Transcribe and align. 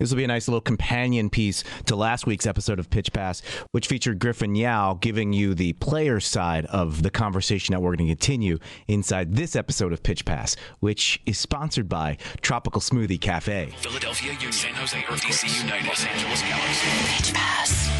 This 0.00 0.10
will 0.10 0.16
be 0.16 0.24
a 0.24 0.28
nice 0.28 0.48
little 0.48 0.62
companion 0.62 1.28
piece 1.28 1.62
to 1.84 1.94
last 1.94 2.26
week's 2.26 2.46
episode 2.46 2.78
of 2.78 2.88
Pitch 2.88 3.12
Pass, 3.12 3.42
which 3.72 3.86
featured 3.86 4.18
Griffin 4.18 4.54
Yow 4.54 4.94
giving 4.98 5.34
you 5.34 5.54
the 5.54 5.74
player 5.74 6.20
side 6.20 6.64
of 6.66 7.02
the 7.02 7.10
conversation 7.10 7.74
that 7.74 7.80
we're 7.80 7.94
going 7.94 8.08
to 8.08 8.14
continue 8.14 8.58
inside 8.88 9.36
this 9.36 9.54
episode 9.54 9.92
of 9.92 10.02
Pitch 10.02 10.24
Pass, 10.24 10.56
which 10.78 11.20
is 11.26 11.38
sponsored 11.38 11.86
by 11.86 12.16
Tropical 12.40 12.80
Smoothie 12.80 13.20
Cafe. 13.20 13.74
Philadelphia 13.76 14.32
Union, 14.32 14.52
San 14.52 14.72
Jose 14.74 14.98
DC 14.98 15.64
United, 15.64 15.86
Los 15.86 16.06
Angeles 16.06 16.40
Galaxy, 16.40 16.88
Pitch 17.16 17.34
Pass. 17.34 17.90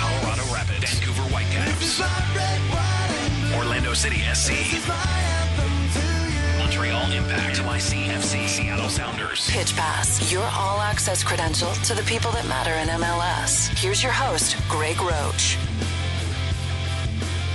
Colorado 0.00 0.52
Rapids, 0.52 0.98
Vancouver 0.98 1.22
Whitecaps, 1.32 2.00
Orlando 3.56 3.94
City 3.94 4.18
SC, 4.34 4.50
Montreal 6.84 7.12
Impact, 7.12 7.64
Seattle 8.46 8.90
Sounders. 8.90 9.48
Pitch 9.50 9.74
Pass, 9.74 10.30
your 10.30 10.44
all 10.54 10.80
access 10.80 11.24
credential 11.24 11.72
to 11.72 11.94
the 11.94 12.02
people 12.02 12.30
that 12.32 12.46
matter 12.46 12.72
in 12.72 12.88
MLS. 13.00 13.68
Here's 13.78 14.02
your 14.02 14.12
host, 14.12 14.56
Greg 14.68 15.00
Roach. 15.00 15.56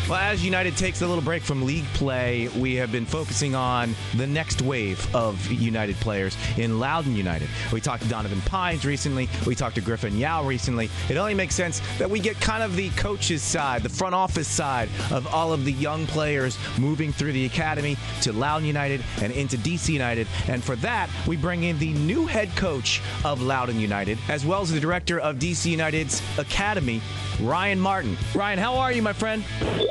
Well, 0.09 0.17
as 0.17 0.43
United 0.43 0.75
takes 0.75 1.03
a 1.03 1.07
little 1.07 1.23
break 1.23 1.43
from 1.43 1.63
league 1.63 1.85
play, 1.93 2.47
we 2.57 2.73
have 2.77 2.91
been 2.91 3.05
focusing 3.05 3.53
on 3.53 3.93
the 4.17 4.25
next 4.25 4.59
wave 4.59 5.07
of 5.15 5.51
United 5.51 5.97
players 5.97 6.35
in 6.57 6.79
Loudoun 6.79 7.15
United. 7.15 7.47
We 7.71 7.79
talked 7.79 8.01
to 8.01 8.09
Donovan 8.09 8.41
Pines 8.41 8.87
recently. 8.87 9.29
We 9.45 9.53
talked 9.53 9.75
to 9.75 9.81
Griffin 9.81 10.17
Yow 10.17 10.45
recently. 10.45 10.89
It 11.09 11.17
only 11.17 11.35
makes 11.35 11.53
sense 11.53 11.79
that 11.99 12.09
we 12.09 12.19
get 12.19 12.41
kind 12.41 12.63
of 12.63 12.75
the 12.75 12.89
coach's 12.91 13.43
side, 13.43 13.83
the 13.83 13.89
front 13.89 14.15
office 14.15 14.47
side 14.47 14.89
of 15.11 15.27
all 15.27 15.53
of 15.53 15.63
the 15.63 15.73
young 15.73 16.07
players 16.07 16.57
moving 16.79 17.13
through 17.13 17.33
the 17.33 17.45
academy 17.45 17.95
to 18.23 18.33
Loudoun 18.33 18.65
United 18.65 19.03
and 19.21 19.31
into 19.31 19.57
DC 19.59 19.89
United. 19.89 20.25
And 20.47 20.63
for 20.63 20.75
that, 20.77 21.07
we 21.27 21.37
bring 21.37 21.65
in 21.65 21.77
the 21.77 21.93
new 21.93 22.25
head 22.25 22.49
coach 22.55 22.99
of 23.23 23.43
Loudoun 23.43 23.79
United, 23.79 24.17
as 24.27 24.43
well 24.43 24.63
as 24.63 24.71
the 24.71 24.79
director 24.79 25.19
of 25.19 25.35
DC 25.35 25.69
United's 25.69 26.23
academy, 26.39 26.99
Ryan 27.39 27.79
Martin. 27.79 28.17
Ryan, 28.33 28.57
how 28.57 28.75
are 28.75 28.91
you, 28.91 29.03
my 29.03 29.13
friend? 29.13 29.43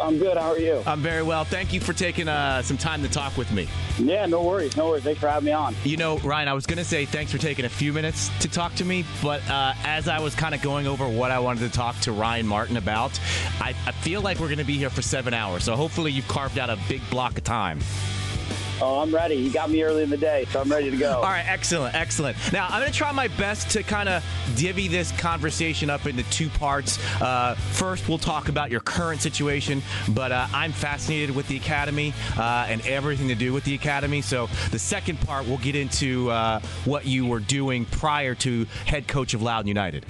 I'm 0.09 0.19
good. 0.19 0.39
How 0.39 0.53
are 0.53 0.59
you? 0.59 0.83
I'm 0.87 1.03
very 1.03 1.23
well. 1.23 1.45
Thank 1.45 1.75
you 1.75 1.81
for 1.81 1.93
taking 1.93 2.29
uh, 2.29 2.63
some 2.63 2.79
time 2.79 3.03
to 3.03 3.11
talk 3.11 3.37
with 3.37 3.53
me. 3.53 3.69
Yeah, 3.99 4.25
no 4.25 4.43
worries. 4.43 4.75
No 4.75 4.89
worries. 4.89 5.05
Thanks 5.05 5.21
for 5.21 5.29
having 5.29 5.45
me 5.45 5.53
on. 5.53 5.77
You 5.85 5.99
know, 5.99 6.17
Ryan, 6.21 6.49
I 6.49 6.55
was 6.55 6.65
going 6.65 6.79
to 6.79 6.85
say 6.85 7.05
thanks 7.05 7.31
for 7.31 7.37
taking 7.37 7.67
a 7.67 7.69
few 7.69 7.93
minutes 7.93 8.31
to 8.41 8.49
talk 8.49 8.75
to 8.77 8.87
me, 8.87 9.05
but 9.23 9.47
uh, 9.51 9.75
as 9.85 10.09
I 10.09 10.19
was 10.19 10.35
kind 10.35 10.55
of 10.55 10.63
going 10.63 10.87
over 10.87 11.07
what 11.07 11.31
I 11.31 11.39
wanted 11.41 11.71
to 11.71 11.77
talk 11.77 11.99
to 12.01 12.13
Ryan 12.13 12.47
Martin 12.47 12.79
about, 12.79 13.21
I, 13.61 13.75
I 13.87 13.93
feel 13.93 14.23
like 14.23 14.39
we're 14.39 14.47
going 14.47 14.57
to 14.57 14.65
be 14.65 14.79
here 14.79 14.89
for 14.89 15.03
seven 15.03 15.35
hours. 15.35 15.65
So 15.65 15.77
hopefully 15.77 16.11
you've 16.11 16.29
carved 16.29 16.59
out 16.59 16.71
a 16.71 16.79
big 16.89 17.03
block 17.11 17.37
of 17.37 17.45
time. 17.45 17.81
Oh, 18.81 19.01
I'm 19.01 19.13
ready. 19.13 19.35
You 19.35 19.53
got 19.53 19.71
me 19.71 19.83
early 19.83 20.05
in 20.05 20.11
the 20.11 20.17
day, 20.17 20.47
so 20.51 20.61
I'm 20.61 20.71
ready 20.71 20.89
to 20.91 20.97
go. 20.97 21.17
All 21.17 21.23
right, 21.23 21.45
excellent, 21.47 21.97
excellent. 21.97 22.37
Now, 22.53 22.67
I'm 22.69 22.81
going 22.81 22.93
to 22.93 22.97
try 22.97 23.11
my 23.11 23.27
best 23.29 23.71
to 23.71 23.83
kind 23.83 24.09
of 24.09 24.25
divvy 24.57 24.87
this 24.87 25.11
conversation 25.13 25.91
up 25.91 26.07
into 26.07 26.23
two 26.31 26.49
parts. 26.49 26.99
Uh, 27.21 27.57
first, 27.73 28.09
we'll 28.09 28.19
talk 28.19 28.49
about 28.49 28.71
your 28.71 28.81
current 28.81 29.21
situation, 29.21 29.83
but 30.11 30.31
uh, 30.31 30.47
I'm 30.53 30.71
fascinated 30.71 31.35
with 31.35 31.49
the 31.49 31.57
Academy 31.57 32.15
uh, 32.37 32.67
and 32.69 32.81
everything 32.87 33.29
to 33.29 33.35
do 33.35 33.53
with 33.53 33.65
the 33.65 33.75
Academy. 33.75 34.21
So, 34.21 34.49
the 34.71 34.79
second 34.79 35.21
part, 35.21 35.47
we'll 35.47 35.59
get 35.59 35.75
into 35.75 36.31
uh, 36.31 36.61
what 36.85 37.05
you 37.05 37.27
were 37.27 37.41
doing 37.41 37.85
prior 37.85 38.37
to 38.37 38.65
head 38.87 39.09
coach 39.09 39.35
of 39.35 39.43
Loudoun 39.43 39.67
United. 39.67 40.07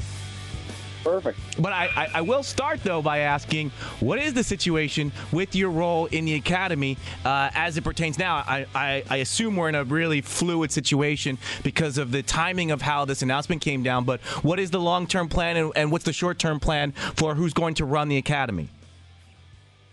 Perfect. 1.09 1.39
But 1.59 1.73
I, 1.73 1.87
I, 1.97 2.09
I, 2.17 2.21
will 2.21 2.43
start, 2.43 2.83
though, 2.85 3.01
by 3.01 3.21
asking 3.21 3.71
what 4.01 4.19
is 4.19 4.35
the 4.35 4.45
situation 4.45 5.11
with 5.33 5.57
your 5.57 5.71
role 5.71 6.05
in 6.05 6.27
the 6.27 6.35
academy 6.35 6.99
uh, 7.25 7.49
as 7.55 7.79
it 7.79 7.85
pertains 7.85 8.19
now? 8.19 8.37
I, 8.37 8.67
I, 8.75 9.05
I, 9.09 9.17
assume 9.17 9.57
we're 9.57 9.71
in 9.71 9.75
a 9.75 9.85
really 9.85 10.21
fluid 10.21 10.71
situation 10.71 11.39
because 11.63 11.97
of 11.97 12.13
the 12.13 12.23
timing 12.23 12.71
of 12.71 12.83
how 12.83 13.07
this 13.07 13.23
announcement 13.23 13.63
came 13.63 13.83
down. 13.83 14.05
But 14.05 14.21
what 14.45 14.61
is 14.61 14.71
the 14.71 14.81
long 14.81 15.07
term 15.07 15.31
plan 15.31 15.57
and, 15.57 15.73
and 15.77 15.91
what's 15.91 16.05
the 16.05 16.13
short 16.13 16.39
term 16.39 16.61
plan 16.61 16.93
for 16.93 17.35
who's 17.35 17.55
going 17.55 17.73
to 17.77 17.87
run 17.87 18.09
the 18.09 18.19
academy? 18.19 18.69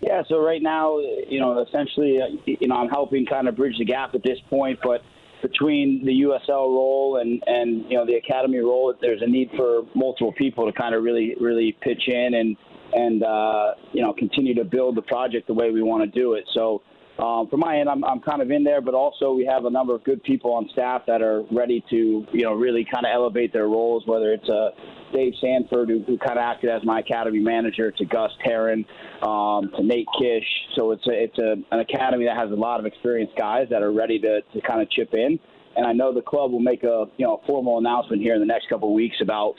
Yeah, 0.01 0.21
so 0.27 0.43
right 0.43 0.61
now, 0.61 0.99
you 0.99 1.39
know, 1.39 1.61
essentially, 1.61 2.21
uh, 2.21 2.27
you 2.45 2.67
know, 2.67 2.75
I'm 2.75 2.89
helping 2.89 3.25
kind 3.25 3.47
of 3.47 3.55
bridge 3.55 3.77
the 3.77 3.85
gap 3.85 4.13
at 4.15 4.21
this 4.21 4.39
point, 4.49 4.79
but 4.83 5.01
between 5.41 6.03
the 6.05 6.11
USL 6.11 6.67
role 6.69 7.19
and 7.21 7.41
and 7.47 7.89
you 7.89 7.97
know 7.97 8.05
the 8.05 8.15
academy 8.15 8.59
role, 8.59 8.93
there's 9.01 9.21
a 9.21 9.27
need 9.27 9.49
for 9.55 9.83
multiple 9.95 10.33
people 10.37 10.65
to 10.65 10.73
kind 10.73 10.95
of 10.95 11.03
really 11.03 11.35
really 11.39 11.77
pitch 11.81 12.03
in 12.07 12.33
and 12.33 12.57
and 12.93 13.23
uh, 13.23 13.73
you 13.93 14.01
know 14.01 14.13
continue 14.13 14.53
to 14.55 14.63
build 14.63 14.95
the 14.95 15.01
project 15.01 15.47
the 15.47 15.53
way 15.53 15.71
we 15.71 15.81
want 15.81 16.03
to 16.03 16.19
do 16.19 16.33
it. 16.33 16.45
So. 16.53 16.81
Um, 17.17 17.47
from 17.47 17.61
my 17.61 17.79
end, 17.79 17.87
I'm, 17.87 18.03
I'm 18.03 18.19
kind 18.19 18.41
of 18.41 18.51
in 18.51 18.65
there, 18.65 18.81
but 18.81 18.93
also 18.93 19.31
we 19.31 19.45
have 19.45 19.63
a 19.63 19.69
number 19.69 19.95
of 19.95 20.03
good 20.03 20.21
people 20.23 20.51
on 20.51 20.67
staff 20.73 21.03
that 21.07 21.21
are 21.21 21.43
ready 21.49 21.81
to, 21.89 22.27
you 22.33 22.43
know, 22.43 22.51
really 22.51 22.85
kind 22.93 23.05
of 23.05 23.11
elevate 23.15 23.53
their 23.53 23.69
roles. 23.69 24.03
Whether 24.05 24.33
it's 24.33 24.49
a 24.49 24.71
Dave 25.15 25.33
Sanford, 25.39 25.89
who, 25.89 26.03
who 26.05 26.17
kind 26.17 26.37
of 26.37 26.43
acted 26.43 26.69
as 26.69 26.83
my 26.83 26.99
academy 26.99 27.39
manager, 27.39 27.91
to 27.91 28.05
Gus 28.05 28.31
Terran, 28.43 28.85
um, 29.23 29.71
to 29.77 29.83
Nate 29.83 30.07
Kish. 30.19 30.45
So 30.75 30.91
it's 30.91 31.07
a, 31.07 31.11
it's 31.11 31.39
a, 31.39 31.55
an 31.71 31.79
academy 31.79 32.25
that 32.25 32.35
has 32.35 32.51
a 32.51 32.55
lot 32.55 32.79
of 32.79 32.85
experienced 32.85 33.35
guys 33.37 33.67
that 33.69 33.81
are 33.81 33.93
ready 33.93 34.19
to, 34.19 34.41
to 34.41 34.61
kind 34.61 34.81
of 34.81 34.89
chip 34.89 35.13
in. 35.13 35.39
And 35.77 35.85
I 35.85 35.91
know 35.91 36.13
the 36.13 36.21
club 36.21 36.51
will 36.51 36.61
make 36.61 36.83
a 36.83 37.05
you 37.17 37.25
know 37.25 37.41
formal 37.45 37.77
announcement 37.79 38.21
here 38.21 38.33
in 38.33 38.39
the 38.39 38.45
next 38.45 38.69
couple 38.69 38.87
of 38.87 38.93
weeks 38.93 39.17
about 39.21 39.55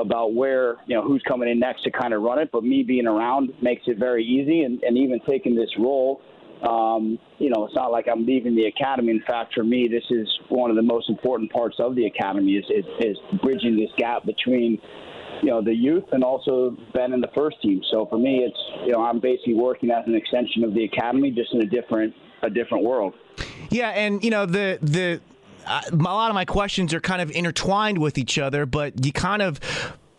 about 0.00 0.34
where 0.34 0.78
you 0.86 0.96
know 0.96 1.02
who's 1.02 1.22
coming 1.28 1.48
in 1.48 1.60
next 1.60 1.84
to 1.84 1.92
kind 1.92 2.12
of 2.12 2.22
run 2.22 2.40
it. 2.40 2.50
But 2.52 2.64
me 2.64 2.82
being 2.82 3.06
around 3.06 3.52
makes 3.62 3.82
it 3.86 3.96
very 3.96 4.24
easy, 4.24 4.62
and, 4.62 4.82
and 4.82 4.98
even 4.98 5.20
taking 5.28 5.54
this 5.54 5.70
role 5.78 6.22
um, 6.62 7.18
you 7.38 7.50
know, 7.50 7.64
it's 7.64 7.74
not 7.74 7.90
like 7.90 8.06
I'm 8.10 8.26
leaving 8.26 8.54
the 8.54 8.66
academy. 8.66 9.10
In 9.12 9.22
fact, 9.26 9.54
for 9.54 9.64
me, 9.64 9.88
this 9.88 10.04
is 10.10 10.28
one 10.48 10.70
of 10.70 10.76
the 10.76 10.82
most 10.82 11.08
important 11.08 11.50
parts 11.50 11.76
of 11.78 11.94
the 11.94 12.06
academy 12.06 12.52
is, 12.52 12.64
is, 12.70 12.84
is 13.00 13.16
bridging 13.42 13.76
this 13.76 13.90
gap 13.96 14.26
between, 14.26 14.78
you 15.42 15.48
know, 15.48 15.62
the 15.62 15.74
youth 15.74 16.04
and 16.12 16.22
also 16.22 16.76
Ben 16.92 17.12
and 17.12 17.22
the 17.22 17.30
first 17.34 17.60
team. 17.62 17.80
So 17.90 18.06
for 18.06 18.18
me, 18.18 18.44
it's 18.46 18.58
you 18.84 18.92
know, 18.92 19.02
I'm 19.02 19.20
basically 19.20 19.54
working 19.54 19.90
as 19.90 20.04
an 20.06 20.14
extension 20.14 20.64
of 20.64 20.74
the 20.74 20.84
academy, 20.84 21.30
just 21.30 21.52
in 21.54 21.62
a 21.62 21.66
different 21.66 22.14
a 22.42 22.50
different 22.50 22.84
world. 22.84 23.14
Yeah, 23.70 23.90
and 23.90 24.22
you 24.22 24.30
know 24.30 24.46
the 24.46 24.78
the. 24.82 25.20
Uh, 25.66 25.82
a 25.92 25.96
lot 25.96 26.30
of 26.30 26.34
my 26.34 26.46
questions 26.46 26.94
are 26.94 27.00
kind 27.00 27.20
of 27.20 27.30
intertwined 27.32 27.98
with 27.98 28.16
each 28.16 28.38
other, 28.38 28.64
but 28.64 29.04
you 29.04 29.12
kind 29.12 29.42
of 29.42 29.60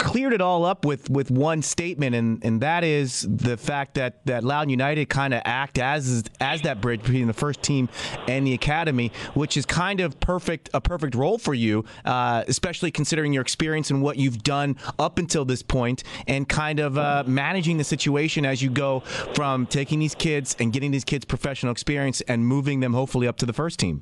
cleared 0.01 0.33
it 0.33 0.41
all 0.41 0.65
up 0.65 0.83
with 0.83 1.11
with 1.11 1.29
one 1.29 1.61
statement, 1.61 2.15
and 2.15 2.43
and 2.43 2.59
that 2.61 2.83
is 2.83 3.21
the 3.29 3.55
fact 3.55 3.93
that 3.93 4.25
that 4.25 4.43
Loudoun 4.43 4.69
United 4.69 5.09
kind 5.09 5.31
of 5.31 5.43
act 5.45 5.77
as 5.77 6.23
as 6.39 6.63
that 6.63 6.81
bridge 6.81 7.03
between 7.03 7.27
the 7.27 7.33
first 7.33 7.61
team 7.61 7.87
and 8.27 8.45
the 8.45 8.53
academy, 8.53 9.11
which 9.35 9.55
is 9.57 9.65
kind 9.65 10.01
of 10.01 10.19
perfect 10.19 10.71
a 10.73 10.81
perfect 10.81 11.13
role 11.13 11.37
for 11.37 11.53
you, 11.53 11.85
uh, 12.03 12.43
especially 12.47 12.89
considering 12.89 13.31
your 13.31 13.43
experience 13.43 13.91
and 13.91 14.01
what 14.01 14.17
you've 14.17 14.41
done 14.41 14.75
up 14.97 15.19
until 15.19 15.45
this 15.45 15.61
point, 15.61 16.03
and 16.27 16.49
kind 16.49 16.79
of 16.79 16.97
uh, 16.97 17.23
managing 17.27 17.77
the 17.77 17.83
situation 17.83 18.43
as 18.43 18.61
you 18.61 18.71
go 18.71 19.01
from 19.35 19.67
taking 19.67 19.99
these 19.99 20.15
kids 20.15 20.55
and 20.59 20.73
getting 20.73 20.89
these 20.89 21.05
kids 21.05 21.25
professional 21.25 21.71
experience 21.71 22.21
and 22.21 22.43
moving 22.43 22.79
them 22.79 22.93
hopefully 22.93 23.27
up 23.27 23.37
to 23.37 23.45
the 23.45 23.53
first 23.53 23.77
team. 23.79 24.01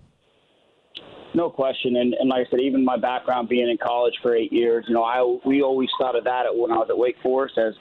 No 1.35 1.49
question, 1.49 1.95
and, 1.97 2.15
and 2.15 2.27
like 2.27 2.47
I 2.47 2.49
said, 2.49 2.61
even 2.61 2.83
my 2.83 2.97
background 2.97 3.49
being 3.49 3.69
in 3.69 3.77
college 3.77 4.15
for 4.21 4.35
eight 4.35 4.51
years, 4.51 4.85
you 4.87 4.95
know, 4.95 5.03
I 5.03 5.21
we 5.45 5.61
always 5.61 5.89
thought 5.99 6.17
of 6.17 6.23
that 6.23 6.45
when 6.55 6.71
I 6.71 6.77
was 6.77 6.87
at 6.89 6.97
Wake 6.97 7.17
Forest 7.21 7.57
as 7.57 7.75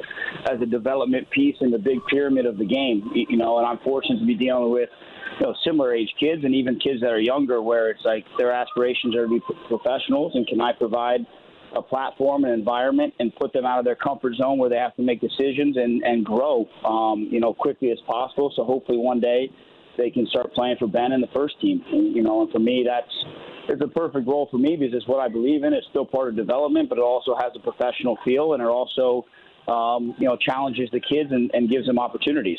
as 0.44 0.60
a 0.60 0.66
development 0.66 1.30
piece 1.30 1.56
in 1.62 1.70
the 1.70 1.78
big 1.78 1.98
pyramid 2.10 2.44
of 2.44 2.58
the 2.58 2.66
game. 2.66 3.10
You 3.14 3.38
know, 3.38 3.56
and 3.58 3.66
I'm 3.66 3.78
fortunate 3.78 4.18
to 4.18 4.26
be 4.26 4.34
dealing 4.34 4.70
with 4.70 4.90
you 5.40 5.46
know 5.46 5.54
similar 5.64 5.94
age 5.94 6.12
kids 6.20 6.44
and 6.44 6.54
even 6.54 6.78
kids 6.78 7.00
that 7.00 7.10
are 7.10 7.20
younger, 7.20 7.62
where 7.62 7.90
it's 7.90 8.04
like 8.04 8.26
their 8.36 8.52
aspirations 8.52 9.16
are 9.16 9.26
to 9.26 9.30
be 9.30 9.40
professionals, 9.66 10.32
and 10.34 10.46
can 10.46 10.60
I 10.60 10.72
provide 10.72 11.20
a 11.74 11.80
platform 11.82 12.44
and 12.44 12.52
environment 12.52 13.14
and 13.18 13.34
put 13.36 13.52
them 13.52 13.64
out 13.64 13.78
of 13.78 13.84
their 13.84 13.96
comfort 13.96 14.34
zone 14.34 14.58
where 14.58 14.70
they 14.70 14.76
have 14.76 14.94
to 14.96 15.02
make 15.02 15.22
decisions 15.22 15.78
and 15.78 16.02
and 16.02 16.22
grow, 16.22 16.68
um, 16.84 17.28
you 17.30 17.40
know, 17.40 17.54
quickly 17.54 17.90
as 17.92 17.98
possible. 18.06 18.52
So 18.54 18.64
hopefully 18.64 18.98
one 18.98 19.20
day 19.20 19.50
they 19.98 20.10
can 20.10 20.26
start 20.28 20.54
playing 20.54 20.76
for 20.78 20.86
Ben 20.86 21.12
and 21.12 21.22
the 21.22 21.28
first 21.34 21.60
team. 21.60 21.84
And, 21.92 22.16
you 22.16 22.22
know, 22.22 22.40
and 22.42 22.50
for 22.50 22.60
me, 22.60 22.86
that's 22.86 23.12
it's 23.68 23.82
a 23.82 23.88
perfect 23.88 24.26
role 24.26 24.48
for 24.50 24.56
me 24.56 24.76
because 24.76 24.94
it's 24.94 25.06
what 25.06 25.20
I 25.20 25.28
believe 25.28 25.62
in. 25.62 25.74
It's 25.74 25.86
still 25.90 26.06
part 26.06 26.28
of 26.28 26.36
development, 26.36 26.88
but 26.88 26.96
it 26.96 27.02
also 27.02 27.34
has 27.36 27.52
a 27.54 27.60
professional 27.60 28.16
feel, 28.24 28.54
and 28.54 28.62
it 28.62 28.66
also, 28.66 29.26
um, 29.70 30.14
you 30.18 30.26
know, 30.26 30.36
challenges 30.36 30.88
the 30.90 31.00
kids 31.00 31.30
and, 31.32 31.50
and 31.52 31.68
gives 31.68 31.86
them 31.86 31.98
opportunities. 31.98 32.58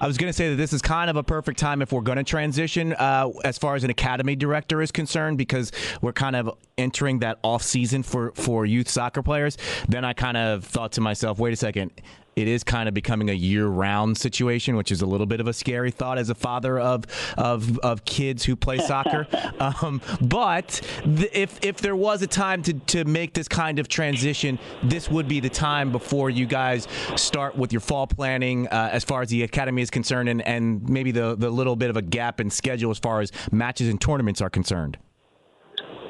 I 0.00 0.06
was 0.06 0.16
going 0.16 0.30
to 0.30 0.32
say 0.32 0.48
that 0.48 0.56
this 0.56 0.72
is 0.72 0.80
kind 0.80 1.10
of 1.10 1.16
a 1.16 1.22
perfect 1.22 1.58
time 1.58 1.82
if 1.82 1.92
we're 1.92 2.00
going 2.00 2.16
to 2.16 2.24
transition 2.24 2.94
uh, 2.94 3.30
as 3.44 3.58
far 3.58 3.74
as 3.74 3.84
an 3.84 3.90
academy 3.90 4.34
director 4.34 4.80
is 4.80 4.90
concerned 4.90 5.36
because 5.36 5.72
we're 6.00 6.14
kind 6.14 6.34
of 6.34 6.56
entering 6.78 7.18
that 7.18 7.38
off 7.44 7.62
season 7.62 8.02
for 8.02 8.32
for 8.32 8.64
youth 8.64 8.88
soccer 8.88 9.22
players. 9.22 9.58
Then 9.88 10.04
I 10.04 10.14
kind 10.14 10.38
of 10.38 10.64
thought 10.64 10.92
to 10.92 11.02
myself, 11.02 11.38
wait 11.38 11.52
a 11.52 11.56
second 11.56 11.92
it 12.40 12.48
is 12.48 12.64
kind 12.64 12.88
of 12.88 12.94
becoming 12.94 13.30
a 13.30 13.34
year-round 13.34 14.16
situation, 14.16 14.76
which 14.76 14.90
is 14.90 15.02
a 15.02 15.06
little 15.06 15.26
bit 15.26 15.40
of 15.40 15.46
a 15.46 15.52
scary 15.52 15.90
thought 15.90 16.18
as 16.18 16.30
a 16.30 16.34
father 16.34 16.78
of 16.78 17.04
of, 17.36 17.78
of 17.80 18.04
kids 18.04 18.44
who 18.44 18.56
play 18.56 18.78
soccer. 18.78 19.26
um, 19.60 20.00
but 20.20 20.80
th- 21.04 21.30
if 21.32 21.58
if 21.62 21.76
there 21.78 21.96
was 21.96 22.22
a 22.22 22.26
time 22.26 22.62
to, 22.62 22.72
to 22.72 23.04
make 23.04 23.34
this 23.34 23.48
kind 23.48 23.78
of 23.78 23.88
transition, 23.88 24.58
this 24.82 25.10
would 25.10 25.28
be 25.28 25.40
the 25.40 25.50
time 25.50 25.92
before 25.92 26.30
you 26.30 26.46
guys 26.46 26.88
start 27.16 27.56
with 27.56 27.72
your 27.72 27.80
fall 27.80 28.06
planning 28.06 28.66
uh, 28.68 28.88
as 28.92 29.04
far 29.04 29.22
as 29.22 29.28
the 29.28 29.42
academy 29.42 29.82
is 29.82 29.90
concerned, 29.90 30.28
and, 30.28 30.42
and 30.42 30.88
maybe 30.88 31.10
the 31.10 31.36
the 31.36 31.50
little 31.50 31.76
bit 31.76 31.90
of 31.90 31.96
a 31.96 32.02
gap 32.02 32.40
in 32.40 32.50
schedule 32.50 32.90
as 32.90 32.98
far 32.98 33.20
as 33.20 33.32
matches 33.52 33.88
and 33.88 34.00
tournaments 34.00 34.40
are 34.40 34.50
concerned. 34.50 34.98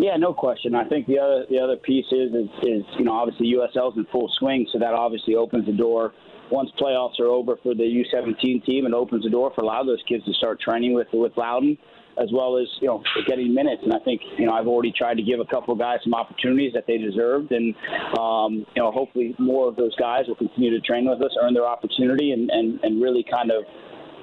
Yeah, 0.01 0.17
no 0.17 0.33
question. 0.33 0.75
I 0.75 0.89
think 0.89 1.07
the 1.07 1.19
other 1.19 1.45
the 1.51 1.59
other 1.59 1.77
piece 1.77 2.07
is 2.11 2.33
is, 2.33 2.49
is 2.63 2.85
you 2.99 3.05
know 3.05 3.13
obviously 3.13 3.53
USL's 3.53 3.99
in 3.99 4.07
full 4.11 4.33
swing, 4.39 4.67
so 4.73 4.79
that 4.79 4.95
obviously 4.95 5.35
opens 5.35 5.67
the 5.67 5.73
door. 5.73 6.15
Once 6.51 6.71
playoffs 6.81 7.21
are 7.21 7.27
over 7.27 7.57
for 7.63 7.75
the 7.75 7.85
U17 7.85 8.65
team, 8.65 8.87
it 8.87 8.95
opens 8.95 9.25
the 9.25 9.31
door 9.31 9.53
for 9.55 9.61
a 9.61 9.67
lot 9.67 9.83
of 9.83 9.87
those 9.87 10.03
kids 10.09 10.25
to 10.25 10.33
start 10.33 10.59
training 10.59 10.95
with 10.95 11.09
with 11.13 11.33
Loudoun, 11.37 11.77
as 12.17 12.31
well 12.33 12.57
as 12.57 12.67
you 12.81 12.89
know 12.89 13.03
getting 13.29 13.53
minutes. 13.53 13.83
And 13.85 13.93
I 13.93 13.99
think 13.99 14.23
you 14.39 14.47
know 14.47 14.53
I've 14.53 14.67
already 14.67 14.91
tried 14.91 15.19
to 15.19 15.23
give 15.23 15.39
a 15.39 15.45
couple 15.45 15.75
guys 15.75 15.99
some 16.03 16.15
opportunities 16.15 16.73
that 16.73 16.87
they 16.87 16.97
deserved, 16.97 17.53
and 17.53 17.75
um, 18.19 18.65
you 18.75 18.83
know 18.83 18.91
hopefully 18.91 19.35
more 19.39 19.69
of 19.69 19.77
those 19.77 19.95
guys 19.97 20.25
will 20.29 20.37
continue 20.37 20.71
to 20.71 20.81
train 20.81 21.11
with 21.11 21.21
us, 21.21 21.37
earn 21.43 21.53
their 21.53 21.67
opportunity, 21.67 22.33
and 22.33 22.49
and, 22.49 22.81
and 22.83 23.03
really 23.03 23.23
kind 23.31 23.51
of 23.51 23.65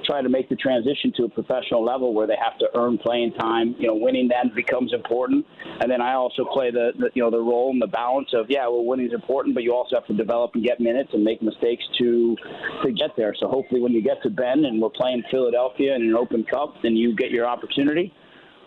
try 0.08 0.22
to 0.22 0.30
make 0.30 0.50
the 0.50 0.56
transition 0.56 1.12
to 1.18 1.24
a 1.26 1.30
professional 1.30 1.84
level 1.84 2.14
where 2.14 2.26
they 2.26 2.38
have 2.42 2.58
to 2.60 2.68
earn 2.76 2.98
playing 2.98 3.34
time. 3.34 3.76
You 3.78 3.88
know, 3.88 3.96
winning 3.96 4.30
then 4.30 4.52
becomes 4.56 4.94
important, 4.94 5.46
and 5.82 5.92
then 5.92 6.02
I 6.02 6.14
also 6.14 6.46
play 6.46 6.72
the, 6.72 6.92
the 6.98 7.10
you 7.14 7.22
know 7.22 7.30
the 7.30 7.40
role 7.40 7.70
and 7.72 7.82
the 7.82 7.88
balance 7.88 8.30
of 8.34 8.48
yeah, 8.50 8.68
well, 8.68 8.86
winning 8.86 9.08
is 9.08 9.14
important, 9.14 9.54
but 9.54 9.64
you 9.64 9.74
also 9.74 9.96
have 9.98 10.08
to 10.08 10.16
develop 10.16 10.52
and 10.56 10.64
get 10.64 10.80
minutes 10.80 11.10
and 11.14 11.24
make 11.24 11.42
mistakes 11.42 11.84
to 12.00 12.36
to 12.84 12.92
get 12.92 13.12
there. 13.18 13.36
So 13.40 13.48
hopefully, 13.48 13.82
when 13.82 13.92
you 13.92 14.02
get 14.02 14.24
to 14.24 14.30
Ben 14.30 14.66
and 14.66 14.82
we're 14.82 14.90
playing 14.90 15.24
Philadelphia 15.30 15.96
in 15.96 16.02
an 16.04 16.16
Open 16.16 16.44
Cup, 16.46 16.76
then 16.82 16.96
you 16.96 17.16
get 17.16 17.30
your 17.32 17.46
opportunity. 17.46 18.14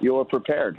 You're 0.01 0.25
prepared. 0.25 0.79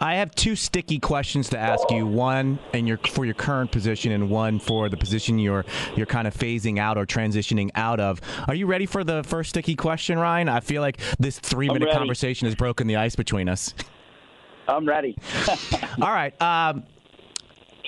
I 0.00 0.14
have 0.16 0.34
two 0.34 0.56
sticky 0.56 0.98
questions 0.98 1.50
to 1.50 1.58
ask 1.58 1.90
you. 1.90 2.06
One, 2.06 2.58
and 2.72 2.88
your 2.88 2.96
for 2.96 3.24
your 3.24 3.34
current 3.34 3.70
position, 3.70 4.12
and 4.12 4.30
one 4.30 4.58
for 4.58 4.88
the 4.88 4.96
position 4.96 5.38
you're 5.38 5.64
you're 5.94 6.06
kind 6.06 6.26
of 6.26 6.34
phasing 6.34 6.78
out 6.78 6.96
or 6.96 7.04
transitioning 7.04 7.70
out 7.74 8.00
of. 8.00 8.20
Are 8.48 8.54
you 8.54 8.66
ready 8.66 8.86
for 8.86 9.04
the 9.04 9.22
first 9.22 9.50
sticky 9.50 9.76
question, 9.76 10.18
Ryan? 10.18 10.48
I 10.48 10.60
feel 10.60 10.80
like 10.80 10.98
this 11.18 11.38
three 11.38 11.68
minute 11.68 11.92
conversation 11.92 12.46
has 12.46 12.54
broken 12.54 12.86
the 12.86 12.96
ice 12.96 13.14
between 13.14 13.48
us. 13.48 13.74
I'm 14.66 14.86
ready. 14.86 15.18
All 16.00 16.12
right. 16.12 16.40
Um, 16.40 16.84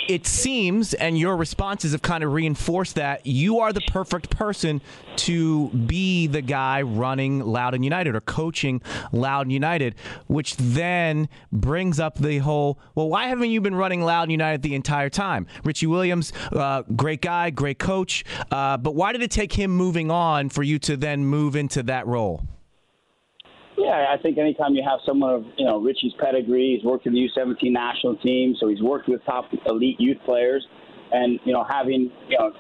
it 0.09 0.27
seems, 0.27 0.95
and 0.95 1.19
your 1.19 1.37
responses 1.37 1.93
have 1.93 2.03
kind 2.03 2.25
of 2.25 2.33
reinforced 2.33 2.97
that 2.97 3.27
you 3.27 3.61
are 3.61 3.73
the 3.73 3.81
perfect 3.83 4.31
person 4.31 4.81
to 5.17 5.69
be 5.71 6.27
the 6.27 6.43
guy 6.43 6.83
running 6.83 7.41
Loudoun 7.41 7.83
United 7.83 8.17
or 8.17 8.21
coaching 8.21 8.81
Loudoun 9.13 9.51
United, 9.51 9.95
which 10.27 10.57
then 10.57 11.29
brings 11.53 12.01
up 12.01 12.19
the 12.19 12.39
whole 12.39 12.79
well, 12.95 13.09
why 13.09 13.29
haven't 13.29 13.51
you 13.51 13.61
been 13.61 13.75
running 13.75 14.03
Loudoun 14.03 14.31
United 14.31 14.63
the 14.63 14.75
entire 14.75 15.11
time? 15.11 15.47
Richie 15.65 15.87
Williams, 15.87 16.33
uh, 16.53 16.83
great 16.97 17.21
guy, 17.21 17.51
great 17.51 17.79
coach, 17.79 18.25
uh, 18.51 18.77
but 18.77 18.95
why 18.95 19.13
did 19.13 19.23
it 19.23 19.31
take 19.31 19.53
him 19.53 19.71
moving 19.71 20.11
on 20.11 20.49
for 20.49 20.63
you 20.63 20.79
to 20.81 20.97
then 20.97 21.25
move 21.25 21.57
into 21.57 21.83
that 21.85 22.07
role? 22.07 22.43
Yeah, 23.77 24.07
I 24.13 24.21
think 24.21 24.37
anytime 24.37 24.75
you 24.75 24.83
have 24.87 25.01
someone 25.07 25.35
of 25.35 25.45
you 25.57 25.65
know 25.65 25.81
Richie's 25.81 26.13
pedigree, 26.19 26.77
he's 26.77 26.85
worked 26.85 27.07
in 27.07 27.15
the 27.15 27.29
U17 27.37 27.73
national 27.73 28.17
team, 28.17 28.55
so 28.61 28.69
he's 28.69 28.83
worked 28.83 29.09
with 29.09 29.25
top 29.25 29.47
elite 29.67 29.99
youth 29.99 30.19
players, 30.25 30.67
and 31.11 31.41
you 31.45 31.55
know 31.55 31.65
having 31.65 32.13
you 32.29 32.39
know 32.39 32.53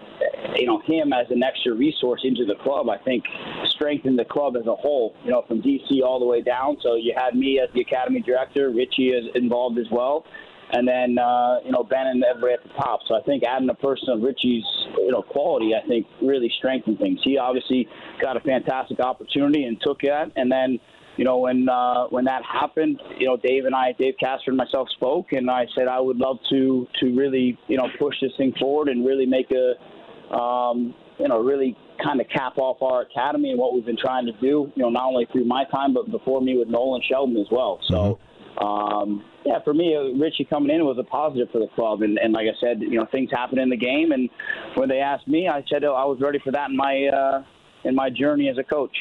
you 0.54 0.66
know 0.66 0.80
him 0.80 1.12
as 1.12 1.30
an 1.30 1.42
extra 1.42 1.74
resource 1.74 2.22
into 2.24 2.46
the 2.46 2.54
club, 2.62 2.88
I 2.88 2.96
think 2.96 3.24
strengthened 3.66 4.18
the 4.18 4.24
club 4.24 4.56
as 4.56 4.66
a 4.66 4.74
whole. 4.74 5.14
You 5.24 5.32
know, 5.32 5.44
from 5.46 5.60
DC 5.60 6.02
all 6.02 6.18
the 6.18 6.24
way 6.26 6.40
down. 6.40 6.78
So 6.82 6.94
you 6.94 7.12
had 7.14 7.34
me 7.34 7.60
as 7.60 7.68
the 7.74 7.82
academy 7.82 8.20
director, 8.20 8.70
Richie 8.70 9.08
is 9.08 9.26
involved 9.34 9.78
as 9.78 9.86
well, 9.90 10.24
and 10.70 10.88
then 10.88 11.18
uh, 11.18 11.58
you 11.62 11.72
know 11.72 11.84
Ben 11.84 12.06
and 12.06 12.24
everybody 12.24 12.54
at 12.54 12.62
the 12.62 12.70
top. 12.70 13.00
So 13.06 13.16
I 13.16 13.22
think 13.22 13.42
adding 13.44 13.68
a 13.68 13.74
person 13.74 14.08
of 14.08 14.22
Richie's 14.22 14.64
you 14.96 15.10
know 15.10 15.20
quality, 15.20 15.74
I 15.74 15.86
think 15.86 16.06
really 16.22 16.50
strengthened 16.56 16.98
things. 16.98 17.20
He 17.22 17.36
obviously 17.36 17.86
got 18.18 18.38
a 18.38 18.40
fantastic 18.40 18.98
opportunity 19.00 19.64
and 19.64 19.78
took 19.82 20.04
it, 20.04 20.32
and 20.36 20.50
then 20.50 20.80
you 21.16 21.24
know, 21.24 21.38
when 21.38 21.68
uh, 21.68 22.06
when 22.08 22.24
that 22.24 22.42
happened, 22.44 23.00
you 23.18 23.26
know, 23.26 23.36
Dave 23.36 23.64
and 23.64 23.74
I, 23.74 23.92
Dave 23.98 24.14
Kasper 24.18 24.50
and 24.50 24.56
myself 24.56 24.88
spoke, 24.96 25.32
and 25.32 25.50
I 25.50 25.66
said 25.74 25.88
I 25.88 26.00
would 26.00 26.16
love 26.16 26.38
to 26.50 26.86
to 27.00 27.14
really, 27.14 27.58
you 27.68 27.76
know, 27.76 27.88
push 27.98 28.14
this 28.20 28.32
thing 28.36 28.52
forward 28.58 28.88
and 28.88 29.04
really 29.06 29.26
make 29.26 29.50
a, 29.50 30.34
um, 30.34 30.94
you 31.18 31.28
know, 31.28 31.40
really 31.40 31.76
kind 32.02 32.20
of 32.20 32.28
cap 32.28 32.56
off 32.56 32.80
our 32.80 33.02
academy 33.02 33.50
and 33.50 33.58
what 33.58 33.74
we've 33.74 33.84
been 33.84 33.98
trying 33.98 34.26
to 34.26 34.32
do. 34.40 34.72
You 34.74 34.82
know, 34.82 34.90
not 34.90 35.06
only 35.06 35.26
through 35.32 35.44
my 35.44 35.64
time, 35.70 35.92
but 35.92 36.10
before 36.10 36.40
me 36.40 36.56
with 36.58 36.68
Nolan 36.68 37.02
Shelton 37.08 37.36
as 37.36 37.46
well. 37.50 37.80
So. 37.88 37.94
Mm-hmm. 37.96 38.28
Um, 38.58 39.24
yeah, 39.46 39.58
for 39.64 39.72
me, 39.72 39.96
uh, 39.96 40.16
Richie 40.18 40.44
coming 40.44 40.70
in 40.70 40.84
was 40.84 40.98
a 40.98 41.02
positive 41.02 41.48
for 41.50 41.58
the 41.58 41.68
club, 41.74 42.02
and, 42.02 42.18
and 42.18 42.34
like 42.34 42.46
I 42.46 42.60
said, 42.60 42.82
you 42.82 42.98
know, 42.98 43.06
things 43.10 43.30
happen 43.32 43.58
in 43.58 43.70
the 43.70 43.78
game, 43.78 44.12
and 44.12 44.28
when 44.74 44.90
they 44.90 44.98
asked 44.98 45.26
me, 45.26 45.48
I 45.48 45.64
said 45.70 45.84
oh, 45.84 45.94
I 45.94 46.04
was 46.04 46.20
ready 46.20 46.38
for 46.44 46.52
that 46.52 46.68
in 46.68 46.76
my 46.76 47.06
uh, 47.06 47.42
in 47.84 47.94
my 47.94 48.10
journey 48.10 48.50
as 48.50 48.58
a 48.58 48.62
coach. 48.62 48.94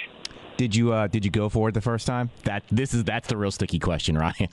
Did 0.62 0.76
you 0.76 0.94
uh, 0.94 1.08
did 1.08 1.26
you 1.26 1.32
go 1.32 1.50
for 1.50 1.70
it 1.70 1.72
the 1.72 1.82
first 1.82 2.06
time? 2.06 2.30
That 2.44 2.62
this 2.72 2.94
is 2.94 3.04
that's 3.04 3.28
the 3.28 3.36
real 3.36 3.50
sticky 3.50 3.80
question, 3.80 4.16
Ryan. 4.26 4.48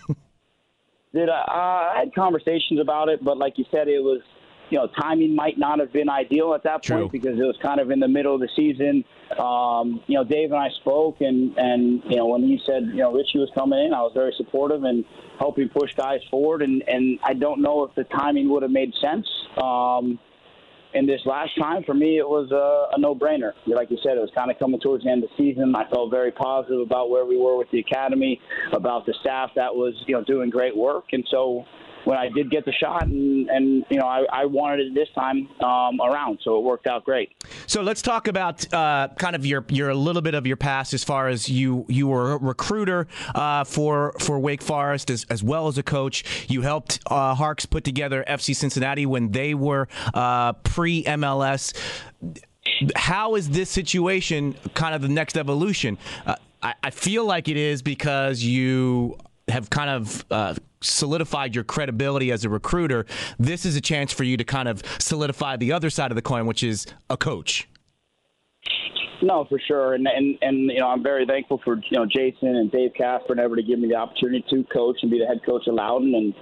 did 1.13 1.29
I, 1.29 1.41
uh, 1.43 1.95
I 1.95 1.97
had 1.99 2.15
conversations 2.15 2.81
about 2.81 3.11
it, 3.11 3.23
but 3.23 3.37
like 3.37 3.59
you 3.59 3.67
said, 3.71 3.89
it 3.89 4.03
was 4.03 4.23
you 4.71 4.79
know 4.79 4.89
timing 4.99 5.35
might 5.35 5.59
not 5.59 5.81
have 5.81 5.93
been 5.93 6.09
ideal 6.09 6.55
at 6.55 6.63
that 6.63 6.83
True. 6.83 7.01
point 7.01 7.13
because 7.13 7.39
it 7.39 7.43
was 7.43 7.59
kind 7.61 7.79
of 7.79 7.91
in 7.91 8.01
the 8.01 8.09
middle 8.09 8.35
of 8.35 8.41
the 8.41 8.49
season. 8.57 9.05
Um, 9.39 10.01
you 10.07 10.15
know, 10.15 10.25
Dave 10.25 10.51
and 10.51 10.59
I 10.59 10.71
spoke, 10.81 11.21
and 11.21 11.55
and 11.59 12.03
you 12.09 12.17
know 12.17 12.25
when 12.25 12.43
he 12.43 12.59
said 12.65 12.85
you 12.85 13.03
know 13.03 13.13
Richie 13.13 13.41
was 13.41 13.51
coming 13.55 13.79
in, 13.79 13.93
I 13.93 14.01
was 14.01 14.13
very 14.15 14.33
supportive 14.39 14.85
and 14.85 15.05
helping 15.39 15.69
push 15.69 15.95
guys 15.95 16.21
forward. 16.31 16.63
And 16.63 16.83
and 16.89 17.19
I 17.23 17.35
don't 17.35 17.61
know 17.61 17.85
if 17.85 17.95
the 17.97 18.05
timing 18.05 18.49
would 18.49 18.63
have 18.63 18.73
made 18.73 18.95
sense. 18.99 19.29
Um, 19.59 20.19
and 20.95 21.09
this 21.09 21.21
last 21.27 21.51
time, 21.59 21.85
for 21.85 21.95
me, 21.95 22.19
it 22.19 22.29
was 22.29 22.51
a, 22.51 22.97
a 22.97 22.99
no-brainer. 22.99 23.53
Like 23.67 23.91
you 23.91 23.99
said, 24.03 24.17
it 24.17 24.21
was 24.21 24.31
kind 24.35 24.51
of 24.51 24.59
coming 24.59 24.81
towards 24.81 25.05
the 25.05 25.11
end 25.11 25.23
of 25.23 25.31
the 25.31 25.37
season. 25.37 25.75
I 25.77 25.89
felt 25.91 26.11
very 26.11 26.33
positive 26.33 26.81
about 26.81 27.11
where 27.11 27.27
we 27.27 27.37
were 27.37 27.57
with 27.57 27.71
the 27.71 27.81
academy, 27.81 28.41
about 28.73 29.05
the 29.07 29.15
staff 29.21 29.51
that 29.57 29.75
was, 29.75 29.95
you 30.07 30.15
know, 30.15 30.25
doing 30.25 30.51
great 30.51 30.77
work. 30.77 31.05
And 31.13 31.25
so 31.31 31.65
when 32.05 32.17
I 32.17 32.29
did 32.31 32.51
get 32.51 32.65
the 32.65 32.73
shot, 32.73 33.07
and, 33.07 33.49
and 33.49 33.85
you 33.91 33.99
know, 33.99 34.07
I, 34.07 34.25
I 34.33 34.47
wanted 34.47 34.87
it 34.87 34.95
this 34.95 35.09
time 35.15 35.49
um, 35.63 36.01
around, 36.01 36.39
so 36.43 36.59
it 36.59 36.65
worked 36.65 36.87
out 36.87 37.05
great. 37.05 37.31
So 37.69 37.83
let's 37.83 38.01
talk 38.01 38.29
about 38.29 38.73
uh, 38.73 39.09
kind 39.19 39.37
of 39.37 39.45
your 39.45 39.63
your 39.69 39.91
a 39.91 39.95
little 39.95 40.23
bit 40.23 40.35
of 40.35 40.47
your 40.47 40.57
past 40.57 40.95
as 40.95 41.05
far 41.05 41.29
as 41.29 41.51
you 41.51 41.85
you 41.87 42.09
were 42.09 42.33
a 42.33 42.39
recruiter 42.39 43.07
uh, 43.35 43.65
for 43.65 44.15
for 44.21 44.39
Wake 44.39 44.63
Forest 44.63 45.11
as, 45.11 45.27
as 45.29 45.43
well 45.43 45.69
as 45.69 45.77
a 45.77 45.83
coach. 45.83 46.25
You 46.49 46.63
helped 46.63 46.99
uh, 47.09 47.35
Harkes 47.35 47.67
put 47.67 47.85
together 47.85 48.25
FC 48.27 48.57
Cincinnati 48.57 49.05
when 49.05 49.33
they 49.33 49.53
were 49.53 49.87
uh, 50.15 50.55
pre 50.55 51.05
MLS. 51.05 51.77
How 52.97 53.35
is 53.35 53.51
this 53.51 53.69
situation 53.69 54.55
kind 54.73 54.95
of 54.95 55.03
the 55.03 55.09
next 55.09 55.37
evolution? 55.37 55.99
Uh, 56.25 56.37
I, 56.63 56.73
I 56.83 56.89
feel 56.89 57.27
like 57.27 57.49
it 57.49 57.59
is 57.59 57.83
because 57.83 58.43
you 58.43 59.19
have 59.47 59.69
kind 59.69 59.91
of 59.91 60.25
uh, 60.31 60.55
solidified 60.81 61.55
your 61.55 61.65
credibility 61.65 62.31
as 62.33 62.45
a 62.45 62.49
recruiter, 62.49 63.07
this 63.39 63.65
is 63.65 63.77
a 63.77 63.81
chance 63.81 64.13
for 64.13 64.25
you 64.25 64.37
to 64.37 64.45
kind 64.45 64.69
of 64.69 64.83
solidify 64.99 65.57
the 65.57 65.73
other 65.73 65.91
side 65.91 66.11
of 66.11 66.17
the 66.17 66.23
coin, 66.23 66.47
which 66.47 66.63
is 66.63 66.87
a 67.11 67.17
coach. 67.17 67.69
No, 69.21 69.45
for 69.49 69.59
sure, 69.67 69.95
and 69.95 70.07
and 70.07 70.39
and 70.43 70.71
you 70.71 70.79
know 70.79 70.87
I'm 70.89 71.03
very 71.03 71.27
thankful 71.27 71.61
for 71.65 71.75
you 71.77 71.99
know 71.99 72.07
Jason 72.07 72.55
and 72.55 72.71
Dave 72.71 72.93
Kasper 72.97 73.33
and 73.33 73.41
ever 73.41 73.57
to 73.57 73.63
give 73.63 73.81
me 73.81 73.89
the 73.89 73.97
opportunity 73.97 74.45
to 74.51 74.63
coach 74.73 74.99
and 75.03 75.11
be 75.11 75.19
the 75.19 75.27
head 75.27 75.41
coach 75.45 75.67
of 75.67 75.75
Loudoun, 75.75 76.15
and 76.15 76.35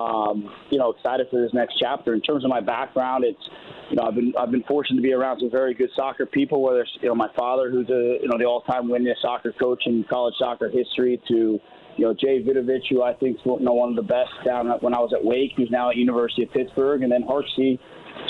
um, 0.00 0.50
you 0.70 0.78
know 0.78 0.92
excited 0.92 1.26
for 1.30 1.42
this 1.42 1.52
next 1.52 1.74
chapter. 1.78 2.14
In 2.14 2.22
terms 2.22 2.42
of 2.44 2.48
my 2.48 2.60
background, 2.60 3.24
it's 3.24 3.42
you 3.90 3.96
know 3.96 4.04
I've 4.04 4.14
been 4.14 4.32
I've 4.38 4.50
been 4.50 4.62
fortunate 4.62 4.96
to 4.96 5.02
be 5.02 5.12
around 5.12 5.40
some 5.40 5.50
very 5.50 5.74
good 5.74 5.90
soccer 5.94 6.24
people. 6.24 6.62
Whether 6.62 6.80
it's 6.80 6.90
you 7.02 7.08
know 7.08 7.14
my 7.14 7.28
father, 7.36 7.70
who's 7.70 7.90
a 7.90 8.18
you 8.22 8.28
know 8.28 8.38
the 8.38 8.46
all-time 8.46 8.88
winningest 8.88 9.20
soccer 9.20 9.52
coach 9.52 9.82
in 9.84 10.02
college 10.08 10.34
soccer 10.38 10.70
history, 10.70 11.20
to 11.28 11.60
you 11.96 12.06
know, 12.06 12.14
Jay 12.14 12.42
Vidovich, 12.42 12.88
who 12.90 13.02
I 13.02 13.14
think 13.14 13.36
is 13.36 13.42
you 13.44 13.58
know, 13.60 13.74
one 13.74 13.90
of 13.90 13.96
the 13.96 14.02
best 14.02 14.30
down 14.44 14.70
at, 14.70 14.82
when 14.82 14.94
I 14.94 14.98
was 14.98 15.12
at 15.12 15.24
Wake, 15.24 15.52
who's 15.56 15.70
now 15.70 15.90
at 15.90 15.96
University 15.96 16.44
of 16.44 16.52
Pittsburgh, 16.52 17.02
and 17.02 17.12
then 17.12 17.22
Harksey 17.22 17.78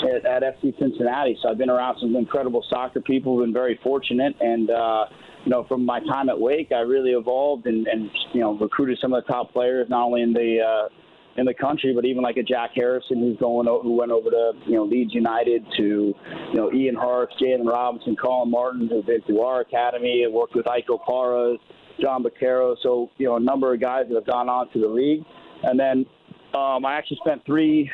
at, 0.03 0.25
at 0.25 0.43
FC 0.43 0.77
Cincinnati. 0.79 1.37
So 1.41 1.49
I've 1.49 1.57
been 1.57 1.69
around 1.69 1.97
some 1.99 2.15
incredible 2.15 2.63
soccer 2.69 3.01
people, 3.01 3.39
been 3.39 3.53
very 3.53 3.79
fortunate, 3.83 4.35
and 4.41 4.69
uh, 4.69 5.05
you 5.45 5.51
know, 5.51 5.65
from 5.67 5.85
my 5.85 5.99
time 5.99 6.29
at 6.29 6.39
Wake, 6.39 6.71
I 6.71 6.79
really 6.79 7.11
evolved 7.11 7.65
and, 7.65 7.87
and 7.87 8.09
you 8.33 8.41
know 8.41 8.57
recruited 8.57 8.97
some 9.01 9.13
of 9.13 9.23
the 9.25 9.31
top 9.31 9.51
players, 9.51 9.87
not 9.89 10.05
only 10.05 10.21
in 10.21 10.33
the 10.33 10.59
uh, 10.59 10.89
in 11.35 11.45
the 11.45 11.53
country, 11.53 11.93
but 11.93 12.05
even 12.05 12.23
like 12.23 12.37
a 12.37 12.43
Jack 12.43 12.71
Harrison 12.75 13.19
who's 13.19 13.37
going 13.37 13.67
who 13.67 13.93
went 13.97 14.11
over 14.11 14.29
to 14.29 14.51
you 14.65 14.75
know 14.75 14.83
Leeds 14.83 15.13
United 15.13 15.65
to 15.77 16.13
you 16.53 16.53
know 16.53 16.71
Ian 16.71 16.95
Harkes, 16.95 17.33
Jalen 17.41 17.65
Robinson, 17.65 18.15
Colin 18.15 18.51
Martin, 18.51 18.87
who've 18.87 19.05
been 19.05 19.21
through 19.23 19.41
our 19.41 19.61
academy 19.61 20.23
and 20.23 20.33
worked 20.33 20.55
with 20.55 20.65
Iko 20.65 20.99
Paras, 21.05 21.59
Jon 22.03 22.23
Bakero. 22.23 22.75
So, 22.83 23.09
you 23.17 23.27
know, 23.27 23.37
a 23.37 23.39
number 23.39 23.73
of 23.73 23.79
guys 23.79 24.05
that 24.09 24.15
have 24.15 24.27
gone 24.27 24.49
on 24.49 24.69
to 24.73 24.79
the 24.79 24.87
league. 24.87 25.23
And 25.63 25.79
then 25.79 26.05
um, 26.53 26.85
I 26.85 26.95
actually 26.97 27.19
spent 27.25 27.45
three 27.45 27.89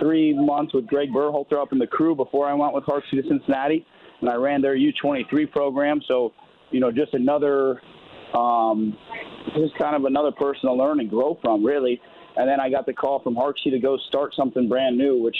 three 0.00 0.34
months 0.34 0.72
with 0.74 0.86
Greg 0.86 1.10
Berhalter 1.10 1.60
up 1.60 1.72
in 1.72 1.78
the 1.78 1.86
crew 1.86 2.16
before 2.16 2.48
I 2.48 2.54
went 2.54 2.72
with 2.72 2.84
Hartsey 2.84 3.20
to 3.20 3.28
Cincinnati, 3.28 3.86
and 4.20 4.30
I 4.30 4.34
ran 4.34 4.62
their 4.62 4.76
U23 4.76 5.50
program. 5.50 6.00
So, 6.08 6.32
you 6.70 6.80
know, 6.80 6.90
just 6.90 7.12
another, 7.12 7.80
um, 8.34 8.96
just 9.54 9.76
kind 9.78 9.94
of 9.94 10.06
another 10.06 10.32
person 10.32 10.62
to 10.62 10.72
learn 10.72 11.00
and 11.00 11.10
grow 11.10 11.38
from, 11.42 11.64
really. 11.64 12.00
And 12.36 12.48
then 12.48 12.60
I 12.60 12.70
got 12.70 12.86
the 12.86 12.92
call 12.92 13.20
from 13.20 13.34
Harksey 13.34 13.70
to 13.70 13.78
go 13.78 13.98
start 14.08 14.32
something 14.34 14.68
brand 14.68 14.96
new, 14.96 15.20
which, 15.20 15.36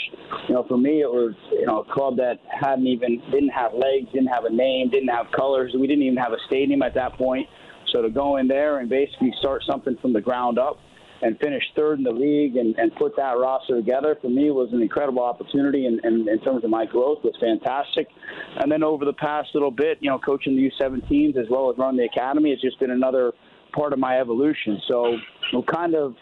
you 0.48 0.54
know, 0.54 0.64
for 0.68 0.76
me 0.76 1.00
it 1.00 1.10
was, 1.10 1.34
you 1.52 1.64
know, 1.64 1.80
a 1.80 1.92
club 1.92 2.16
that 2.16 2.40
hadn't 2.48 2.86
even 2.86 3.22
didn't 3.30 3.50
have 3.50 3.72
legs, 3.72 4.12
didn't 4.12 4.28
have 4.28 4.44
a 4.44 4.52
name, 4.52 4.90
didn't 4.90 5.08
have 5.08 5.26
colors. 5.34 5.72
We 5.78 5.86
didn't 5.86 6.02
even 6.02 6.18
have 6.18 6.32
a 6.32 6.38
stadium 6.46 6.82
at 6.82 6.94
that 6.94 7.14
point. 7.14 7.46
So 7.92 8.02
to 8.02 8.11
go 8.11 8.37
in 8.37 8.49
there 8.49 8.78
and 8.78 8.88
basically 8.88 9.32
start 9.38 9.62
something 9.68 9.97
from 10.00 10.12
the 10.12 10.20
ground 10.20 10.59
up, 10.59 10.78
and 11.23 11.38
finish 11.38 11.62
third 11.76 11.99
in 11.99 12.04
the 12.04 12.11
league 12.11 12.56
and, 12.56 12.75
and 12.78 12.94
put 12.97 13.14
that 13.16 13.32
roster 13.38 13.76
together 13.76 14.16
for 14.20 14.28
me 14.28 14.50
was 14.50 14.70
an 14.73 14.80
incredible 14.80 15.23
opportunity 15.23 15.87
and, 15.87 16.00
and 16.02 16.28
in 16.28 16.40
terms 16.40 16.64
of 16.64 16.70
my 16.70 16.87
growth 16.87 17.18
was 17.23 17.35
fantastic. 17.40 18.09
And 18.56 18.70
then 18.70 18.82
over 18.82 19.04
the 19.04 19.12
past 19.12 19.49
little 19.54 19.70
bit, 19.70 19.99
you 20.00 20.11
know, 20.11 20.18
coaching 20.18 20.56
the 20.56 20.70
U17s 20.70 21.37
as 21.37 21.47
well 21.50 21.70
as 21.70 21.78
running 21.78 21.99
the 21.99 22.04
academy 22.04 22.50
has 22.50 22.61
just 22.61 22.78
been 22.80 22.90
another 22.90 23.32
part 23.73 23.92
of 23.92 23.99
my 23.99 24.18
evolution. 24.18 24.80
So 24.88 25.16
I'm 25.52 25.62
kind 25.62 25.94
of, 25.94 26.14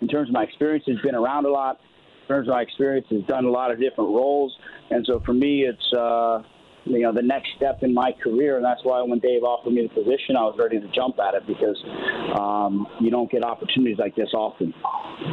in 0.00 0.08
terms 0.08 0.28
of 0.28 0.34
my 0.34 0.44
experience, 0.44 0.84
has 0.86 0.98
been 1.04 1.14
around 1.14 1.44
a 1.44 1.50
lot. 1.50 1.78
In 2.22 2.28
terms 2.28 2.48
of 2.48 2.54
my 2.54 2.62
experience, 2.62 3.06
has 3.10 3.22
done 3.28 3.44
a 3.44 3.50
lot 3.50 3.70
of 3.70 3.78
different 3.78 4.10
roles. 4.10 4.56
And 4.90 5.06
so 5.06 5.22
for 5.24 5.32
me, 5.32 5.64
it's, 5.64 5.92
uh, 5.92 6.42
you 6.86 7.00
know 7.00 7.12
the 7.12 7.22
next 7.22 7.48
step 7.56 7.82
in 7.82 7.92
my 7.92 8.12
career, 8.22 8.56
and 8.56 8.64
that's 8.64 8.82
why 8.84 9.02
when 9.02 9.18
Dave 9.18 9.42
offered 9.42 9.72
me 9.72 9.82
the 9.82 9.88
position, 9.88 10.36
I 10.36 10.42
was 10.42 10.56
ready 10.58 10.80
to 10.80 10.88
jump 10.88 11.18
at 11.18 11.34
it 11.34 11.46
because 11.46 11.76
um, 12.38 12.86
you 13.00 13.10
don't 13.10 13.30
get 13.30 13.44
opportunities 13.44 13.98
like 13.98 14.14
this 14.14 14.30
often. 14.32 14.72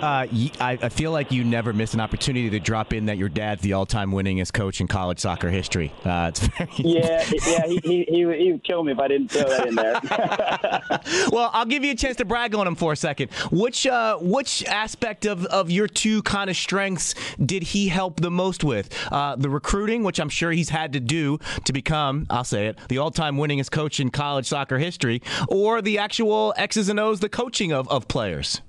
Uh, 0.01 0.27
I, 0.59 0.77
I, 0.81 0.89
feel 0.89 1.11
like 1.11 1.31
you 1.31 1.43
never 1.43 1.73
miss 1.73 1.93
an 1.93 1.99
opportunity 1.99 2.49
to 2.49 2.59
drop 2.59 2.93
in 2.93 3.07
that 3.07 3.17
your 3.17 3.27
dad's 3.27 3.61
the 3.61 3.73
all-time 3.73 4.11
winningest 4.11 4.53
coach 4.53 4.79
in 4.79 4.87
college 4.87 5.19
soccer 5.19 5.49
history. 5.49 5.91
Uh, 6.05 6.27
it's 6.29 6.39
very 6.57 6.69
yeah, 6.77 7.23
yeah. 7.45 7.65
He, 7.67 7.79
he, 7.83 8.05
he, 8.09 8.37
he, 8.37 8.51
would 8.53 8.63
kill 8.63 8.83
me 8.83 8.93
if 8.93 8.99
I 8.99 9.07
didn't 9.09 9.29
throw 9.29 9.43
that 9.43 9.67
in 9.67 9.75
there. 9.75 9.99
well, 11.31 11.49
I'll 11.53 11.65
give 11.65 11.83
you 11.83 11.91
a 11.91 11.95
chance 11.95 12.15
to 12.17 12.25
brag 12.25 12.55
on 12.55 12.65
him 12.65 12.75
for 12.75 12.93
a 12.93 12.95
second. 12.95 13.31
Which 13.51 13.85
uh, 13.85 14.17
which 14.19 14.63
aspect 14.65 15.25
of, 15.25 15.45
of 15.47 15.69
your 15.69 15.87
two 15.87 16.23
kind 16.23 16.49
of 16.49 16.55
strengths 16.55 17.13
did 17.43 17.63
he 17.63 17.89
help 17.89 18.21
the 18.21 18.31
most 18.31 18.63
with? 18.63 18.89
Uh, 19.11 19.35
the 19.35 19.49
recruiting, 19.49 20.03
which 20.03 20.19
I'm 20.19 20.29
sure 20.29 20.51
he's 20.51 20.69
had 20.69 20.93
to 20.93 20.99
do 20.99 21.39
to 21.65 21.73
become, 21.73 22.25
I'll 22.29 22.43
say 22.43 22.67
it, 22.67 22.79
the 22.89 22.97
all-time 22.97 23.37
winningest 23.37 23.71
coach 23.71 23.99
in 23.99 24.09
college 24.09 24.45
soccer 24.45 24.77
history, 24.77 25.21
or 25.47 25.81
the 25.81 25.97
actual 25.97 26.53
X's 26.57 26.89
and 26.89 26.99
O's, 26.99 27.19
the 27.19 27.29
coaching 27.29 27.71
of, 27.71 27.87
of 27.89 28.07
players? 28.07 28.61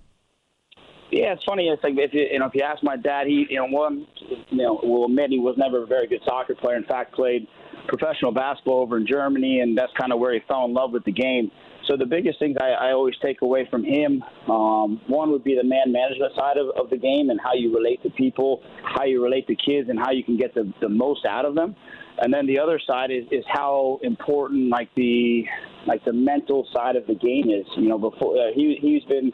Yeah, 1.11 1.33
it's 1.33 1.45
funny. 1.45 1.69
It's 1.69 1.83
like 1.85 1.95
if 1.97 2.13
you, 2.13 2.27
you 2.33 2.39
know 2.41 2.47
if 2.47 2.55
you 2.55 2.63
ask 2.63 2.83
my 2.83 2.97
dad, 2.97 3.29
he 3.29 3.47
you 3.49 3.59
know 3.59 3.67
one 3.67 4.05
you 4.51 4.59
know 4.59 4.81
will 4.83 5.05
admit 5.05 5.31
he 5.31 5.39
was 5.39 5.55
never 5.57 5.85
a 5.85 5.87
very 5.87 6.09
good 6.09 6.23
soccer 6.25 6.57
player. 6.57 6.77
In 6.77 6.85
fact, 6.85 7.15
played 7.15 7.47
professional 7.87 8.33
basketball 8.33 8.81
over 8.81 8.97
in 8.97 9.07
Germany, 9.07 9.61
and 9.61 9.79
that's 9.79 9.93
kind 9.99 10.13
of 10.13 10.19
where 10.19 10.35
he 10.35 10.41
fell 10.49 10.65
in 10.65 10.75
love 10.75 10.91
with 10.91 11.05
the 11.05 11.13
game. 11.13 11.53
So 11.87 11.97
the 11.97 12.07
biggest 12.07 12.39
things 12.39 12.57
I, 12.61 12.71
I 12.89 12.93
always 12.93 13.15
take 13.23 13.43
away 13.43 13.69
from 13.71 13.85
him, 13.85 14.25
um, 14.49 15.01
one 15.07 15.31
would 15.33 15.45
be 15.45 15.55
the 15.55 15.63
man 15.63 15.93
management 15.93 16.35
side 16.35 16.57
of, 16.57 16.71
of 16.77 16.91
the 16.91 16.97
game 16.97 17.31
and 17.31 17.39
how 17.41 17.53
you 17.53 17.75
relate 17.75 18.03
to 18.03 18.11
people, 18.11 18.63
how 18.83 19.05
you 19.05 19.23
relate 19.23 19.47
to 19.49 19.55
kids, 19.55 19.91
and 19.91 19.99
how 19.99 20.11
you 20.11 20.25
can 20.25 20.37
get 20.37 20.55
the, 20.55 20.73
the 20.81 20.89
most 20.89 21.27
out 21.27 21.45
of 21.45 21.55
them. 21.55 21.77
And 22.19 22.33
then 22.33 22.47
the 22.47 22.59
other 22.59 22.81
side 22.87 23.11
is, 23.11 23.25
is 23.31 23.45
how 23.49 23.99
important 24.03 24.71
like 24.71 24.89
the 24.95 25.45
like 25.87 26.05
the 26.05 26.13
mental 26.13 26.67
side 26.73 26.97
of 26.97 27.07
the 27.07 27.15
game 27.15 27.51
is. 27.51 27.67
You 27.77 27.89
know, 27.89 27.99
before 27.99 28.37
uh, 28.37 28.51
he 28.55 28.79
he's 28.81 29.03
been 29.05 29.33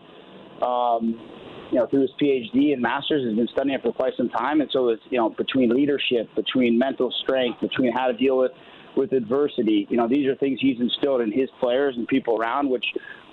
um, 0.62 1.20
you 1.70 1.78
know 1.78 1.87
through 1.87 2.02
his 2.02 2.10
PhD 2.20 2.72
and 2.72 2.80
masters 2.80 3.26
has 3.26 3.37
been 3.37 3.49
studying 3.52 3.75
it 3.75 3.82
for 3.82 3.92
quite 3.92 4.14
some 4.16 4.28
time, 4.30 4.60
and 4.60 4.70
so 4.72 4.88
it's 4.88 5.02
you 5.10 5.18
know 5.18 5.30
between 5.30 5.70
leadership, 5.75 6.34
between 6.34 6.78
mental 6.78 7.12
strength, 7.22 7.60
between 7.60 7.92
how 7.92 8.06
to 8.06 8.14
deal 8.14 8.38
with 8.38 8.52
with 8.96 9.12
adversity. 9.12 9.87
You 9.90 9.96
know, 9.96 10.08
these 10.08 10.26
are 10.26 10.34
things 10.37 10.58
he's 10.60 10.80
instilled 10.80 11.20
in 11.20 11.32
his 11.32 11.49
players 11.60 11.94
and 11.96 12.08
people 12.08 12.38
around, 12.40 12.68
which 12.68 12.84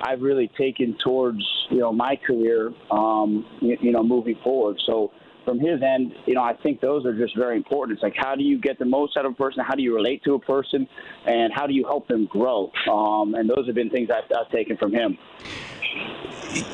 I've 0.02 0.22
really 0.22 0.52
taken 0.58 0.98
towards 1.04 1.42
you 1.70 1.80
know 1.80 1.92
my 1.92 2.18
career. 2.28 2.72
Um, 2.92 3.46
you, 3.62 3.78
you 3.82 3.92
know, 3.92 4.04
moving 4.04 4.36
forward. 4.44 4.78
So 4.86 5.12
from 5.48 5.62
his 5.62 5.82
end, 5.82 6.14
you 6.26 6.34
know, 6.34 6.44
I 6.44 6.56
think 6.62 6.82
those 6.82 7.06
are 7.06 7.18
just 7.18 7.34
very 7.38 7.56
important. 7.56 7.96
It's 7.96 8.04
like 8.04 8.16
how 8.18 8.36
do 8.36 8.44
you 8.44 8.60
get 8.60 8.78
the 8.80 8.86
most 8.86 9.16
out 9.16 9.26
of 9.26 9.32
a 9.32 9.36
person? 9.36 9.64
How 9.66 9.76
do 9.76 9.82
you 9.82 9.96
relate 9.96 10.22
to 10.26 10.34
a 10.34 10.40
person? 10.40 10.86
And 11.26 11.54
how 11.56 11.66
do 11.66 11.74
you 11.74 11.86
help 11.86 12.06
them 12.10 12.26
grow? 12.26 12.70
Um, 12.92 13.34
and 13.34 13.50
those 13.50 13.66
have 13.66 13.76
been 13.76 13.90
things 13.90 14.10
I've, 14.14 14.30
I've 14.38 14.52
taken 14.52 14.76
from 14.76 14.92
him 14.92 15.18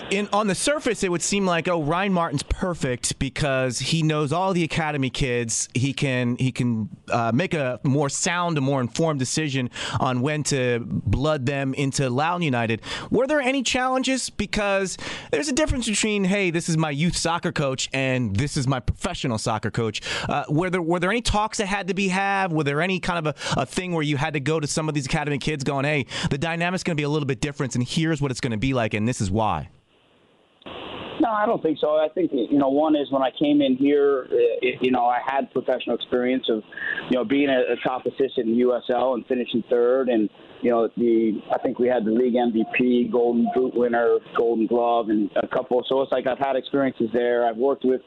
in 0.09 0.29
on 0.31 0.47
the 0.47 0.55
surface, 0.55 1.03
it 1.03 1.09
would 1.09 1.21
seem 1.21 1.45
like 1.45 1.67
oh, 1.67 1.81
Ryan 1.81 2.13
Martin's 2.13 2.43
perfect 2.43 3.17
because 3.19 3.79
he 3.79 4.03
knows 4.03 4.31
all 4.31 4.53
the 4.53 4.63
academy 4.63 5.09
kids. 5.09 5.69
He 5.73 5.93
can 5.93 6.35
he 6.37 6.51
can 6.51 6.89
uh, 7.09 7.31
make 7.33 7.53
a 7.53 7.79
more 7.83 8.09
sound, 8.09 8.57
a 8.57 8.61
more 8.61 8.79
informed 8.81 9.19
decision 9.19 9.69
on 9.99 10.21
when 10.21 10.43
to 10.43 10.79
blood 10.85 11.45
them 11.45 11.73
into 11.73 12.09
Loudoun 12.09 12.43
United. 12.43 12.81
Were 13.09 13.27
there 13.27 13.41
any 13.41 13.63
challenges? 13.63 14.29
Because 14.29 14.97
there's 15.31 15.47
a 15.47 15.53
difference 15.53 15.87
between 15.87 16.25
hey, 16.25 16.51
this 16.51 16.69
is 16.69 16.77
my 16.77 16.91
youth 16.91 17.15
soccer 17.15 17.51
coach 17.51 17.89
and 17.93 18.35
this 18.35 18.55
is 18.55 18.62
my 18.67 18.79
professional 18.79 19.37
soccer 19.37 19.71
coach. 19.71 20.01
Uh, 20.27 20.43
were 20.49 20.69
there 20.69 20.81
were 20.81 20.99
there 20.99 21.09
any 21.09 21.21
talks 21.21 21.57
that 21.57 21.67
had 21.67 21.87
to 21.87 21.93
be 21.93 22.07
had? 22.07 22.51
Were 22.51 22.63
there 22.63 22.81
any 22.81 22.99
kind 22.99 23.25
of 23.25 23.35
a, 23.35 23.61
a 23.61 23.65
thing 23.65 23.93
where 23.93 24.03
you 24.03 24.17
had 24.17 24.33
to 24.33 24.39
go 24.39 24.59
to 24.59 24.67
some 24.67 24.87
of 24.87 24.95
these 24.95 25.05
academy 25.05 25.37
kids 25.37 25.63
going, 25.63 25.85
hey, 25.85 26.05
the 26.29 26.37
dynamic's 26.37 26.83
going 26.83 26.95
to 26.95 26.99
be 26.99 27.05
a 27.05 27.09
little 27.09 27.27
bit 27.27 27.41
different, 27.41 27.75
and 27.75 27.87
here's 27.87 28.21
what 28.21 28.31
it's 28.31 28.41
going 28.41 28.51
to 28.51 28.57
be 28.57 28.73
like, 28.73 28.93
and 28.93 29.07
this 29.07 29.21
is 29.21 29.29
why. 29.31 29.69
No, 31.23 31.29
I 31.29 31.45
don't 31.45 31.61
think 31.61 31.77
so. 31.79 31.95
I 31.95 32.09
think 32.13 32.31
you 32.33 32.57
know, 32.57 32.69
one 32.69 32.95
is 32.95 33.09
when 33.11 33.21
I 33.21 33.29
came 33.39 33.61
in 33.61 33.77
here, 33.77 34.27
it, 34.29 34.79
you 34.81 34.91
know, 34.91 35.05
I 35.05 35.19
had 35.25 35.51
professional 35.51 35.95
experience 35.95 36.45
of, 36.49 36.63
you 37.09 37.17
know, 37.17 37.23
being 37.23 37.49
a, 37.49 37.73
a 37.73 37.75
top 37.87 38.05
assistant 38.05 38.49
in 38.49 38.55
USL 38.55 39.13
and 39.13 39.25
finishing 39.27 39.63
third, 39.69 40.09
and 40.09 40.29
you 40.61 40.71
know, 40.71 40.89
the 40.97 41.41
I 41.53 41.59
think 41.59 41.79
we 41.79 41.87
had 41.87 42.05
the 42.05 42.11
league 42.11 42.33
MVP, 42.33 43.11
Golden 43.11 43.47
Boot 43.55 43.73
winner, 43.75 44.17
Golden 44.35 44.67
Glove, 44.67 45.09
and 45.09 45.29
a 45.41 45.47
couple. 45.47 45.83
So 45.87 46.01
it's 46.01 46.11
like 46.11 46.25
I've 46.25 46.39
had 46.39 46.55
experiences 46.55 47.09
there. 47.13 47.47
I've 47.47 47.57
worked 47.57 47.85
with 47.85 48.01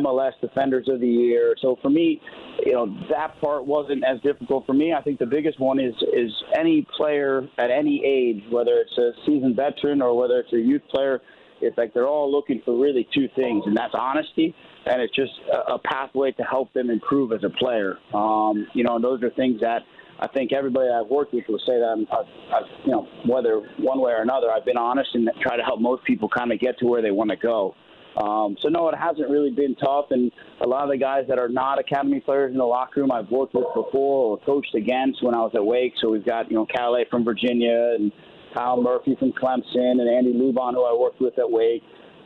MLS 0.00 0.32
Defenders 0.40 0.88
of 0.88 1.00
the 1.00 1.08
Year. 1.08 1.54
So 1.60 1.78
for 1.82 1.90
me, 1.90 2.20
you 2.64 2.72
know, 2.72 2.86
that 3.10 3.40
part 3.40 3.66
wasn't 3.66 4.04
as 4.04 4.20
difficult 4.20 4.66
for 4.66 4.72
me. 4.72 4.92
I 4.92 5.02
think 5.02 5.18
the 5.18 5.26
biggest 5.26 5.60
one 5.60 5.80
is 5.80 5.94
is 6.12 6.30
any 6.58 6.86
player 6.96 7.48
at 7.58 7.70
any 7.70 8.02
age, 8.04 8.42
whether 8.50 8.72
it's 8.74 8.96
a 8.98 9.12
seasoned 9.26 9.56
veteran 9.56 10.02
or 10.02 10.16
whether 10.16 10.38
it's 10.38 10.52
a 10.52 10.58
youth 10.58 10.82
player 10.90 11.20
it's 11.60 11.78
like 11.78 11.94
they're 11.94 12.06
all 12.06 12.30
looking 12.30 12.60
for 12.64 12.78
really 12.78 13.08
two 13.14 13.28
things, 13.34 13.64
and 13.66 13.76
that's 13.76 13.94
honesty, 13.94 14.54
and 14.86 15.00
it's 15.00 15.14
just 15.14 15.32
a, 15.52 15.74
a 15.74 15.78
pathway 15.78 16.32
to 16.32 16.42
help 16.42 16.72
them 16.72 16.90
improve 16.90 17.32
as 17.32 17.42
a 17.44 17.50
player. 17.50 17.96
Um, 18.12 18.66
you 18.74 18.84
know, 18.84 18.96
and 18.96 19.04
those 19.04 19.22
are 19.22 19.30
things 19.30 19.60
that 19.60 19.82
I 20.20 20.28
think 20.28 20.52
everybody 20.52 20.88
I've 20.88 21.08
worked 21.08 21.34
with 21.34 21.44
will 21.48 21.58
say 21.60 21.78
that 21.78 21.86
I'm, 21.86 22.06
I've, 22.12 22.26
I've, 22.54 22.84
you 22.84 22.92
know, 22.92 23.08
whether 23.26 23.60
one 23.78 24.00
way 24.00 24.12
or 24.12 24.22
another, 24.22 24.50
I've 24.50 24.64
been 24.64 24.76
honest 24.76 25.10
and 25.14 25.28
try 25.40 25.56
to 25.56 25.62
help 25.62 25.80
most 25.80 26.04
people 26.04 26.28
kind 26.28 26.52
of 26.52 26.60
get 26.60 26.78
to 26.78 26.86
where 26.86 27.02
they 27.02 27.10
want 27.10 27.30
to 27.30 27.36
go. 27.36 27.74
Um, 28.16 28.56
so 28.60 28.68
no, 28.68 28.88
it 28.88 28.96
hasn't 28.96 29.28
really 29.28 29.50
been 29.50 29.74
tough, 29.76 30.06
and 30.10 30.30
a 30.60 30.66
lot 30.68 30.84
of 30.84 30.90
the 30.90 30.96
guys 30.96 31.24
that 31.28 31.38
are 31.38 31.48
not 31.48 31.80
academy 31.80 32.20
players 32.20 32.52
in 32.52 32.58
the 32.58 32.64
locker 32.64 33.00
room 33.00 33.10
I've 33.10 33.30
worked 33.30 33.54
with 33.54 33.66
before 33.74 34.32
or 34.32 34.38
coached 34.46 34.74
against 34.74 35.22
when 35.22 35.34
I 35.34 35.38
was 35.38 35.52
at 35.54 35.64
Wake. 35.64 35.94
So 36.00 36.10
we've 36.10 36.24
got 36.24 36.50
you 36.50 36.56
know 36.56 36.66
Calais 36.66 37.06
from 37.10 37.24
Virginia 37.24 37.94
and 37.98 38.12
Kyle 38.54 38.80
Murphy 38.80 39.16
from 39.18 39.32
Clemson 39.32 40.00
and 40.00 40.08
Andy 40.08 40.32
Lubahn, 40.32 40.74
who 40.74 40.84
I 40.84 40.94
worked 40.96 41.20
with 41.20 41.38
at 41.38 41.50
Wake. 41.50 41.82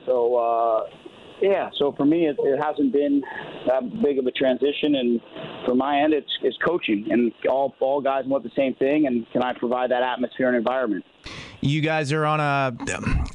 So, 0.07 0.37
uh, 0.37 0.87
yeah, 1.41 1.71
so 1.79 1.93
for 1.97 2.05
me, 2.05 2.27
it, 2.27 2.37
it 2.41 2.61
hasn't 2.63 2.93
been 2.93 3.23
that 3.67 4.03
big 4.03 4.19
of 4.19 4.27
a 4.27 4.31
transition. 4.33 4.97
And 4.97 5.21
for 5.65 5.75
my 5.75 6.01
end, 6.01 6.13
it's, 6.13 6.31
it's 6.43 6.57
coaching. 6.67 7.07
And 7.11 7.33
all, 7.49 7.75
all 7.81 8.01
guys 8.01 8.25
want 8.27 8.45
the 8.45 8.51
same 8.57 8.75
thing. 8.75 9.07
And 9.07 9.27
can 9.33 9.43
I 9.43 9.53
provide 9.59 9.91
that 9.91 10.03
atmosphere 10.03 10.49
and 10.49 10.57
environment? 10.57 11.05
You 11.61 11.81
guys 11.81 12.13
are 12.13 12.25
on 12.25 12.39
a 12.39 12.77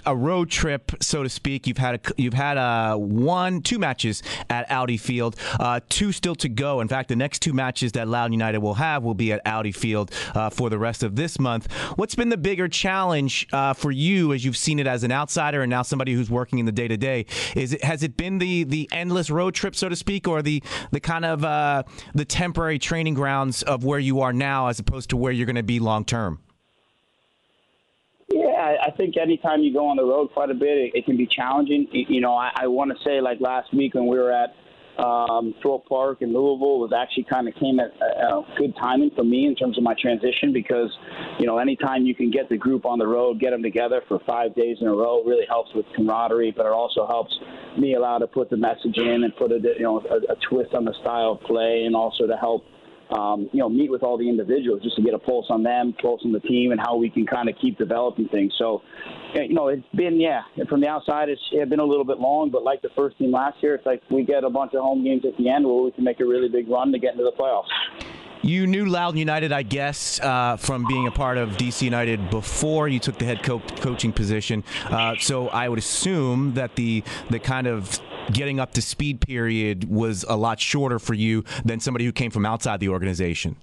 a 0.05 0.15
road 0.15 0.49
trip, 0.49 0.93
so 1.01 1.23
to 1.23 1.29
speak. 1.29 1.67
You've 1.67 1.77
had 1.77 1.95
a, 1.95 2.21
you've 2.21 2.33
had 2.33 2.57
a 2.57 2.97
one 2.97 3.61
two 3.61 3.79
matches 3.79 4.23
at 4.49 4.69
Audi 4.71 4.95
Field, 4.95 5.35
uh, 5.59 5.81
two 5.89 6.13
still 6.13 6.35
to 6.35 6.47
go. 6.47 6.79
In 6.79 6.87
fact, 6.87 7.09
the 7.09 7.17
next 7.17 7.41
two 7.41 7.51
matches 7.51 7.91
that 7.93 8.07
Loudoun 8.07 8.31
United 8.31 8.59
will 8.59 8.75
have 8.75 9.03
will 9.03 9.13
be 9.13 9.33
at 9.33 9.41
Audi 9.45 9.73
Field 9.73 10.11
uh, 10.35 10.49
for 10.49 10.69
the 10.69 10.79
rest 10.79 11.03
of 11.03 11.17
this 11.17 11.37
month. 11.37 11.69
What's 11.95 12.15
been 12.15 12.29
the 12.29 12.37
bigger 12.37 12.69
challenge 12.69 13.47
uh, 13.51 13.73
for 13.73 13.91
you 13.91 14.31
as 14.31 14.45
you've 14.45 14.57
seen 14.57 14.79
it 14.79 14.87
as 14.87 15.03
an 15.03 15.11
outsider 15.11 15.61
and 15.61 15.69
now 15.69 15.81
somebody 15.81 16.13
who's 16.13 16.29
working 16.29 16.59
in 16.59 16.65
the 16.65 16.71
day 16.71 16.87
to 16.87 16.95
day? 16.95 17.25
Is 17.55 17.73
it 17.73 17.83
has 17.83 18.03
it 18.03 18.15
been 18.15 18.37
the 18.37 18.63
the 18.63 18.87
endless 18.93 19.29
road 19.29 19.53
trip, 19.53 19.75
so 19.75 19.89
to 19.89 19.97
speak, 19.97 20.29
or 20.29 20.41
the 20.41 20.63
the 20.91 21.01
kind 21.01 21.25
of 21.25 21.43
uh, 21.43 21.83
the 22.15 22.25
temporary 22.25 22.79
training 22.79 23.15
grounds 23.15 23.63
of 23.63 23.83
where 23.83 23.99
you 23.99 24.21
are 24.21 24.31
now 24.31 24.67
as 24.67 24.79
opposed 24.79 25.09
to 25.09 25.17
where 25.17 25.33
you're 25.33 25.45
going 25.45 25.57
to 25.57 25.63
be 25.63 25.79
long 25.79 26.05
term? 26.05 26.39
Yeah, 28.63 28.77
I 28.81 28.91
think 28.91 29.17
anytime 29.17 29.61
you 29.61 29.73
go 29.73 29.87
on 29.87 29.97
the 29.97 30.05
road 30.05 30.29
quite 30.33 30.49
a 30.49 30.53
bit, 30.53 30.77
it, 30.77 30.91
it 30.95 31.05
can 31.05 31.17
be 31.17 31.27
challenging. 31.27 31.87
You 31.91 32.21
know, 32.21 32.35
I, 32.35 32.51
I 32.55 32.67
want 32.67 32.91
to 32.91 33.03
say 33.03 33.19
like 33.19 33.39
last 33.41 33.73
week 33.73 33.93
when 33.93 34.07
we 34.07 34.17
were 34.17 34.31
at 34.31 34.55
um, 34.97 35.55
Thorpe 35.61 35.87
Park 35.87 36.21
in 36.21 36.29
Louisville 36.29 36.79
was 36.79 36.93
actually 36.95 37.23
kind 37.23 37.47
of 37.47 37.55
came 37.55 37.79
at 37.79 37.91
uh, 38.01 38.41
good 38.57 38.75
timing 38.77 39.11
for 39.15 39.23
me 39.23 39.47
in 39.47 39.55
terms 39.55 39.77
of 39.77 39.83
my 39.83 39.95
transition 39.99 40.53
because, 40.53 40.91
you 41.39 41.47
know, 41.47 41.57
anytime 41.57 42.05
you 42.05 42.13
can 42.13 42.29
get 42.29 42.47
the 42.47 42.57
group 42.57 42.85
on 42.85 42.99
the 42.99 43.07
road, 43.07 43.39
get 43.39 43.51
them 43.51 43.63
together 43.63 44.01
for 44.07 44.19
five 44.25 44.53
days 44.55 44.77
in 44.79 44.87
a 44.87 44.93
row 44.93 45.23
really 45.23 45.47
helps 45.47 45.73
with 45.73 45.85
camaraderie, 45.95 46.53
but 46.55 46.65
it 46.65 46.71
also 46.71 47.07
helps 47.07 47.37
me 47.77 47.95
allow 47.95 48.19
to 48.19 48.27
put 48.27 48.49
the 48.49 48.57
message 48.57 48.97
in 48.97 49.23
and 49.23 49.35
put 49.35 49.51
a, 49.51 49.59
you 49.59 49.81
know, 49.81 49.99
a, 49.99 50.31
a 50.31 50.35
twist 50.47 50.73
on 50.73 50.85
the 50.85 50.93
style 51.01 51.31
of 51.31 51.41
play 51.41 51.83
and 51.85 51.95
also 51.95 52.27
to 52.27 52.37
help 52.37 52.63
um, 53.13 53.49
you 53.53 53.59
know, 53.59 53.69
meet 53.69 53.91
with 53.91 54.03
all 54.03 54.17
the 54.17 54.27
individuals 54.27 54.81
just 54.81 54.95
to 54.95 55.01
get 55.01 55.13
a 55.13 55.19
pulse 55.19 55.45
on 55.49 55.63
them, 55.63 55.93
pulse 56.01 56.21
on 56.25 56.31
the 56.31 56.39
team, 56.39 56.71
and 56.71 56.79
how 56.79 56.95
we 56.95 57.09
can 57.09 57.25
kind 57.25 57.49
of 57.49 57.55
keep 57.61 57.77
developing 57.77 58.27
things. 58.29 58.53
So, 58.57 58.81
you 59.35 59.53
know, 59.53 59.67
it's 59.67 59.83
been 59.95 60.19
yeah, 60.19 60.41
from 60.67 60.81
the 60.81 60.87
outside, 60.87 61.29
it's, 61.29 61.41
it's 61.51 61.69
been 61.69 61.79
a 61.79 61.85
little 61.85 62.05
bit 62.05 62.19
long, 62.19 62.49
but 62.49 62.63
like 62.63 62.81
the 62.81 62.89
first 62.95 63.17
team 63.17 63.31
last 63.31 63.61
year, 63.61 63.75
it's 63.75 63.85
like 63.85 64.01
we 64.09 64.23
get 64.23 64.43
a 64.43 64.49
bunch 64.49 64.73
of 64.73 64.81
home 64.81 65.03
games 65.03 65.23
at 65.25 65.37
the 65.37 65.49
end 65.49 65.65
where 65.65 65.83
we 65.83 65.91
can 65.91 66.03
make 66.03 66.19
a 66.19 66.25
really 66.25 66.49
big 66.49 66.67
run 66.69 66.91
to 66.91 66.99
get 66.99 67.13
into 67.13 67.23
the 67.23 67.31
playoffs. 67.31 68.12
You 68.43 68.67
knew 68.67 68.85
Loudoun 68.85 69.17
United, 69.17 69.53
I 69.53 69.63
guess, 69.63 70.19
uh, 70.19 70.57
from 70.57 70.85
being 70.85 71.07
a 71.07 71.11
part 71.11 71.37
of 71.37 71.51
DC 71.51 71.81
United 71.81 72.29
before 72.29 72.89
you 72.89 72.99
took 72.99 73.17
the 73.17 73.23
head 73.23 73.41
co- 73.41 73.59
coaching 73.77 74.11
position. 74.11 74.65
Uh, 74.85 75.15
so 75.17 75.47
I 75.47 75.69
would 75.69 75.79
assume 75.79 76.53
that 76.55 76.75
the 76.75 77.05
the 77.29 77.39
kind 77.39 77.67
of 77.67 78.01
getting 78.33 78.59
up 78.59 78.73
to 78.73 78.81
speed 78.81 79.21
period 79.21 79.89
was 79.89 80.25
a 80.27 80.35
lot 80.35 80.59
shorter 80.59 80.99
for 80.99 81.13
you 81.13 81.45
than 81.63 81.79
somebody 81.79 82.03
who 82.03 82.11
came 82.11 82.31
from 82.31 82.45
outside 82.45 82.81
the 82.81 82.89
organization. 82.89 83.55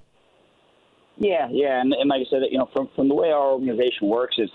Yeah, 1.19 1.49
yeah, 1.51 1.83
and, 1.83 1.93
and 1.93 2.09
like 2.09 2.23
I 2.27 2.31
said, 2.31 2.41
you 2.51 2.57
know, 2.57 2.71
from 2.73 2.89
from 2.97 3.09
the 3.09 3.15
way 3.15 3.31
our 3.31 3.53
organization 3.53 4.09
works 4.09 4.37
is, 4.39 4.49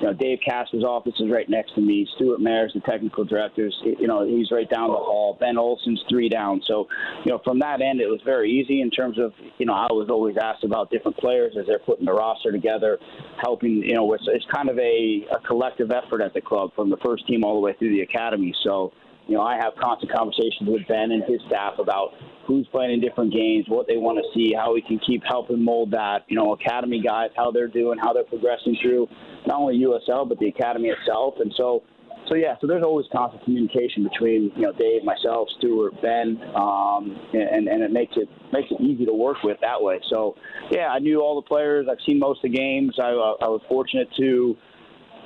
you 0.00 0.06
know, 0.06 0.12
Dave 0.12 0.38
Kasper's 0.46 0.84
office 0.84 1.14
is 1.18 1.30
right 1.30 1.48
next 1.48 1.74
to 1.74 1.80
me. 1.80 2.08
Stewart 2.16 2.40
Mairs 2.40 2.72
the 2.74 2.80
technical 2.80 3.24
director. 3.24 3.70
You 3.84 4.06
know, 4.06 4.26
he's 4.26 4.50
right 4.50 4.68
down 4.68 4.90
the 4.90 4.96
hall. 4.96 5.36
Ben 5.40 5.58
Olsen's 5.58 6.02
three 6.08 6.28
down. 6.28 6.62
So, 6.66 6.86
you 7.24 7.32
know, 7.32 7.40
from 7.44 7.58
that 7.60 7.80
end, 7.80 8.00
it 8.00 8.06
was 8.06 8.20
very 8.24 8.50
easy 8.50 8.80
in 8.80 8.90
terms 8.90 9.18
of, 9.18 9.32
you 9.58 9.66
know, 9.66 9.72
I 9.72 9.88
was 9.90 10.08
always 10.10 10.36
asked 10.40 10.64
about 10.64 10.90
different 10.90 11.16
players 11.16 11.54
as 11.58 11.66
they're 11.66 11.78
putting 11.78 12.04
the 12.04 12.12
roster 12.12 12.52
together, 12.52 12.98
helping. 13.40 13.82
You 13.82 13.94
know, 13.94 14.12
it's, 14.14 14.24
it's 14.28 14.46
kind 14.54 14.68
of 14.68 14.78
a, 14.78 15.26
a 15.32 15.40
collective 15.46 15.90
effort 15.90 16.20
at 16.20 16.34
the 16.34 16.40
club 16.40 16.70
from 16.76 16.90
the 16.90 16.98
first 16.98 17.26
team 17.26 17.44
all 17.44 17.54
the 17.54 17.60
way 17.60 17.74
through 17.78 17.90
the 17.90 18.02
academy. 18.02 18.54
So, 18.62 18.92
you 19.28 19.34
know, 19.34 19.42
I 19.42 19.56
have 19.56 19.74
constant 19.80 20.10
conversations 20.10 20.68
with 20.68 20.88
Ben 20.88 21.12
and 21.12 21.22
his 21.24 21.40
staff 21.46 21.74
about 21.78 22.14
who's 22.46 22.66
playing 22.68 22.92
in 22.92 23.00
different 23.00 23.30
games, 23.30 23.66
what 23.68 23.86
they 23.86 23.98
want 23.98 24.18
to 24.18 24.24
see, 24.34 24.54
how 24.54 24.72
we 24.72 24.80
can 24.80 24.98
keep 24.98 25.22
helping 25.28 25.62
mold 25.62 25.90
that. 25.90 26.24
You 26.28 26.36
know, 26.36 26.54
academy 26.54 27.00
guys, 27.00 27.28
how 27.36 27.50
they're 27.50 27.68
doing, 27.68 27.98
how 27.98 28.14
they're 28.14 28.24
progressing 28.24 28.76
through 28.80 29.06
not 29.46 29.60
only 29.60 29.78
USL 29.80 30.26
but 30.26 30.38
the 30.38 30.48
academy 30.48 30.88
itself. 30.88 31.34
And 31.40 31.52
so, 31.58 31.82
so 32.26 32.36
yeah, 32.36 32.56
so 32.60 32.66
there's 32.66 32.82
always 32.82 33.04
constant 33.12 33.44
communication 33.44 34.02
between 34.02 34.50
you 34.56 34.62
know 34.62 34.72
Dave, 34.72 35.04
myself, 35.04 35.48
Stuart, 35.58 36.00
Ben, 36.00 36.40
um, 36.56 37.14
and 37.34 37.68
and 37.68 37.82
it 37.82 37.92
makes 37.92 38.16
it 38.16 38.30
makes 38.50 38.70
it 38.70 38.80
easy 38.80 39.04
to 39.04 39.12
work 39.12 39.42
with 39.44 39.58
that 39.60 39.80
way. 39.80 40.00
So 40.08 40.36
yeah, 40.70 40.88
I 40.88 41.00
knew 41.00 41.20
all 41.20 41.38
the 41.40 41.46
players. 41.46 41.86
I've 41.90 42.00
seen 42.06 42.18
most 42.18 42.38
of 42.44 42.50
the 42.50 42.56
games. 42.56 42.94
I, 42.98 43.10
I 43.10 43.48
was 43.48 43.60
fortunate 43.68 44.08
to 44.16 44.56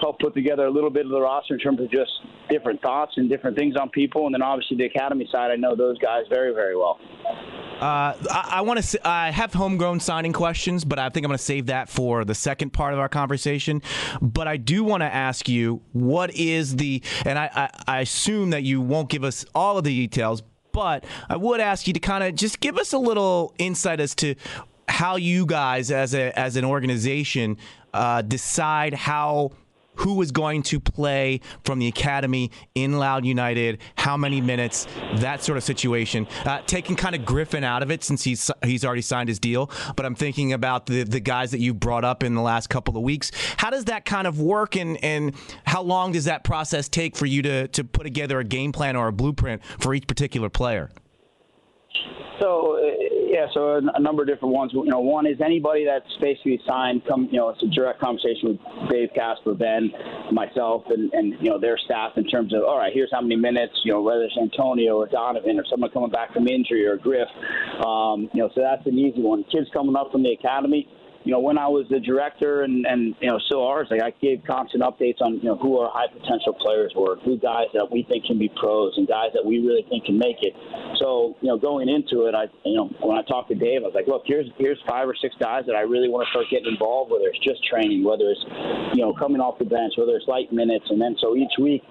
help 0.03 0.19
put 0.19 0.35
together 0.35 0.67
a 0.67 0.71
little 0.71 0.91
bit 0.91 1.07
of 1.07 1.13
the 1.13 1.21
roster 1.21 1.55
in 1.55 1.61
terms 1.61 1.81
of 1.81 1.91
just 1.91 2.11
different 2.51 2.83
thoughts 2.83 3.13
and 3.17 3.31
different 3.31 3.57
things 3.57 3.77
on 3.77 3.89
people. 3.89 4.27
And 4.27 4.35
then 4.35 4.43
obviously 4.43 4.77
the 4.77 4.85
academy 4.85 5.29
side, 5.33 5.51
I 5.51 5.57
know 5.57 5.75
those 5.75 5.97
guys 5.99 6.25
very, 6.29 6.53
very 6.53 6.77
well. 6.77 6.99
Uh, 7.81 8.15
I, 8.31 8.49
I 8.51 8.61
want 8.61 8.83
to. 8.83 9.09
I 9.09 9.31
have 9.31 9.53
homegrown 9.53 9.99
signing 10.01 10.33
questions, 10.33 10.85
but 10.85 11.01
I 11.01 11.09
think 11.09 11.25
I'm 11.25 11.31
going 11.31 11.39
to 11.39 11.43
save 11.43 11.67
that 11.67 11.89
for 11.89 12.25
the 12.25 12.35
second 12.35 12.73
part 12.73 12.93
of 12.93 13.01
our 13.01 13.09
conversation. 13.09 13.83
But 14.21 14.47
I 14.47 14.57
do 14.57 14.85
want 14.85 15.01
to 15.01 15.13
ask 15.13 15.49
you, 15.49 15.83
what 15.93 16.33
is 16.35 16.77
the? 16.77 17.03
And 17.25 17.39
I, 17.39 17.51
I, 17.53 17.97
I 17.97 18.01
assume 18.01 18.51
that 18.51 18.63
you 18.63 18.81
won't 18.81 19.09
give 19.09 19.25
us 19.25 19.45
all 19.53 19.79
of 19.79 19.85
the 19.85 19.91
details, 19.91 20.43
but 20.73 21.05
I 21.29 21.37
would 21.37 21.59
ask 21.59 21.89
you 21.89 21.93
to 21.93 22.01
kind 22.01 22.23
of 22.23 22.37
just 22.37 22.61
give 22.61 22.79
us 22.79 22.93
a 22.93 22.99
little 22.99 23.53
insight 23.59 23.99
as 23.99 24.15
to 24.17 24.37
how 24.89 25.17
you 25.17 25.45
guys, 25.45 25.91
as 25.91 26.15
a 26.15 26.39
as 26.39 26.55
an 26.55 26.65
organization, 26.65 27.57
uh, 27.95 28.23
decide 28.23 28.95
how 28.95 29.51
who 29.97 30.21
is 30.23 30.31
going 30.33 30.63
to 30.65 30.81
play 30.81 31.41
from 31.65 31.79
the 31.79 31.89
academy 31.89 32.51
in 32.75 32.99
Loud 32.99 33.25
United, 33.25 33.81
how 33.97 34.17
many 34.17 34.41
minutes, 34.41 34.87
that 35.17 35.43
sort 35.43 35.59
of 35.59 35.65
situation. 35.65 36.27
Uh, 36.45 36.61
taking 36.67 36.97
kind 36.97 37.15
of 37.15 37.25
Griffin 37.25 37.65
out 37.65 37.83
of 37.83 37.91
it 37.91 38.03
since 38.05 38.25
he's 38.25 38.51
he's 38.65 38.85
already 38.85 39.03
signed 39.03 39.29
his 39.29 39.39
deal, 39.39 39.71
but 39.97 40.07
I'm 40.07 40.15
thinking 40.15 40.53
about 40.53 40.87
the 40.87 41.05
the 41.05 41.21
guys 41.21 41.51
that 41.51 41.61
you 41.61 41.75
brought 41.75 42.05
up 42.05 42.23
in 42.23 42.35
the 42.35 42.43
last 42.43 42.69
couple 42.69 42.97
of 42.97 43.03
weeks. 43.03 43.31
How 43.57 43.71
does 43.71 43.87
that 43.87 44.05
kind 44.05 44.27
of 44.27 44.41
work, 44.41 44.77
and 44.77 45.03
and 45.05 45.35
how 45.65 45.83
long 45.83 46.13
does 46.13 46.25
that 46.25 46.45
process 46.45 46.89
take 46.89 47.17
for 47.17 47.27
you 47.27 47.43
to 47.43 47.69
to 47.69 47.85
put 47.85 48.05
together 48.05 48.39
a 48.39 48.45
game 48.45 48.73
plan 48.73 48.97
or 48.97 49.09
a 49.09 49.13
blueprint 49.13 49.63
for 49.79 49.95
each 49.95 50.07
particular 50.07 50.49
player? 50.49 50.91
So 52.41 52.79
yeah, 53.43 53.53
so 53.55 53.81
a, 53.95 54.01
number 54.01 54.23
of 54.23 54.29
different 54.29 54.55
ones. 54.55 54.73
You 54.73 54.85
know, 54.85 55.01
one 55.01 55.27
is 55.27 55.41
anybody 55.45 55.85
that's 55.85 56.07
basically 56.21 56.61
signed. 56.67 57.03
Come, 57.07 57.29
you 57.31 57.39
know, 57.39 57.49
it's 57.49 57.63
a 57.63 57.67
direct 57.67 58.01
conversation 58.01 58.51
with 58.51 58.91
Dave 58.91 59.11
Kasper, 59.15 59.55
Ben, 59.55 59.91
myself, 60.31 60.85
and 60.89 61.13
and 61.13 61.35
you 61.41 61.51
know 61.51 61.59
their 61.59 61.77
staff 61.79 62.13
in 62.17 62.25
terms 62.29 62.55
of 62.55 62.63
all 62.63 62.79
right, 62.79 62.93
here's 62.93 63.11
how 63.13 63.21
many 63.21 63.37
minutes. 63.37 63.75
You 63.85 63.93
know, 63.93 64.03
whether 64.03 64.23
it's 64.23 64.37
Antonio 64.41 64.97
or 64.97 65.07
Donovan 65.07 65.59
or 65.59 65.65
someone 65.69 65.91
coming 65.91 66.11
back 66.11 66.33
from 66.33 66.47
injury 66.47 66.87
or 66.87 66.97
Griff. 66.97 67.29
Um, 67.85 68.31
you 68.33 68.43
know, 68.43 68.51
so 68.55 68.61
that's 68.61 68.87
an 68.87 68.99
easy 68.99 69.21
one. 69.21 69.45
Kids 69.51 69.69
coming 69.73 69.97
up 69.97 70.13
from 70.13 70.23
the 70.23 70.33
academy 70.33 70.89
you 71.25 71.33
know, 71.33 71.41
when 71.41 71.59
I 71.59 71.69
was 71.69 71.87
the 71.89 72.01
director 72.01 72.63
and, 72.63 72.85
and 72.87 73.15
you 73.21 73.31
know, 73.31 73.39
still 73.47 73.65
ours, 73.65 73.89
like 73.91 74.03
I 74.03 74.11
gave 74.21 74.43
constant 74.47 74.83
updates 74.83 75.21
on, 75.21 75.39
you 75.39 75.45
know, 75.45 75.57
who 75.57 75.79
our 75.79 75.91
high 75.93 76.11
potential 76.11 76.53
players 76.53 76.93
were, 76.97 77.17
who 77.25 77.39
guys 77.39 77.71
that 77.75 77.87
we 77.91 78.03
think 78.03 78.25
can 78.27 78.39
be 78.39 78.51
pros 78.57 78.95
and 78.97 79.07
guys 79.07 79.31
that 79.35 79.45
we 79.45 79.59
really 79.59 79.87
think 79.89 80.07
can 80.07 80.19
make 80.19 80.43
it. 80.43 80.55
So, 80.99 81.37
you 81.41 81.49
know, 81.49 81.59
going 81.59 81.89
into 81.89 82.27
it, 82.27 82.35
I, 82.35 82.51
you 82.65 82.77
know, 82.77 82.91
when 83.01 83.19
I 83.19 83.23
talked 83.23 83.49
to 83.51 83.55
Dave, 83.55 83.83
I 83.83 83.87
was 83.87 83.95
like, 83.95 84.07
look, 84.07 84.23
here's, 84.27 84.47
here's 84.59 84.79
five 84.89 85.09
or 85.09 85.15
six 85.15 85.35
guys 85.39 85.63
that 85.67 85.77
I 85.77 85.83
really 85.83 86.09
want 86.09 86.27
to 86.27 86.31
start 86.31 86.47
getting 86.51 86.67
involved, 86.67 87.11
whether 87.11 87.27
it's 87.27 87.43
just 87.43 87.63
training, 87.71 88.03
whether 88.03 88.27
it's, 88.27 88.45
you 88.95 89.03
know, 89.07 89.15
coming 89.15 89.41
off 89.41 89.59
the 89.59 89.69
bench, 89.69 89.95
whether 89.97 90.17
it's 90.17 90.27
light 90.27 90.53
minutes. 90.53 90.87
And 90.91 91.01
then 91.01 91.17
so 91.21 91.37
each 91.37 91.55
week, 91.59 91.83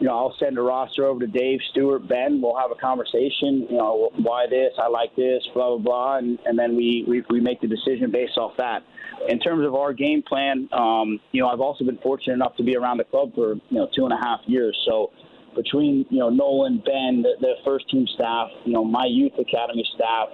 you 0.00 0.06
know, 0.06 0.16
I'll 0.16 0.34
send 0.38 0.58
a 0.58 0.62
roster 0.62 1.06
over 1.06 1.20
to 1.20 1.26
Dave, 1.26 1.60
Stewart, 1.70 2.06
Ben. 2.08 2.40
We'll 2.42 2.56
have 2.56 2.70
a 2.70 2.74
conversation. 2.74 3.66
You 3.70 3.76
know, 3.78 4.10
why 4.16 4.46
this? 4.48 4.72
I 4.78 4.88
like 4.88 5.14
this. 5.16 5.42
Blah 5.54 5.76
blah 5.76 5.78
blah, 5.78 6.18
and, 6.18 6.38
and 6.44 6.58
then 6.58 6.76
we, 6.76 7.04
we 7.08 7.24
we 7.30 7.40
make 7.40 7.60
the 7.60 7.66
decision 7.66 8.10
based 8.10 8.36
off 8.36 8.52
that. 8.58 8.82
In 9.28 9.40
terms 9.40 9.66
of 9.66 9.74
our 9.74 9.92
game 9.92 10.22
plan, 10.22 10.68
um, 10.72 11.18
you 11.32 11.42
know, 11.42 11.48
I've 11.48 11.60
also 11.60 11.84
been 11.84 11.98
fortunate 11.98 12.34
enough 12.34 12.56
to 12.56 12.62
be 12.62 12.76
around 12.76 12.98
the 12.98 13.04
club 13.04 13.34
for 13.34 13.54
you 13.54 13.62
know 13.70 13.88
two 13.96 14.04
and 14.04 14.12
a 14.12 14.18
half 14.18 14.40
years. 14.46 14.76
So 14.86 15.10
between 15.56 16.06
you 16.10 16.18
know 16.18 16.28
Nolan, 16.28 16.82
Ben, 16.84 17.22
the, 17.22 17.34
the 17.40 17.54
first 17.64 17.88
team 17.90 18.06
staff, 18.14 18.48
you 18.64 18.72
know 18.72 18.84
my 18.84 19.06
youth 19.08 19.32
academy 19.38 19.84
staff, 19.94 20.28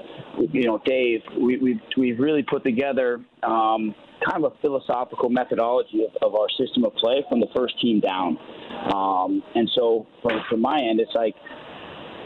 you 0.53 0.65
know 0.65 0.81
Dave, 0.85 1.21
we, 1.41 1.57
we've 1.59 1.81
we've 1.97 2.19
really 2.19 2.43
put 2.43 2.65
together. 2.65 3.21
Um, 3.43 3.95
kind 4.25 4.45
of 4.45 4.53
a 4.53 4.57
philosophical 4.61 5.29
methodology 5.29 6.05
of, 6.05 6.15
of 6.23 6.35
our 6.37 6.47
system 6.57 6.85
of 6.85 6.95
play 6.95 7.25
from 7.29 7.41
the 7.41 7.49
first 7.57 7.75
team 7.81 7.99
down. 7.99 8.39
Um, 8.95 9.43
and 9.57 9.69
so 9.75 10.07
from, 10.23 10.41
from 10.49 10.61
my 10.61 10.79
end, 10.79 11.01
it's 11.01 11.11
like 11.13 11.35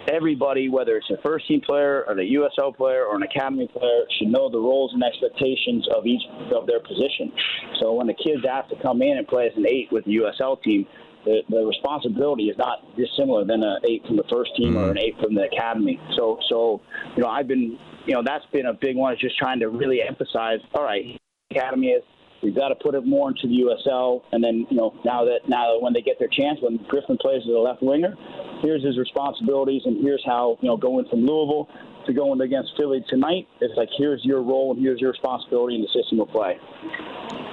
everybody, 0.09 0.69
whether 0.69 0.97
it's 0.97 1.11
a 1.11 1.21
first 1.23 1.47
team 1.49 1.61
player 1.61 2.05
or 2.07 2.15
the 2.15 2.23
USL 2.23 2.77
player 2.77 3.05
or 3.05 3.17
an 3.17 3.23
academy 3.23 3.69
player, 3.69 4.05
should 4.19 4.29
know 4.29 4.51
the 4.51 4.59
roles 4.59 4.93
and 4.93 5.03
expectations 5.03 5.87
of 5.97 6.07
each 6.07 6.23
of 6.55 6.67
their 6.67 6.81
position. 6.81 7.33
So 7.81 7.95
when 7.95 8.07
the 8.07 8.15
kids 8.15 8.45
ask 8.49 8.69
to 8.71 8.77
come 8.83 9.03
in 9.03 9.19
and 9.19 9.27
play 9.27 9.47
as 9.47 9.57
an 9.57 9.67
eight 9.67 9.89
with 9.91 10.05
the 10.05 10.17
USL 10.17 10.63
team, 10.63 10.87
the, 11.27 11.43
the 11.51 11.67
responsibility 11.67 12.45
is 12.45 12.57
not 12.57 12.79
dissimilar 12.97 13.45
than 13.45 13.63
an 13.63 13.79
eight 13.85 14.07
from 14.07 14.17
the 14.17 14.25
first 14.31 14.55
team 14.57 14.75
mm. 14.75 14.77
or 14.77 14.91
an 14.93 14.99
eight 14.99 15.15
from 15.21 15.35
the 15.35 15.43
academy. 15.43 16.01
So, 16.17 16.39
so 16.49 16.81
you 17.17 17.23
know, 17.23 17.29
I've 17.29 17.49
been, 17.49 17.79
you 18.07 18.15
know, 18.15 18.23
that's 18.25 18.47
been 18.53 18.67
a 18.67 18.73
big 18.73 18.97
one. 18.97 19.13
Is 19.13 19.21
just 19.21 19.37
trying 19.37 19.61
to 19.61 19.69
really 19.69 20.01
emphasize. 20.01 20.61
All 20.75 20.85
right, 20.85 21.21
academy 21.51 21.89
is. 21.89 22.03
We've 22.43 22.55
got 22.55 22.69
to 22.69 22.75
put 22.77 22.95
it 22.95 23.05
more 23.05 23.31
into 23.31 23.49
the 23.49 23.65
USL, 23.65 24.21
and 24.31 24.45
then 24.45 24.67
you 24.71 24.77
know 24.77 24.95
now 25.05 25.25
that 25.25 25.49
now 25.49 25.73
that 25.73 25.79
when 25.81 25.93
they 25.93 26.03
get 26.03 26.19
their 26.19 26.29
chance, 26.29 26.61
when 26.61 26.77
Griffin 26.87 27.19
plays 27.19 27.43
as 27.43 27.49
a 27.49 27.59
left 27.59 27.83
winger, 27.83 28.15
here's 28.63 28.85
his 28.85 28.99
responsibilities, 28.99 29.83
and 29.85 30.03
here's 30.03 30.23
how 30.25 30.59
you 30.61 30.69
know 30.69 30.77
going 30.77 31.07
from 31.09 31.27
Louisville 31.27 31.69
to 32.07 32.13
going 32.13 32.41
against 32.41 32.71
Philly 32.77 33.05
tonight. 33.09 33.49
It's 33.61 33.75
like 33.77 33.89
here's 33.99 34.25
your 34.25 34.43
role 34.43 34.73
and 34.73 34.81
here's 34.81 35.01
your 35.01 35.11
responsibility 35.11 35.77
in 35.77 35.83
the 35.83 35.89
system 35.89 36.21
of 36.21 36.29
play. 36.29 36.61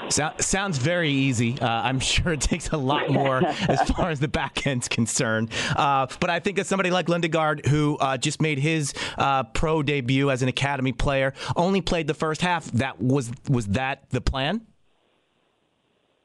So, 0.09 0.31
sounds 0.39 0.77
very 0.77 1.09
easy. 1.09 1.59
Uh, 1.59 1.67
I'm 1.67 1.99
sure 2.13 2.33
it 2.33 2.41
takes 2.41 2.69
a 2.69 2.77
lot 2.77 3.09
more 3.09 3.45
as 3.45 3.81
far 3.95 4.09
as 4.09 4.19
the 4.19 4.27
back 4.27 4.65
end's 4.67 4.87
concerned. 4.87 5.49
Uh, 5.75 6.07
but 6.19 6.29
I 6.29 6.39
think 6.39 6.57
of 6.57 6.67
somebody 6.67 6.91
like 6.91 7.07
Lundegard, 7.07 7.65
who 7.67 7.97
uh, 7.97 8.17
just 8.17 8.41
made 8.41 8.59
his 8.59 8.93
uh, 9.17 9.43
pro 9.43 9.83
debut 9.83 10.29
as 10.29 10.41
an 10.41 10.49
academy 10.49 10.91
player, 10.91 11.33
only 11.55 11.81
played 11.81 12.07
the 12.07 12.13
first 12.13 12.41
half. 12.41 12.65
That 12.71 13.01
was 13.01 13.31
was 13.49 13.67
that 13.67 14.09
the 14.09 14.21
plan? 14.21 14.61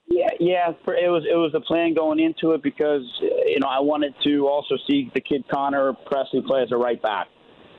Yeah, 0.06 0.28
yeah. 0.40 0.70
It 0.70 1.10
was 1.10 1.24
it 1.30 1.36
was 1.36 1.52
the 1.52 1.60
plan 1.60 1.94
going 1.94 2.18
into 2.18 2.52
it 2.52 2.62
because 2.62 3.02
you 3.20 3.60
know 3.60 3.68
I 3.68 3.80
wanted 3.80 4.14
to 4.24 4.48
also 4.48 4.76
see 4.88 5.10
the 5.14 5.20
kid 5.20 5.44
Connor 5.52 5.92
Presley 6.06 6.42
play 6.46 6.62
as 6.62 6.72
a 6.72 6.76
right 6.76 7.00
back. 7.00 7.28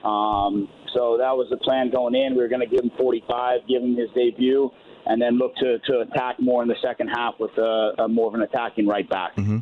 Um, 0.04 0.68
so 0.94 1.18
that 1.18 1.36
was 1.36 1.48
the 1.50 1.58
plan 1.58 1.90
going 1.90 2.14
in. 2.14 2.34
We 2.34 2.40
were 2.40 2.48
going 2.48 2.62
to 2.62 2.66
give 2.66 2.82
him 2.82 2.90
45, 2.98 3.60
give 3.68 3.82
him 3.82 3.96
his 3.96 4.08
debut 4.14 4.70
and 5.10 5.20
then 5.20 5.38
look 5.38 5.56
to, 5.56 5.78
to 5.80 6.00
attack 6.00 6.36
more 6.38 6.62
in 6.62 6.68
the 6.68 6.76
second 6.80 7.08
half 7.08 7.34
with 7.40 7.50
a, 7.58 7.94
a 7.98 8.08
more 8.08 8.28
of 8.28 8.34
an 8.34 8.42
attacking 8.42 8.86
right 8.86 9.08
back. 9.10 9.34
Mm-hmm. 9.34 9.58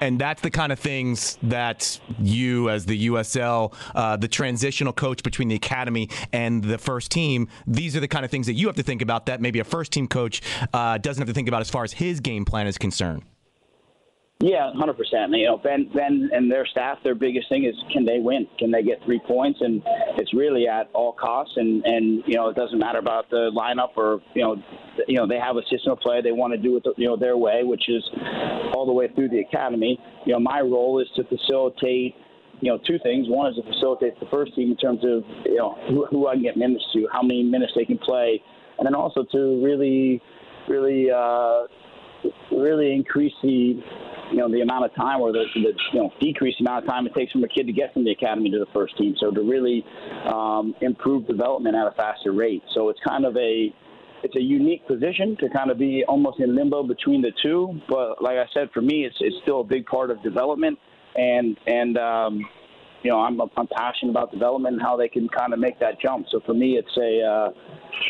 And 0.00 0.20
that's 0.20 0.42
the 0.42 0.50
kind 0.50 0.70
of 0.70 0.78
things 0.78 1.38
that 1.42 1.98
you, 2.20 2.68
as 2.68 2.84
the 2.84 3.08
USL, 3.08 3.74
uh, 3.94 4.16
the 4.16 4.28
transitional 4.28 4.92
coach 4.92 5.22
between 5.22 5.48
the 5.48 5.56
academy 5.56 6.10
and 6.32 6.62
the 6.62 6.78
first 6.78 7.10
team, 7.10 7.48
these 7.66 7.96
are 7.96 8.00
the 8.00 8.06
kind 8.06 8.26
of 8.26 8.30
things 8.30 8.46
that 8.46 8.52
you 8.52 8.66
have 8.66 8.76
to 8.76 8.82
think 8.82 9.00
about 9.02 9.26
that 9.26 9.40
maybe 9.40 9.58
a 9.58 9.64
first 9.64 9.90
team 9.90 10.06
coach 10.06 10.42
uh, 10.72 10.98
doesn't 10.98 11.20
have 11.20 11.28
to 11.28 11.34
think 11.34 11.48
about 11.48 11.62
as 11.62 11.70
far 11.70 11.82
as 11.82 11.94
his 11.94 12.20
game 12.20 12.44
plan 12.44 12.66
is 12.66 12.76
concerned. 12.76 13.22
Yeah, 14.40 14.72
hundred 14.72 14.96
percent. 14.96 15.32
You 15.32 15.46
know, 15.46 15.56
Ben, 15.56 15.90
Ben, 15.92 16.30
and 16.32 16.50
their 16.50 16.64
staff. 16.64 16.98
Their 17.02 17.16
biggest 17.16 17.48
thing 17.48 17.64
is 17.64 17.74
can 17.92 18.04
they 18.04 18.20
win? 18.20 18.46
Can 18.56 18.70
they 18.70 18.84
get 18.84 19.02
three 19.04 19.20
points? 19.26 19.60
And 19.60 19.82
it's 20.16 20.32
really 20.32 20.68
at 20.68 20.90
all 20.94 21.12
costs. 21.12 21.54
And 21.56 21.84
and 21.84 22.22
you 22.24 22.36
know, 22.36 22.48
it 22.48 22.54
doesn't 22.54 22.78
matter 22.78 23.00
about 23.00 23.28
the 23.30 23.50
lineup 23.52 23.96
or 23.96 24.20
you 24.34 24.42
know, 24.42 24.62
you 25.08 25.16
know, 25.16 25.26
they 25.26 25.40
have 25.40 25.56
a 25.56 25.62
system 25.62 25.90
of 25.90 25.98
play. 25.98 26.22
They 26.22 26.30
want 26.30 26.52
to 26.52 26.56
do 26.56 26.76
it 26.76 26.84
you 26.96 27.08
know 27.08 27.16
their 27.16 27.36
way, 27.36 27.64
which 27.64 27.88
is 27.88 28.08
all 28.74 28.86
the 28.86 28.92
way 28.92 29.08
through 29.12 29.30
the 29.30 29.40
academy. 29.40 29.98
You 30.24 30.34
know, 30.34 30.40
my 30.40 30.60
role 30.60 31.00
is 31.00 31.08
to 31.16 31.24
facilitate 31.24 32.14
you 32.60 32.70
know, 32.70 32.78
two 32.86 32.98
things. 33.02 33.28
One 33.28 33.50
is 33.50 33.56
to 33.56 33.62
facilitate 33.62 34.18
the 34.18 34.26
first 34.30 34.54
team 34.54 34.70
in 34.70 34.76
terms 34.76 35.00
of 35.04 35.24
you 35.46 35.56
know 35.56 35.76
who, 35.88 36.06
who 36.06 36.28
I 36.28 36.34
can 36.34 36.42
get 36.42 36.56
minutes 36.56 36.84
to, 36.92 37.08
how 37.12 37.22
many 37.22 37.42
minutes 37.42 37.72
they 37.74 37.84
can 37.84 37.98
play, 37.98 38.40
and 38.78 38.86
then 38.86 38.94
also 38.94 39.24
to 39.32 39.64
really, 39.64 40.22
really, 40.68 41.10
uh, 41.10 41.64
really 42.52 42.92
increase 42.92 43.32
the 43.42 43.80
you 44.30 44.38
know 44.38 44.50
the 44.50 44.60
amount 44.60 44.84
of 44.84 44.94
time 44.94 45.20
or 45.20 45.32
the, 45.32 45.44
the 45.54 45.72
you 45.92 46.00
know 46.00 46.12
decreased 46.20 46.60
amount 46.60 46.84
of 46.84 46.90
time 46.90 47.06
it 47.06 47.14
takes 47.14 47.32
from 47.32 47.44
a 47.44 47.48
kid 47.48 47.66
to 47.66 47.72
get 47.72 47.92
from 47.92 48.04
the 48.04 48.10
academy 48.10 48.50
to 48.50 48.58
the 48.58 48.66
first 48.72 48.96
team. 48.98 49.14
So 49.20 49.30
to 49.30 49.40
really 49.42 49.84
um, 50.26 50.74
improve 50.80 51.26
development 51.26 51.76
at 51.76 51.86
a 51.86 51.92
faster 51.92 52.32
rate. 52.32 52.62
So 52.74 52.88
it's 52.88 53.00
kind 53.06 53.24
of 53.24 53.36
a 53.36 53.72
it's 54.22 54.36
a 54.36 54.42
unique 54.42 54.86
position 54.86 55.36
to 55.40 55.48
kind 55.48 55.70
of 55.70 55.78
be 55.78 56.04
almost 56.08 56.40
in 56.40 56.54
limbo 56.54 56.82
between 56.82 57.22
the 57.22 57.32
two. 57.42 57.80
But 57.88 58.22
like 58.22 58.36
I 58.36 58.46
said, 58.52 58.70
for 58.72 58.82
me, 58.82 59.04
it's 59.04 59.16
it's 59.20 59.36
still 59.42 59.60
a 59.60 59.64
big 59.64 59.86
part 59.86 60.10
of 60.10 60.22
development, 60.22 60.78
and 61.16 61.56
and 61.66 61.98
um, 61.98 62.40
you 63.02 63.10
know 63.10 63.20
I'm 63.20 63.40
I'm 63.40 63.68
passionate 63.76 64.10
about 64.10 64.32
development 64.32 64.74
and 64.74 64.82
how 64.82 64.96
they 64.96 65.08
can 65.08 65.28
kind 65.28 65.52
of 65.52 65.58
make 65.58 65.78
that 65.80 66.00
jump. 66.00 66.26
So 66.30 66.40
for 66.44 66.54
me, 66.54 66.78
it's 66.78 66.96
a 66.96 67.22
uh, 67.22 67.50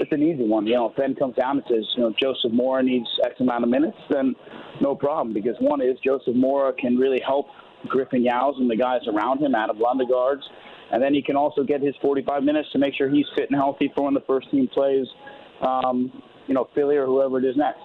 it's 0.01 0.12
an 0.12 0.22
easy 0.22 0.46
one. 0.46 0.66
You 0.66 0.74
know, 0.74 0.90
if 0.90 0.96
Ben 0.96 1.14
comes 1.14 1.37
down 1.37 1.59
and 1.59 1.66
says, 1.68 1.85
you 1.96 2.03
know, 2.03 2.14
Joseph 2.20 2.53
Mora 2.53 2.83
needs 2.83 3.07
X 3.24 3.35
amount 3.40 3.64
of 3.64 3.70
minutes, 3.70 3.98
then 4.11 4.35
no 4.81 4.94
problem 4.94 5.35
because 5.35 5.57
one 5.61 5.81
is 5.81 5.96
Joseph 6.05 6.35
Mora 6.35 6.72
can 6.72 6.96
really 6.96 7.20
help 7.27 7.46
Griffin 7.87 8.24
Yows 8.24 8.57
and 8.59 8.70
the 8.70 8.77
guys 8.77 9.01
around 9.07 9.42
him, 9.42 9.55
out 9.55 9.70
Adam 9.70 9.83
Lundegaards, 9.83 10.42
and 10.92 11.03
then 11.03 11.14
he 11.14 11.22
can 11.22 11.37
also 11.37 11.62
get 11.62 11.81
his 11.81 11.94
45 12.03 12.42
minutes 12.42 12.68
to 12.72 12.79
make 12.79 12.94
sure 12.94 13.09
he's 13.09 13.27
fit 13.37 13.51
and 13.51 13.59
healthy 13.59 13.92
for 13.94 14.05
when 14.05 14.14
the 14.14 14.24
first 14.27 14.51
team 14.51 14.68
plays 14.68 15.07
um, 15.61 16.22
you 16.46 16.55
know, 16.55 16.68
Philly 16.74 16.96
or 16.96 17.07
whoever 17.07 17.38
it 17.38 17.44
is 17.44 17.57
next. 17.57 17.81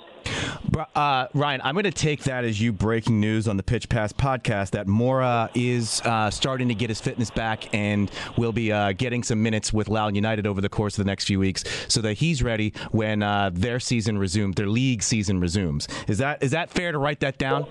Uh, 0.76 1.28
Ryan, 1.34 1.62
I'm 1.64 1.76
going 1.76 1.84
to 1.84 1.92
take 1.92 2.24
that 2.24 2.44
as 2.44 2.60
you 2.60 2.74
breaking 2.74 3.20
news 3.20 3.48
on 3.48 3.58
the 3.58 3.64
Pitch 3.64 3.90
Pass 3.90 4.12
podcast 4.12 4.72
that 4.72 4.88
Mora 4.88 5.50
is 5.54 6.02
uh, 6.02 6.30
starting 6.32 6.68
to 6.70 6.74
get 6.74 6.90
his 6.90 7.00
fitness 7.00 7.30
back 7.30 7.74
and 7.74 8.10
will 8.38 8.52
be 8.52 8.72
uh, 8.72 8.94
getting 8.94 9.24
some 9.24 9.44
minutes 9.44 9.72
with 9.72 9.88
Loudoun 9.88 10.16
United 10.16 10.48
over 10.48 10.62
the 10.62 10.70
course 10.70 10.98
of 10.98 11.06
the 11.06 11.10
next 11.10 11.26
few 11.26 11.40
weeks, 11.40 11.64
so 11.88 12.02
that 12.02 12.14
he's 12.14 12.42
ready 12.42 12.74
when 12.92 13.22
uh, 13.22 13.52
their 13.54 13.80
season 13.80 14.18
resumes, 14.18 14.56
their 14.56 14.68
league 14.68 15.04
season 15.04 15.40
resumes. 15.40 15.88
Is 16.08 16.18
that 16.18 16.42
is 16.42 16.52
that 16.52 16.70
fair 16.70 16.92
to 16.92 16.98
write 16.98 17.20
that 17.20 17.38
down? 17.38 17.68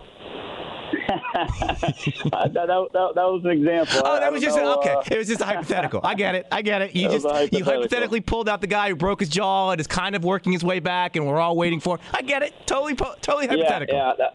That, 1.13 2.53
that, 2.53 2.53
that, 2.53 3.13
that, 3.15 3.17
was 3.17 3.43
an 3.45 3.51
example. 3.51 4.03
Oh, 4.05 4.19
that 4.19 4.33
was 4.33 4.43
just 4.43 4.57
know, 4.57 4.79
okay. 4.79 4.93
Uh, 4.93 5.03
it 5.11 5.19
was 5.19 5.29
just 5.29 5.41
a 5.41 5.45
hypothetical. 5.45 6.01
I 6.03 6.15
get 6.15 6.35
it. 6.35 6.47
I 6.51 6.63
get 6.63 6.83
it. 6.83 6.95
You 6.95 7.09
just 7.09 7.27
hypothetical. 7.27 7.59
you 7.59 7.65
hypothetically 7.65 8.21
pulled 8.21 8.49
out 8.49 8.61
the 8.61 8.67
guy 8.67 8.89
who 8.89 8.97
broke 8.97 9.21
his 9.21 9.29
jaw 9.29 9.71
and 9.71 9.81
is 9.81 9.87
kind 9.87 10.15
of 10.15 10.25
working 10.25 10.53
his 10.53 10.65
way 10.65 10.81
back, 10.81 11.17
and 11.17 11.27
we're 11.27 11.39
all 11.39 11.57
waiting 11.57 11.81
for. 11.81 11.97
It. 11.97 12.03
I 12.13 12.23
get 12.23 12.43
it. 12.43 12.55
Totally, 12.67 12.95
totally 12.95 13.47
hypothetical. 13.47 13.97
Yeah. 13.97 14.15
yeah 14.19 14.31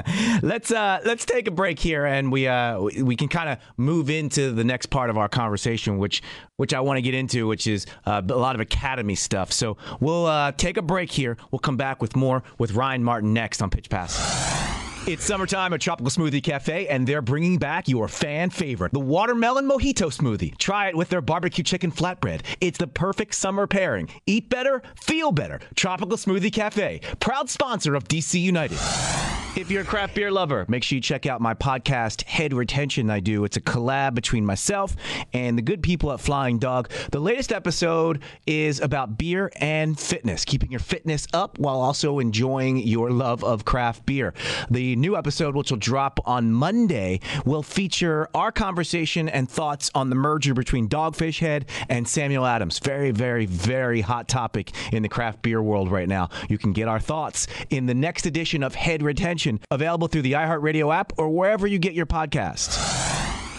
let's 0.42 0.70
uh, 0.70 1.00
let's 1.04 1.24
take 1.24 1.46
a 1.46 1.50
break 1.50 1.78
here, 1.78 2.06
and 2.06 2.32
we 2.32 2.46
uh, 2.46 2.80
we 2.80 3.16
can 3.16 3.28
kind 3.28 3.48
of 3.48 3.58
move 3.76 4.10
into 4.10 4.52
the 4.52 4.64
next 4.64 4.86
part 4.86 5.10
of 5.10 5.18
our 5.18 5.28
conversation, 5.28 5.98
which 5.98 6.22
which 6.56 6.74
I 6.74 6.80
want 6.80 6.98
to 6.98 7.02
get 7.02 7.14
into, 7.14 7.46
which 7.46 7.66
is 7.66 7.86
uh, 8.06 8.22
a 8.26 8.34
lot 8.34 8.54
of 8.54 8.60
academy 8.60 9.14
stuff. 9.14 9.52
So 9.52 9.76
we'll 10.00 10.26
uh, 10.26 10.52
take 10.52 10.76
a 10.76 10.82
break 10.82 11.10
here. 11.10 11.36
We'll 11.50 11.58
come 11.58 11.76
back 11.76 12.00
with 12.00 12.16
more 12.16 12.42
with 12.58 12.72
Ryan 12.72 13.04
Martin 13.04 13.32
next 13.32 13.62
on 13.62 13.70
Pitch 13.70 13.90
Pass. 13.90 14.71
It's 15.04 15.24
summertime 15.24 15.72
at 15.72 15.80
Tropical 15.80 16.12
Smoothie 16.12 16.44
Cafe, 16.44 16.86
and 16.86 17.04
they're 17.04 17.20
bringing 17.20 17.58
back 17.58 17.88
your 17.88 18.06
fan 18.06 18.50
favorite, 18.50 18.92
the 18.92 19.00
Watermelon 19.00 19.68
Mojito 19.68 20.16
Smoothie. 20.16 20.56
Try 20.58 20.90
it 20.90 20.96
with 20.96 21.08
their 21.08 21.20
barbecue 21.20 21.64
chicken 21.64 21.90
flatbread. 21.90 22.42
It's 22.60 22.78
the 22.78 22.86
perfect 22.86 23.34
summer 23.34 23.66
pairing. 23.66 24.08
Eat 24.26 24.48
better, 24.48 24.80
feel 24.94 25.32
better. 25.32 25.58
Tropical 25.74 26.16
Smoothie 26.16 26.52
Cafe, 26.52 27.00
proud 27.18 27.50
sponsor 27.50 27.96
of 27.96 28.04
DC 28.04 28.40
United. 28.40 28.78
If 29.54 29.70
you're 29.70 29.82
a 29.82 29.84
craft 29.84 30.14
beer 30.14 30.30
lover, 30.30 30.64
make 30.66 30.82
sure 30.82 30.96
you 30.96 31.02
check 31.02 31.26
out 31.26 31.42
my 31.42 31.52
podcast, 31.52 32.22
Head 32.22 32.54
Retention 32.54 33.10
I 33.10 33.20
Do. 33.20 33.44
It's 33.44 33.58
a 33.58 33.60
collab 33.60 34.14
between 34.14 34.46
myself 34.46 34.96
and 35.34 35.58
the 35.58 35.62
good 35.62 35.82
people 35.82 36.10
at 36.10 36.20
Flying 36.20 36.58
Dog. 36.58 36.88
The 37.10 37.20
latest 37.20 37.52
episode 37.52 38.22
is 38.46 38.80
about 38.80 39.18
beer 39.18 39.52
and 39.56 40.00
fitness, 40.00 40.46
keeping 40.46 40.70
your 40.70 40.80
fitness 40.80 41.26
up 41.34 41.58
while 41.58 41.82
also 41.82 42.18
enjoying 42.18 42.78
your 42.78 43.10
love 43.10 43.44
of 43.44 43.66
craft 43.66 44.06
beer. 44.06 44.32
The 44.70 44.96
new 44.96 45.18
episode, 45.18 45.54
which 45.54 45.70
will 45.70 45.76
drop 45.76 46.18
on 46.24 46.50
Monday, 46.50 47.20
will 47.44 47.62
feature 47.62 48.30
our 48.34 48.52
conversation 48.52 49.28
and 49.28 49.50
thoughts 49.50 49.90
on 49.94 50.08
the 50.08 50.16
merger 50.16 50.54
between 50.54 50.88
Dogfish 50.88 51.40
Head 51.40 51.66
and 51.90 52.08
Samuel 52.08 52.46
Adams. 52.46 52.78
Very, 52.78 53.10
very, 53.10 53.44
very 53.44 54.00
hot 54.00 54.28
topic 54.28 54.72
in 54.92 55.02
the 55.02 55.10
craft 55.10 55.42
beer 55.42 55.60
world 55.60 55.90
right 55.90 56.08
now. 56.08 56.30
You 56.48 56.56
can 56.56 56.72
get 56.72 56.88
our 56.88 57.00
thoughts 57.00 57.48
in 57.68 57.84
the 57.84 57.94
next 57.94 58.24
edition 58.24 58.62
of 58.62 58.74
Head 58.74 59.02
Retention 59.02 59.41
available 59.70 60.08
through 60.08 60.22
the 60.22 60.32
iHeartRadio 60.32 60.94
app 60.94 61.12
or 61.18 61.28
wherever 61.28 61.66
you 61.66 61.78
get 61.78 61.94
your 61.94 62.06
podcasts 62.06 63.01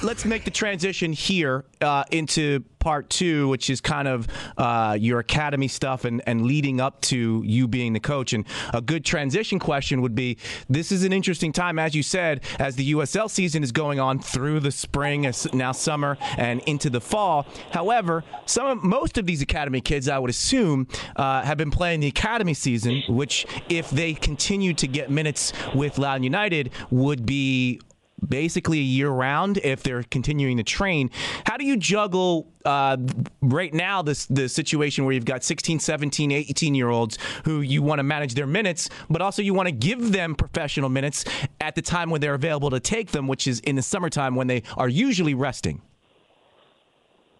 let's 0.03 0.25
make 0.25 0.43
the 0.43 0.51
transition 0.51 1.13
here 1.13 1.65
uh, 1.81 2.03
into 2.11 2.63
part 2.79 3.09
two, 3.09 3.47
which 3.47 3.69
is 3.69 3.79
kind 3.79 4.07
of 4.07 4.27
uh, 4.57 4.97
your 4.99 5.19
academy 5.19 5.69
stuff 5.69 6.03
and, 6.03 6.21
and 6.27 6.45
leading 6.45 6.81
up 6.81 6.99
to 6.99 7.41
you 7.45 7.67
being 7.67 7.93
the 7.93 7.99
coach. 7.99 8.33
And 8.33 8.45
a 8.73 8.81
good 8.81 9.05
transition 9.05 9.57
question 9.57 10.01
would 10.01 10.15
be 10.15 10.37
this 10.69 10.91
is 10.91 11.03
an 11.03 11.13
interesting 11.13 11.53
time, 11.53 11.79
as 11.79 11.95
you 11.95 12.03
said, 12.03 12.43
as 12.59 12.75
the 12.75 12.93
USL 12.93 13.29
season 13.29 13.63
is 13.63 13.71
going 13.71 13.99
on 13.99 14.19
through 14.19 14.59
the 14.59 14.71
spring, 14.71 15.31
now 15.53 15.71
summer, 15.71 16.17
and 16.37 16.61
into 16.61 16.89
the 16.89 17.01
fall. 17.01 17.47
However, 17.71 18.23
some 18.45 18.81
most 18.83 19.17
of 19.17 19.25
these 19.25 19.41
academy 19.41 19.79
kids, 19.79 20.09
I 20.09 20.19
would 20.19 20.29
assume, 20.29 20.87
uh, 21.15 21.41
have 21.43 21.57
been 21.57 21.71
playing 21.71 22.01
the 22.01 22.07
academy 22.07 22.53
season, 22.53 23.03
which, 23.07 23.45
if 23.69 23.89
they 23.89 24.13
continue 24.13 24.73
to 24.73 24.87
get 24.87 25.09
minutes 25.09 25.53
with 25.73 25.97
Loudoun 25.97 26.23
United, 26.23 26.71
would 26.91 27.25
be 27.25 27.79
basically 28.27 28.79
year 28.79 29.09
round 29.09 29.57
if 29.57 29.83
they're 29.83 30.03
continuing 30.03 30.57
to 30.57 30.63
train. 30.63 31.09
How 31.45 31.57
do 31.57 31.65
you 31.65 31.77
juggle 31.77 32.47
uh, 32.65 32.97
right 33.41 33.73
now 33.73 34.01
this 34.01 34.25
the 34.27 34.47
situation 34.47 35.05
where 35.05 35.13
you've 35.13 35.25
got 35.25 35.43
16, 35.43 35.79
17, 35.79 36.31
18 36.31 36.75
year 36.75 36.89
olds 36.89 37.17
who 37.45 37.61
you 37.61 37.81
want 37.81 37.99
to 37.99 38.03
manage 38.03 38.33
their 38.33 38.47
minutes, 38.47 38.89
but 39.09 39.21
also 39.21 39.41
you 39.41 39.53
want 39.53 39.67
to 39.67 39.73
give 39.73 40.11
them 40.11 40.35
professional 40.35 40.89
minutes 40.89 41.25
at 41.59 41.75
the 41.75 41.81
time 41.81 42.09
when 42.09 42.21
they're 42.21 42.35
available 42.35 42.69
to 42.69 42.79
take 42.79 43.11
them, 43.11 43.27
which 43.27 43.47
is 43.47 43.59
in 43.61 43.75
the 43.75 43.81
summertime 43.81 44.35
when 44.35 44.47
they 44.47 44.63
are 44.77 44.89
usually 44.89 45.33
resting? 45.33 45.81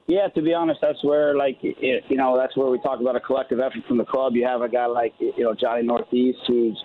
Yeah, 0.05 0.27
to 0.27 0.41
be 0.41 0.53
honest, 0.53 0.81
that's 0.81 1.01
where 1.01 1.33
like 1.33 1.59
you 1.61 2.17
know 2.17 2.37
that's 2.37 2.57
where 2.57 2.69
we 2.69 2.77
talk 2.79 2.99
about 2.99 3.15
a 3.15 3.21
collective 3.21 3.59
effort 3.59 3.83
from 3.87 3.97
the 3.97 4.03
club. 4.03 4.33
You 4.35 4.45
have 4.45 4.61
a 4.61 4.67
guy 4.67 4.85
like 4.85 5.13
you 5.17 5.45
know 5.45 5.55
Johnny 5.55 5.83
Northeast, 5.83 6.39
who's 6.45 6.77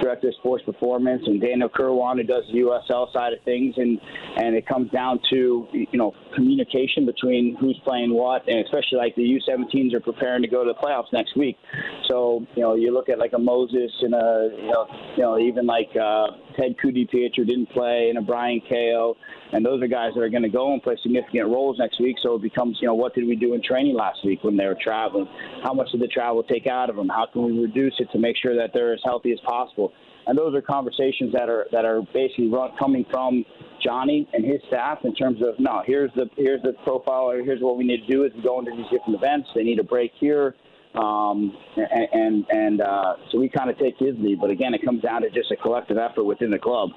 director 0.00 0.28
of 0.28 0.34
sports 0.36 0.64
performance, 0.64 1.22
and 1.26 1.38
Daniel 1.38 1.68
Kerwan, 1.68 2.16
who 2.16 2.22
does 2.22 2.44
the 2.50 2.60
USL 2.60 3.12
side 3.12 3.34
of 3.34 3.42
things, 3.44 3.74
and 3.76 4.00
and 4.38 4.56
it 4.56 4.66
comes 4.66 4.90
down 4.90 5.20
to 5.28 5.66
you 5.72 5.86
know 5.92 6.14
communication 6.34 7.04
between 7.04 7.56
who's 7.60 7.78
playing 7.84 8.14
what, 8.14 8.48
and 8.48 8.64
especially 8.64 8.96
like 8.96 9.14
the 9.16 9.38
U17s 9.38 9.92
are 9.92 10.00
preparing 10.00 10.40
to 10.40 10.48
go 10.48 10.64
to 10.64 10.72
the 10.72 10.78
playoffs 10.80 11.12
next 11.12 11.36
week. 11.36 11.58
So 12.08 12.46
you 12.56 12.62
know 12.62 12.74
you 12.74 12.90
look 12.94 13.10
at 13.10 13.18
like 13.18 13.34
a 13.34 13.38
Moses 13.38 13.92
and 14.00 14.14
a 14.14 14.50
you 14.56 14.72
know 14.72 14.86
you 15.16 15.22
know 15.22 15.38
even 15.38 15.66
like 15.66 15.90
uh, 15.94 16.28
Ted 16.56 16.76
Ku-DiPietro 16.80 17.46
didn't 17.46 17.68
play, 17.68 18.06
and 18.08 18.16
a 18.16 18.22
Brian 18.22 18.62
Ko 18.66 19.14
and 19.52 19.64
those 19.64 19.82
are 19.82 19.86
guys 19.86 20.12
that 20.14 20.20
are 20.20 20.30
going 20.30 20.42
to 20.42 20.48
go 20.48 20.72
and 20.72 20.82
play 20.82 20.96
significant 21.02 21.48
roles 21.48 21.78
next 21.78 22.00
week. 22.00 22.16
So 22.22 22.36
it 22.36 22.42
becomes, 22.42 22.61
you 22.80 22.86
know, 22.86 22.94
what 22.94 23.14
did 23.14 23.26
we 23.26 23.36
do 23.36 23.54
in 23.54 23.62
training 23.62 23.94
last 23.94 24.24
week 24.24 24.42
when 24.44 24.56
they 24.56 24.66
were 24.66 24.78
traveling? 24.80 25.26
How 25.62 25.72
much 25.72 25.90
did 25.92 26.00
the 26.00 26.08
travel 26.08 26.42
take 26.42 26.66
out 26.66 26.90
of 26.90 26.96
them? 26.96 27.08
How 27.08 27.26
can 27.32 27.44
we 27.44 27.62
reduce 27.62 27.94
it 27.98 28.08
to 28.12 28.18
make 28.18 28.36
sure 28.36 28.56
that 28.56 28.70
they're 28.72 28.94
as 28.94 29.00
healthy 29.04 29.32
as 29.32 29.40
possible? 29.40 29.92
And 30.26 30.38
those 30.38 30.54
are 30.54 30.62
conversations 30.62 31.32
that 31.32 31.48
are 31.48 31.66
that 31.72 31.84
are 31.84 32.02
basically 32.14 32.48
run, 32.48 32.70
coming 32.78 33.04
from 33.10 33.44
Johnny 33.82 34.28
and 34.32 34.44
his 34.44 34.60
staff 34.68 34.98
in 35.04 35.14
terms 35.14 35.42
of 35.42 35.58
no, 35.58 35.82
here's 35.84 36.12
the 36.14 36.30
here's 36.36 36.62
the 36.62 36.74
profile, 36.84 37.30
or 37.30 37.42
here's 37.42 37.60
what 37.60 37.76
we 37.76 37.84
need 37.84 38.06
to 38.06 38.06
do 38.06 38.22
we 38.22 38.42
go 38.42 38.60
into 38.60 38.70
these 38.70 38.86
different 38.90 39.16
events. 39.16 39.48
They 39.54 39.64
need 39.64 39.80
a 39.80 39.84
break 39.84 40.12
here. 40.20 40.54
Um, 40.94 41.56
and 41.76 42.08
and, 42.12 42.46
and 42.50 42.80
uh, 42.82 43.14
so 43.30 43.38
we 43.38 43.48
kind 43.48 43.70
of 43.70 43.78
take 43.78 43.98
his 43.98 44.14
lead, 44.18 44.40
but 44.40 44.50
again, 44.50 44.74
it 44.74 44.84
comes 44.84 45.02
down 45.02 45.22
to 45.22 45.30
just 45.30 45.50
a 45.50 45.56
collective 45.56 45.96
effort 45.96 46.24
within 46.24 46.50
the 46.50 46.58
club. 46.58 46.90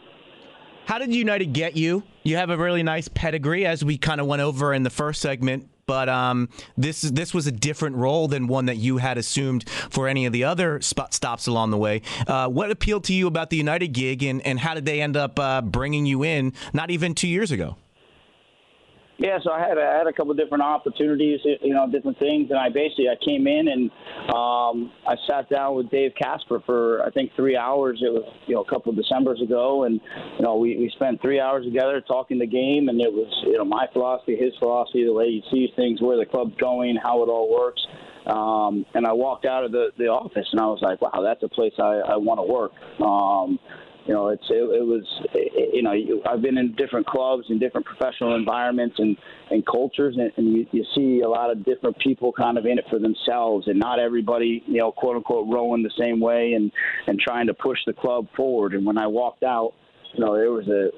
How 0.85 0.99
did 0.99 1.13
United 1.13 1.51
get 1.51 1.75
you? 1.75 2.03
You 2.23 2.37
have 2.37 2.51
a 2.51 2.57
really 2.57 2.83
nice 2.83 3.07
pedigree, 3.07 3.65
as 3.65 3.83
we 3.83 3.97
kind 3.97 4.21
of 4.21 4.27
went 4.27 4.43
over 4.43 4.71
in 4.71 4.83
the 4.83 4.91
first 4.91 5.19
segment. 5.19 5.67
But 5.87 6.09
um, 6.09 6.49
this 6.77 7.01
this 7.01 7.33
was 7.33 7.47
a 7.47 7.51
different 7.51 7.95
role 7.95 8.27
than 8.27 8.47
one 8.47 8.67
that 8.67 8.77
you 8.77 8.97
had 8.97 9.17
assumed 9.17 9.67
for 9.69 10.07
any 10.07 10.25
of 10.25 10.33
the 10.33 10.43
other 10.43 10.81
spot 10.81 11.13
stops 11.13 11.47
along 11.47 11.71
the 11.71 11.77
way. 11.77 12.01
Uh, 12.27 12.47
what 12.47 12.71
appealed 12.71 13.03
to 13.05 13.13
you 13.13 13.27
about 13.27 13.49
the 13.49 13.57
United 13.57 13.89
gig, 13.89 14.23
and, 14.23 14.41
and 14.45 14.59
how 14.59 14.73
did 14.73 14.85
they 14.85 15.01
end 15.01 15.17
up 15.17 15.39
uh, 15.39 15.61
bringing 15.61 16.05
you 16.05 16.23
in? 16.23 16.53
Not 16.73 16.89
even 16.91 17.13
two 17.13 17.27
years 17.27 17.51
ago. 17.51 17.77
Yeah, 19.17 19.39
so 19.41 19.51
I 19.51 19.59
had 19.59 19.77
I 19.77 19.97
had 19.97 20.07
a 20.07 20.13
couple 20.13 20.33
different 20.33 20.61
opportunities, 20.61 21.39
you 21.43 21.73
know, 21.73 21.89
different 21.89 22.19
things, 22.19 22.49
and 22.49 22.59
I 22.59 22.67
basically 22.67 23.07
I 23.07 23.15
came 23.23 23.47
in 23.47 23.69
and 23.69 23.89
um, 24.29 24.91
I 25.07 25.15
sat 25.25 25.49
down 25.49 25.75
with 25.75 25.89
Dave 25.89 26.11
Kasper 26.21 26.61
for 26.65 27.01
I 27.01 27.11
think 27.11 27.31
three 27.35 27.55
hours. 27.55 27.99
It 28.01 28.11
was 28.11 28.29
you 28.45 28.55
know 28.55 28.61
a 28.61 28.69
couple 28.69 28.91
of 28.91 28.97
December's 28.97 29.41
ago, 29.41 29.85
and 29.85 30.01
you 30.37 30.43
know 30.43 30.57
we, 30.57 30.75
we 30.77 30.91
spent 30.95 31.21
three 31.21 31.39
hours 31.39 31.63
together 31.63 32.01
talking 32.01 32.39
the 32.39 32.45
game, 32.45 32.89
and 32.89 32.99
it 32.99 33.11
was 33.11 33.31
you 33.45 33.57
know 33.57 33.63
my 33.63 33.87
philosophy, 33.93 34.35
his 34.35 34.53
philosophy, 34.59 35.05
the 35.05 35.13
way 35.13 35.27
he 35.27 35.43
sees 35.49 35.69
things, 35.77 36.01
where 36.01 36.17
the 36.17 36.25
club's 36.25 36.55
going, 36.57 36.97
how 37.01 37.23
it 37.23 37.27
all 37.27 37.49
works. 37.49 37.81
Um, 38.25 38.85
and 38.95 39.05
I 39.05 39.13
walked 39.13 39.45
out 39.45 39.63
of 39.63 39.71
the, 39.71 39.89
the 39.99 40.07
office 40.07 40.47
and 40.51 40.59
I 40.59 40.65
was 40.65 40.79
like, 40.81 40.99
wow, 40.99 41.21
that's 41.21 41.43
a 41.43 41.47
place 41.47 41.73
I, 41.77 42.01
I 42.09 42.17
want 42.17 42.39
to 42.39 42.43
work. 42.43 42.71
Um, 42.99 43.59
you 44.05 44.13
know, 44.13 44.29
it's 44.29 44.43
it, 44.49 44.55
it 44.55 44.85
was 44.85 45.03
you 45.73 45.81
know 45.81 45.93
I've 46.29 46.41
been 46.41 46.57
in 46.57 46.75
different 46.75 47.07
clubs 47.07 47.45
and 47.49 47.59
different 47.59 47.85
professional 47.87 48.35
environments 48.35 48.97
and 48.99 49.17
and 49.49 49.65
cultures, 49.65 50.15
and, 50.17 50.31
and 50.37 50.57
you, 50.57 50.67
you 50.71 50.85
see 50.95 51.21
a 51.21 51.29
lot 51.29 51.49
of 51.49 51.65
different 51.65 51.97
people 51.99 52.31
kind 52.31 52.57
of 52.57 52.65
in 52.65 52.77
it 52.77 52.85
for 52.89 52.99
themselves, 52.99 53.67
and 53.67 53.79
not 53.79 53.99
everybody 53.99 54.63
you 54.67 54.77
know 54.77 54.91
quote 54.91 55.15
unquote 55.15 55.47
rowing 55.51 55.81
the 55.81 55.91
same 55.97 56.19
way 56.19 56.53
and 56.53 56.71
and 57.07 57.19
trying 57.19 57.47
to 57.47 57.53
push 57.53 57.79
the 57.87 57.93
club 57.93 58.27
forward. 58.35 58.73
And 58.73 58.85
when 58.85 58.97
I 58.97 59.07
walked 59.07 59.43
out 59.43 59.73
you 60.15 60.23
know, 60.23 60.35
there 60.35 60.51
was 60.51 60.67
a, 60.67 60.89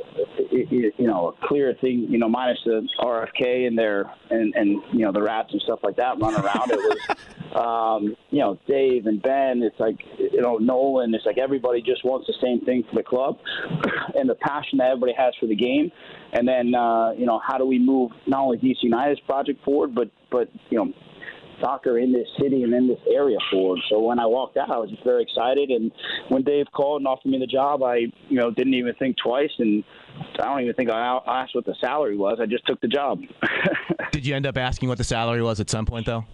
you 0.52 1.08
know, 1.08 1.30
a 1.30 1.48
clear 1.48 1.74
thing, 1.82 2.08
you 2.10 2.18
know, 2.18 2.30
minus 2.30 2.60
the 2.66 2.88
RFK 3.00 3.68
and 3.68 3.78
their, 3.78 4.12
and, 4.30 4.54
and, 4.56 4.82
you 4.94 5.06
know, 5.06 5.12
the 5.12 5.22
rats 5.22 5.50
and 5.52 5.62
stuff 5.62 5.80
like 5.84 5.96
that 5.96 6.20
running 6.20 6.40
around. 6.40 6.72
It 6.72 6.78
was, 6.78 7.18
um, 7.56 8.16
you 8.30 8.40
know, 8.40 8.60
Dave 8.68 9.08
and 9.08 9.22
Ben, 9.22 9.64
it's 9.64 9.80
like, 9.80 9.98
you 10.18 10.42
know, 10.42 10.58
Nolan, 10.58 11.14
it's 11.16 11.26
like 11.26 11.38
everybody 11.38 11.82
just 11.82 12.06
wants 12.06 12.28
the 12.28 12.36
same 12.42 12.62
thing 12.62 12.84
for 12.90 12.96
the 12.96 13.04
club 13.04 13.40
and 14.16 14.30
the 14.30 14.36
passion 14.36 14.78
that 14.78 14.92
everybody 14.92 15.14
has 15.18 15.34
for 15.40 15.48
the 15.48 15.56
game. 15.56 15.92
And 16.34 16.48
then, 16.48 16.76
uh, 16.76 17.12
you 17.12 17.26
know, 17.26 17.40
how 17.46 17.58
do 17.58 17.66
we 17.66 17.80
move 17.80 18.12
not 18.28 18.42
only 18.42 18.58
DC 18.58 18.84
United's 18.84 19.22
project 19.22 19.64
forward, 19.64 19.96
but, 19.96 20.10
but, 20.30 20.50
you 20.70 20.78
know, 20.78 20.94
soccer 21.62 22.00
in 22.00 22.12
this 22.12 22.28
city 22.42 22.64
and 22.64 22.74
in 22.74 22.88
this 22.88 23.00
area 23.12 23.38
forward. 23.52 23.80
So 23.90 24.00
when 24.00 24.20
I 24.20 24.26
walked 24.26 24.58
out, 24.58 24.70
I 24.70 24.78
was 24.78 24.90
just 24.90 25.04
very 25.04 25.24
excited. 25.24 25.70
And 25.70 25.92
when 26.30 26.44
Dave 26.44 26.66
called 26.74 27.02
and 27.02 27.08
offered 27.08 27.30
me 27.30 27.40
the 27.40 27.48
job, 27.48 27.84
I 27.84 27.98
you 28.30 28.38
know 28.38 28.52
didn't 28.52 28.74
even 28.74 28.94
think 28.96 29.18
twice, 29.24 29.52
and 29.60 29.84
I 30.40 30.46
don't 30.46 30.62
even 30.62 30.76
think 30.76 30.90
I 30.90 31.20
asked 31.28 31.56
what 31.56 31.66
the 31.66 31.76
salary 31.82 32.18
was. 32.18 32.40
I 32.42 32.46
just 32.46 32.66
took 32.68 32.80
the 32.82 32.88
job. 32.88 33.20
did 34.12 34.26
you 34.26 34.36
end 34.36 34.46
up 34.46 34.58
asking 34.58 34.90
what 34.90 34.98
the 34.98 35.04
salary 35.04 35.42
was 35.42 35.60
at 35.60 35.70
some 35.70 35.86
point, 35.86 36.06
though? 36.06 36.26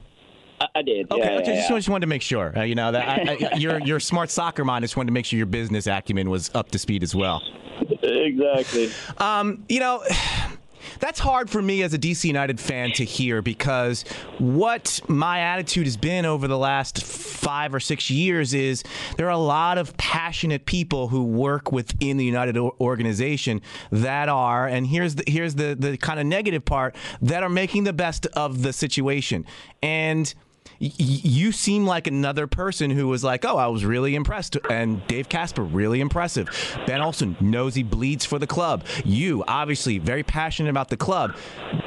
I 0.76 0.82
did. 0.82 1.12
Okay, 1.12 1.20
yeah, 1.20 1.26
okay 1.26 1.34
yeah, 1.34 1.56
just, 1.56 1.70
yeah. 1.70 1.78
just 1.78 1.90
wanted 1.90 2.02
to 2.02 2.08
make 2.08 2.22
sure. 2.22 2.58
Uh, 2.58 2.64
you 2.64 2.76
know 2.76 2.92
that 2.92 3.08
I, 3.08 3.50
I, 3.54 3.56
your 3.58 3.80
your 3.82 4.00
smart 4.00 4.30
soccer 4.30 4.64
mind. 4.64 4.84
Just 4.84 4.96
wanted 4.96 5.08
to 5.08 5.14
make 5.14 5.26
sure 5.26 5.38
your 5.38 5.46
business 5.46 5.88
acumen 5.88 6.30
was 6.30 6.52
up 6.54 6.72
to 6.72 6.80
speed 6.80 7.04
as 7.04 7.16
well. 7.16 7.42
Exactly. 8.02 8.92
Um, 9.18 9.66
you 9.68 9.80
know. 9.80 10.04
That's 11.00 11.20
hard 11.20 11.50
for 11.50 11.62
me 11.62 11.84
as 11.84 11.94
a 11.94 11.98
DC 11.98 12.26
United 12.26 12.60
fan 12.60 12.92
to 12.94 13.06
hear 13.06 13.42
because 13.42 14.04
what 14.38 15.00
my 15.08 15.40
attitude 15.40 15.86
has 15.86 15.98
been 15.98 16.26
over 16.26 16.48
the 16.48 16.58
last 16.58 17.04
five 17.04 17.74
or 17.74 17.80
six 17.80 18.10
years 18.10 18.54
is 18.54 18.84
there 19.18 19.28
are 19.28 19.32
a 19.32 19.38
lot 19.38 19.78
of 19.78 19.96
passionate 19.98 20.66
people 20.66 21.10
who 21.10 21.24
work 21.24 21.72
within 21.72 22.18
the 22.18 22.26
United 22.26 22.58
organization 22.58 23.62
that 23.92 24.30
are, 24.30 24.68
and 24.68 24.88
here's 24.88 25.16
the 25.16 25.24
here's 25.28 25.56
the 25.56 25.76
the 25.78 25.98
kind 25.98 26.20
of 26.20 26.26
negative 26.26 26.66
part 26.66 26.96
that 27.22 27.44
are 27.44 27.50
making 27.50 27.84
the 27.84 27.94
best 27.94 28.26
of 28.28 28.62
the 28.62 28.74
situation. 28.74 29.46
And 29.82 30.34
you 30.80 31.52
seem 31.52 31.86
like 31.86 32.08
another 32.08 32.48
person 32.48 32.92
who 32.92 33.08
was 33.08 33.24
like, 33.24 33.46
oh, 33.46 33.58
I 33.58 33.68
was 33.68 33.86
really 33.86 34.16
impressed. 34.16 34.58
And 34.70 35.06
Dave 35.08 35.30
Kasper, 35.30 35.64
really 35.64 36.02
impressive. 36.02 36.50
Ben 36.88 37.02
Olsen 37.02 37.36
knows 37.40 37.76
he 37.76 37.84
bleeds 37.84 38.26
for 38.26 38.40
the 38.40 38.48
club. 38.48 38.86
You, 39.06 39.44
obviously, 39.48 39.98
very 40.00 40.24
passionate 40.24 40.70
about 40.70 40.90
the 40.90 40.98
club. 40.98 41.36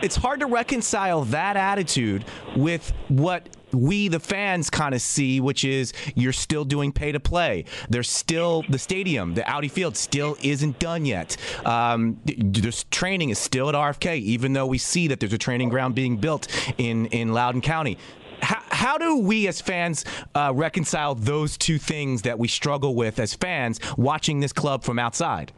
It's 0.02 0.16
hard 0.16 0.40
to 0.40 0.46
reconcile 0.46 1.22
that 1.26 1.56
attitude 1.56 2.24
with 2.56 2.92
what 3.08 3.48
we 3.72 4.08
the 4.08 4.20
fans 4.20 4.70
kind 4.70 4.94
of 4.94 5.00
see 5.00 5.40
which 5.40 5.64
is 5.64 5.92
you're 6.14 6.32
still 6.32 6.64
doing 6.64 6.92
pay 6.92 7.10
to 7.12 7.20
play 7.20 7.64
there's 7.90 8.08
still 8.08 8.64
the 8.68 8.78
stadium 8.78 9.34
the 9.34 9.48
audi 9.50 9.68
field 9.68 9.96
still 9.96 10.36
isn't 10.40 10.78
done 10.78 11.04
yet 11.04 11.36
um, 11.64 12.18
this 12.24 12.84
training 12.90 13.30
is 13.30 13.38
still 13.38 13.68
at 13.68 13.74
rfk 13.74 14.18
even 14.20 14.52
though 14.52 14.66
we 14.66 14.78
see 14.78 15.08
that 15.08 15.20
there's 15.20 15.32
a 15.32 15.38
training 15.38 15.68
ground 15.68 15.94
being 15.94 16.16
built 16.16 16.46
in 16.78 17.06
in 17.06 17.32
loudoun 17.32 17.60
county 17.60 17.98
how, 18.42 18.62
how 18.70 18.98
do 18.98 19.18
we 19.18 19.48
as 19.48 19.60
fans 19.60 20.04
uh, 20.34 20.52
reconcile 20.54 21.14
those 21.14 21.56
two 21.56 21.78
things 21.78 22.22
that 22.22 22.38
we 22.38 22.48
struggle 22.48 22.94
with 22.94 23.18
as 23.18 23.34
fans 23.34 23.80
watching 23.96 24.40
this 24.40 24.52
club 24.52 24.84
from 24.84 24.98
outside? 24.98 25.52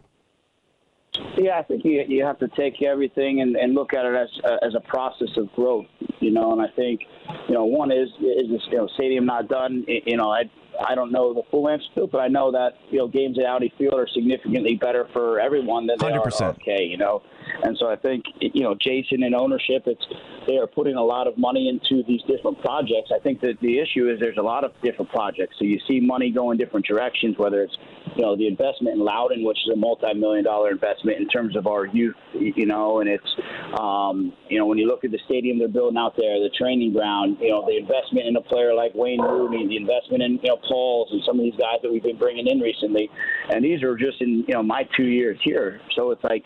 Yeah, 1.36 1.58
I 1.58 1.62
think 1.62 1.84
you 1.84 2.04
you 2.06 2.24
have 2.24 2.38
to 2.40 2.48
take 2.48 2.82
everything 2.82 3.40
and, 3.40 3.56
and 3.56 3.74
look 3.74 3.92
at 3.94 4.04
it 4.04 4.14
as 4.14 4.28
uh, 4.44 4.66
as 4.66 4.74
a 4.74 4.80
process 4.80 5.28
of 5.36 5.50
growth, 5.52 5.86
you 6.20 6.30
know. 6.30 6.52
And 6.52 6.60
I 6.60 6.68
think, 6.76 7.00
you 7.48 7.54
know, 7.54 7.64
one 7.64 7.90
is 7.90 8.08
is 8.20 8.50
this 8.50 8.62
you 8.70 8.78
know 8.78 8.88
stadium 8.94 9.26
not 9.26 9.48
done. 9.48 9.84
You 9.88 10.16
know, 10.16 10.30
I 10.30 10.44
I 10.86 10.94
don't 10.94 11.10
know 11.10 11.34
the 11.34 11.42
full 11.50 11.68
answer 11.68 11.86
to 11.96 12.04
it, 12.04 12.12
but 12.12 12.20
I 12.20 12.28
know 12.28 12.52
that 12.52 12.74
you 12.90 12.98
know 12.98 13.08
games 13.08 13.38
at 13.38 13.46
Audi 13.46 13.72
Field 13.78 13.94
are 13.94 14.06
significantly 14.08 14.76
better 14.76 15.08
for 15.12 15.40
everyone 15.40 15.86
than 15.86 15.98
they 15.98 16.06
100%. 16.06 16.14
are 16.16 16.50
at 16.50 16.58
RFK, 16.58 16.90
you 16.90 16.96
know. 16.96 17.22
And 17.62 17.76
so 17.78 17.88
I 17.88 17.96
think 17.96 18.24
you 18.40 18.62
know 18.62 18.74
Jason 18.80 19.22
and 19.22 19.34
ownership, 19.34 19.84
it's 19.86 20.04
they 20.46 20.56
are 20.56 20.66
putting 20.66 20.96
a 20.96 21.02
lot 21.02 21.26
of 21.26 21.36
money 21.36 21.68
into 21.68 22.02
these 22.06 22.22
different 22.22 22.60
projects. 22.60 23.10
I 23.14 23.18
think 23.18 23.40
that 23.42 23.58
the 23.60 23.78
issue 23.78 24.08
is 24.10 24.18
there's 24.20 24.38
a 24.38 24.42
lot 24.42 24.64
of 24.64 24.72
different 24.82 25.10
projects. 25.10 25.56
So 25.58 25.64
you 25.64 25.78
see 25.86 26.00
money 26.00 26.30
go 26.30 26.50
in 26.50 26.58
different 26.58 26.86
directions, 26.86 27.36
whether 27.38 27.62
it's 27.62 27.76
you 28.16 28.22
know 28.22 28.36
the 28.36 28.46
investment 28.46 28.96
in 28.96 29.04
Loudoun, 29.04 29.44
which 29.44 29.58
is 29.58 29.72
a 29.72 29.76
multi-million 29.76 30.44
dollar 30.44 30.70
investment 30.70 31.18
in 31.18 31.28
terms 31.28 31.56
of 31.56 31.66
our 31.66 31.86
youth, 31.86 32.16
you 32.34 32.66
know, 32.66 33.00
and 33.00 33.08
it's 33.08 33.36
um, 33.78 34.32
you 34.48 34.58
know 34.58 34.66
when 34.66 34.78
you 34.78 34.86
look 34.86 35.04
at 35.04 35.10
the 35.10 35.20
stadium 35.26 35.58
they're 35.58 35.68
building 35.68 35.98
out 35.98 36.16
there, 36.16 36.40
the 36.40 36.50
training 36.56 36.92
ground, 36.92 37.36
you 37.40 37.50
know, 37.50 37.64
the 37.66 37.76
investment 37.76 38.26
in 38.26 38.36
a 38.36 38.40
player 38.40 38.74
like 38.74 38.94
Wayne 38.94 39.20
Rooney, 39.20 39.66
the 39.66 39.76
investment 39.76 40.22
in 40.22 40.32
you 40.42 40.48
know 40.48 40.58
Pauls 40.68 41.08
and 41.12 41.22
some 41.26 41.38
of 41.38 41.44
these 41.44 41.56
guys 41.58 41.78
that 41.82 41.92
we've 41.92 42.02
been 42.02 42.18
bringing 42.18 42.46
in 42.46 42.60
recently, 42.60 43.10
and 43.50 43.64
these 43.64 43.82
are 43.82 43.96
just 43.96 44.20
in 44.20 44.44
you 44.48 44.54
know 44.54 44.62
my 44.62 44.88
two 44.96 45.06
years 45.06 45.38
here. 45.42 45.80
So 45.94 46.10
it's 46.10 46.24
like 46.24 46.44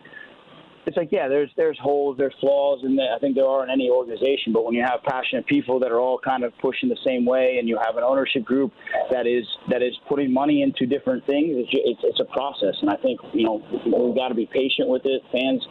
it's 0.86 0.96
like 0.96 1.10
yeah, 1.12 1.28
there's 1.28 1.50
there's 1.56 1.78
holes, 1.78 2.16
there's 2.18 2.34
flaws, 2.40 2.80
and 2.82 2.98
I 3.00 3.18
think 3.18 3.36
there 3.36 3.46
are 3.46 3.62
in 3.62 3.70
any 3.70 3.88
organization. 3.88 4.52
But 4.52 4.64
when 4.64 4.74
you 4.74 4.82
have 4.82 5.00
passionate 5.04 5.46
people 5.46 5.78
that 5.80 5.92
are 5.92 6.00
all 6.00 6.18
kind 6.18 6.42
of 6.42 6.52
pushing 6.60 6.88
the 6.88 6.98
same 7.04 7.24
way, 7.24 7.56
and 7.58 7.68
you 7.68 7.78
have 7.84 7.96
an 7.96 8.02
ownership 8.02 8.44
group 8.44 8.72
that 9.10 9.26
is 9.26 9.46
that 9.70 9.82
is 9.82 9.94
putting 10.08 10.32
money 10.32 10.62
into 10.62 10.86
different 10.86 11.24
things, 11.26 11.50
it's 11.54 11.70
it's, 11.72 12.00
it's 12.02 12.20
a 12.20 12.32
process. 12.32 12.74
And 12.80 12.90
I 12.90 12.96
think 12.96 13.20
you 13.32 13.44
know 13.44 13.62
we've 13.86 14.16
got 14.16 14.28
to 14.28 14.34
be 14.34 14.46
patient 14.46 14.88
with 14.88 15.02
it. 15.04 15.22
Fans 15.30 15.62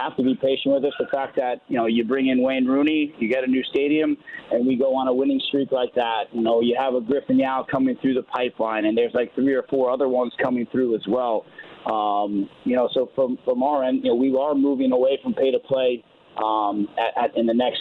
have 0.00 0.16
to 0.16 0.22
be 0.22 0.34
patient 0.34 0.74
with 0.74 0.84
us. 0.84 0.94
The 1.00 1.08
fact 1.10 1.34
that 1.36 1.62
you 1.66 1.76
know 1.76 1.86
you 1.86 2.04
bring 2.04 2.28
in 2.28 2.42
Wayne 2.42 2.66
Rooney, 2.66 3.14
you 3.18 3.28
get 3.28 3.42
a 3.42 3.48
new 3.48 3.64
stadium, 3.64 4.16
and 4.52 4.66
we 4.66 4.76
go 4.76 4.94
on 4.94 5.08
a 5.08 5.14
winning 5.14 5.40
streak 5.48 5.72
like 5.72 5.94
that. 5.94 6.24
You 6.32 6.42
know 6.42 6.60
you 6.60 6.76
have 6.78 6.94
a 6.94 7.00
Griffin 7.00 7.38
Yow 7.38 7.66
coming 7.68 7.96
through 8.00 8.14
the 8.14 8.22
pipeline, 8.22 8.84
and 8.84 8.96
there's 8.96 9.14
like 9.14 9.34
three 9.34 9.54
or 9.54 9.64
four 9.68 9.90
other 9.90 10.08
ones 10.08 10.32
coming 10.40 10.66
through 10.70 10.94
as 10.94 11.02
well. 11.08 11.44
Um, 11.86 12.48
you 12.64 12.76
know, 12.76 12.88
so 12.92 13.10
from 13.14 13.38
from 13.44 13.62
our 13.62 13.84
end, 13.84 14.04
you 14.04 14.10
know, 14.10 14.14
we 14.14 14.36
are 14.38 14.54
moving 14.54 14.92
away 14.92 15.18
from 15.22 15.34
pay 15.34 15.50
to 15.50 15.58
play 15.58 16.04
um, 16.42 16.88
at, 16.98 17.24
at, 17.24 17.36
in 17.36 17.46
the 17.46 17.54
next 17.54 17.80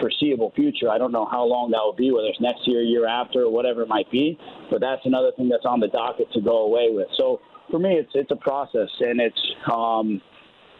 foreseeable 0.00 0.52
future. 0.54 0.88
I 0.90 0.98
don't 0.98 1.12
know 1.12 1.26
how 1.30 1.44
long 1.44 1.70
that 1.72 1.80
will 1.82 1.96
be, 1.96 2.10
whether 2.12 2.28
it's 2.28 2.40
next 2.40 2.66
year, 2.66 2.82
year 2.82 3.06
after, 3.06 3.42
or 3.42 3.50
whatever 3.50 3.82
it 3.82 3.88
might 3.88 4.10
be. 4.10 4.38
But 4.70 4.80
that's 4.80 5.04
another 5.04 5.32
thing 5.36 5.48
that's 5.48 5.64
on 5.64 5.80
the 5.80 5.88
docket 5.88 6.30
to 6.32 6.40
go 6.40 6.64
away 6.66 6.88
with. 6.90 7.08
So 7.16 7.40
for 7.70 7.78
me, 7.78 7.94
it's 7.94 8.10
it's 8.14 8.30
a 8.30 8.36
process, 8.36 8.88
and 9.00 9.20
it's 9.20 9.40
um, 9.72 10.20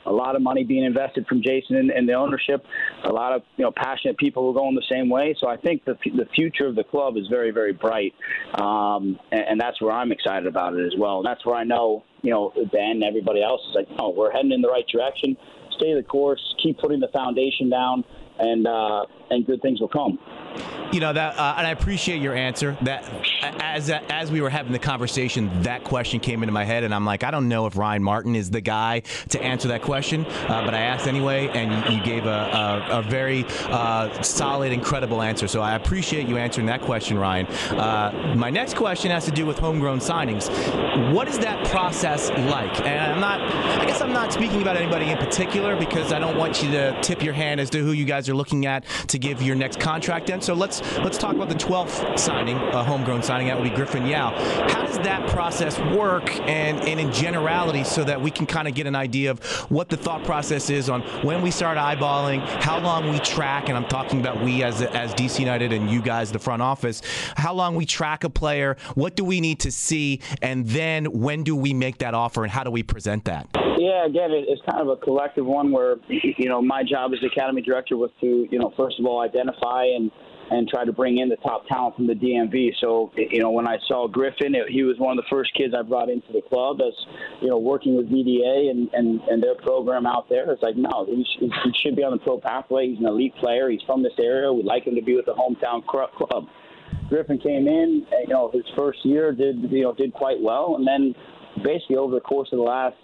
a 0.08 0.12
lot 0.12 0.34
of 0.34 0.42
money 0.42 0.64
being 0.64 0.84
invested 0.84 1.26
from 1.26 1.42
Jason 1.42 1.76
and, 1.76 1.90
and, 1.90 2.08
the 2.08 2.14
ownership. 2.14 2.64
A 3.04 3.12
lot 3.12 3.32
of 3.32 3.42
you 3.56 3.64
know 3.64 3.70
passionate 3.70 4.16
people 4.16 4.42
who 4.42 4.50
are 4.50 4.60
going 4.60 4.74
the 4.74 4.90
same 4.90 5.08
way. 5.08 5.36
So 5.38 5.48
I 5.48 5.56
think 5.56 5.84
the 5.84 5.96
the 6.16 6.26
future 6.34 6.66
of 6.66 6.74
the 6.74 6.84
club 6.84 7.16
is 7.16 7.26
very 7.28 7.50
very 7.50 7.72
bright, 7.72 8.14
um, 8.60 9.18
and, 9.30 9.42
and, 9.50 9.60
that's 9.60 9.80
where 9.80 9.92
I'm 9.92 10.10
excited 10.12 10.46
about 10.46 10.74
it 10.74 10.86
as 10.86 10.94
well. 10.98 11.18
And 11.18 11.26
that's 11.26 11.44
where 11.44 11.56
I 11.56 11.64
know 11.64 12.04
you 12.22 12.30
know 12.30 12.52
Ben 12.72 12.90
and 12.90 13.04
everybody 13.04 13.42
else 13.42 13.60
is 13.68 13.74
like, 13.74 13.88
oh, 13.98 14.10
we're 14.10 14.32
heading 14.32 14.52
in 14.52 14.62
the 14.62 14.68
right 14.68 14.86
direction. 14.86 15.36
Stay 15.76 15.94
the 15.94 16.02
course. 16.02 16.42
Keep 16.62 16.78
putting 16.78 17.00
the 17.00 17.08
foundation 17.08 17.70
down 17.70 18.04
and 18.38 18.66
uh, 18.66 19.04
and 19.30 19.46
good 19.46 19.60
things 19.62 19.80
will 19.80 19.88
come. 19.88 20.18
You 20.92 21.00
know 21.00 21.12
that, 21.12 21.38
uh, 21.38 21.54
and 21.58 21.66
I 21.66 21.70
appreciate 21.70 22.22
your 22.22 22.34
answer. 22.34 22.76
That 22.82 23.04
as 23.60 23.90
as 23.90 24.30
we 24.30 24.40
were 24.40 24.48
having 24.48 24.72
the 24.72 24.78
conversation, 24.78 25.50
that 25.62 25.84
question 25.84 26.18
came 26.18 26.42
into 26.42 26.52
my 26.52 26.64
head, 26.64 26.82
and 26.84 26.94
I'm 26.94 27.04
like, 27.04 27.24
I 27.24 27.30
don't 27.30 27.48
know 27.48 27.66
if 27.66 27.76
Ryan 27.76 28.02
Martin 28.02 28.34
is 28.34 28.50
the 28.50 28.62
guy 28.62 29.02
to 29.28 29.42
answer 29.42 29.68
that 29.68 29.82
question, 29.82 30.24
uh, 30.24 30.64
but 30.64 30.74
I 30.74 30.80
asked 30.80 31.06
anyway, 31.06 31.48
and 31.48 31.94
you, 31.94 32.02
gave 32.02 32.24
a, 32.24 32.28
a, 32.28 32.98
a 33.00 33.02
very 33.02 33.44
uh, 33.66 34.22
solid, 34.22 34.72
incredible 34.72 35.20
answer. 35.20 35.46
So 35.46 35.60
I 35.60 35.74
appreciate 35.74 36.26
you 36.26 36.38
answering 36.38 36.66
that 36.68 36.80
question, 36.80 37.18
Ryan. 37.18 37.46
Uh, 37.46 38.34
my 38.36 38.48
next 38.48 38.76
question 38.76 39.10
has 39.10 39.26
to 39.26 39.30
do 39.30 39.44
with 39.44 39.58
homegrown 39.58 39.98
signings. 39.98 40.48
What 41.12 41.28
is 41.28 41.38
that 41.40 41.66
process 41.66 42.30
like? 42.30 42.80
And 42.80 43.12
I'm 43.12 43.20
not, 43.20 43.40
I 43.78 43.84
guess 43.84 44.00
I'm 44.00 44.12
not 44.12 44.32
speaking 44.32 44.62
about 44.62 44.76
anybody 44.76 45.10
in 45.10 45.18
particular 45.18 45.76
because 45.76 46.12
I 46.12 46.18
don't 46.18 46.38
want 46.38 46.62
you 46.62 46.70
to 46.70 46.98
tip 47.02 47.22
your 47.22 47.34
hand 47.34 47.60
as 47.60 47.68
to 47.70 47.80
who 47.80 47.92
you 47.92 48.04
guys 48.04 48.27
are 48.28 48.34
looking 48.34 48.66
at 48.66 48.84
to 49.08 49.18
give 49.18 49.42
your 49.42 49.56
next 49.56 49.80
contract 49.80 50.30
in. 50.30 50.40
So 50.40 50.54
let's 50.54 50.82
let's 50.98 51.18
talk 51.18 51.34
about 51.34 51.48
the 51.48 51.54
12th 51.54 52.18
signing, 52.18 52.56
a 52.56 52.82
homegrown 52.82 53.22
signing. 53.22 53.48
That 53.48 53.58
would 53.58 53.68
be 53.68 53.74
Griffin 53.74 54.06
Yow. 54.06 54.30
How 54.68 54.86
does 54.86 54.98
that 54.98 55.28
process 55.30 55.78
work, 55.96 56.30
and, 56.40 56.80
and 56.82 57.00
in 57.00 57.12
generality, 57.12 57.84
so 57.84 58.04
that 58.04 58.20
we 58.20 58.30
can 58.30 58.46
kind 58.46 58.68
of 58.68 58.74
get 58.74 58.86
an 58.86 58.96
idea 58.96 59.30
of 59.30 59.42
what 59.70 59.88
the 59.88 59.96
thought 59.96 60.24
process 60.24 60.70
is 60.70 60.88
on 60.88 61.02
when 61.22 61.42
we 61.42 61.50
start 61.50 61.78
eyeballing, 61.78 62.40
how 62.62 62.78
long 62.78 63.10
we 63.10 63.18
track, 63.20 63.68
and 63.68 63.76
I'm 63.76 63.86
talking 63.86 64.20
about 64.20 64.42
we 64.42 64.62
as 64.62 64.82
as 64.82 65.14
DC 65.14 65.38
United 65.38 65.72
and 65.72 65.90
you 65.90 66.02
guys, 66.02 66.32
the 66.32 66.38
front 66.38 66.62
office, 66.62 67.02
how 67.36 67.54
long 67.54 67.74
we 67.74 67.86
track 67.86 68.24
a 68.24 68.30
player, 68.30 68.76
what 68.94 69.16
do 69.16 69.24
we 69.24 69.40
need 69.40 69.60
to 69.60 69.70
see, 69.70 70.20
and 70.42 70.66
then 70.66 71.06
when 71.06 71.44
do 71.44 71.54
we 71.54 71.72
make 71.72 71.98
that 71.98 72.14
offer, 72.14 72.42
and 72.42 72.52
how 72.52 72.64
do 72.64 72.70
we 72.70 72.82
present 72.82 73.24
that? 73.24 73.48
Yeah, 73.78 74.06
again, 74.06 74.30
it's 74.32 74.60
kind 74.68 74.80
of 74.80 74.88
a 74.88 74.96
collective 74.96 75.46
one 75.46 75.70
where 75.70 75.96
you 76.08 76.48
know 76.48 76.60
my 76.60 76.82
job 76.82 77.12
as 77.12 77.20
academy 77.24 77.62
director 77.62 77.96
was 77.96 78.10
to 78.20 78.46
you 78.50 78.58
know 78.58 78.72
first 78.76 78.98
of 78.98 79.06
all 79.06 79.20
identify 79.20 79.84
and 79.84 80.10
and 80.50 80.68
try 80.68 80.84
to 80.84 80.92
bring 80.92 81.18
in 81.18 81.28
the 81.28 81.36
top 81.36 81.66
talent 81.66 81.96
from 81.96 82.06
the 82.06 82.14
DMV. 82.14 82.72
So, 82.80 83.12
you 83.16 83.40
know, 83.40 83.50
when 83.50 83.66
I 83.66 83.76
saw 83.86 84.08
Griffin, 84.08 84.54
it, 84.54 84.68
he 84.68 84.82
was 84.82 84.98
one 84.98 85.18
of 85.18 85.22
the 85.22 85.28
first 85.28 85.52
kids 85.54 85.74
I 85.78 85.82
brought 85.82 86.08
into 86.08 86.32
the 86.32 86.40
club 86.40 86.80
as, 86.80 86.94
you 87.42 87.48
know, 87.48 87.58
working 87.58 87.96
with 87.96 88.10
VDA 88.10 88.70
and, 88.70 88.88
and, 88.94 89.20
and 89.28 89.42
their 89.42 89.56
program 89.56 90.06
out 90.06 90.28
there. 90.28 90.50
It's 90.50 90.62
like, 90.62 90.76
no, 90.76 91.06
he, 91.06 91.26
he 91.38 91.72
should 91.82 91.96
be 91.96 92.02
on 92.02 92.12
the 92.12 92.18
pro 92.18 92.40
pathway. 92.40 92.88
He's 92.88 92.98
an 92.98 93.06
elite 93.06 93.34
player. 93.36 93.68
He's 93.68 93.82
from 93.86 94.02
this 94.02 94.14
area. 94.18 94.52
We'd 94.52 94.64
like 94.64 94.86
him 94.86 94.94
to 94.94 95.02
be 95.02 95.16
with 95.16 95.26
the 95.26 95.34
hometown 95.34 95.84
club. 95.86 96.46
Griffin 97.08 97.38
came 97.38 97.68
in, 97.68 98.06
you 98.26 98.32
know, 98.32 98.50
his 98.52 98.64
first 98.76 99.04
year 99.04 99.32
did, 99.32 99.70
you 99.70 99.82
know, 99.82 99.94
did 99.94 100.12
quite 100.12 100.40
well. 100.40 100.76
And 100.76 100.86
then 100.86 101.14
basically 101.62 101.96
over 101.96 102.14
the 102.14 102.20
course 102.20 102.48
of 102.52 102.58
the 102.58 102.64
last 102.64 102.96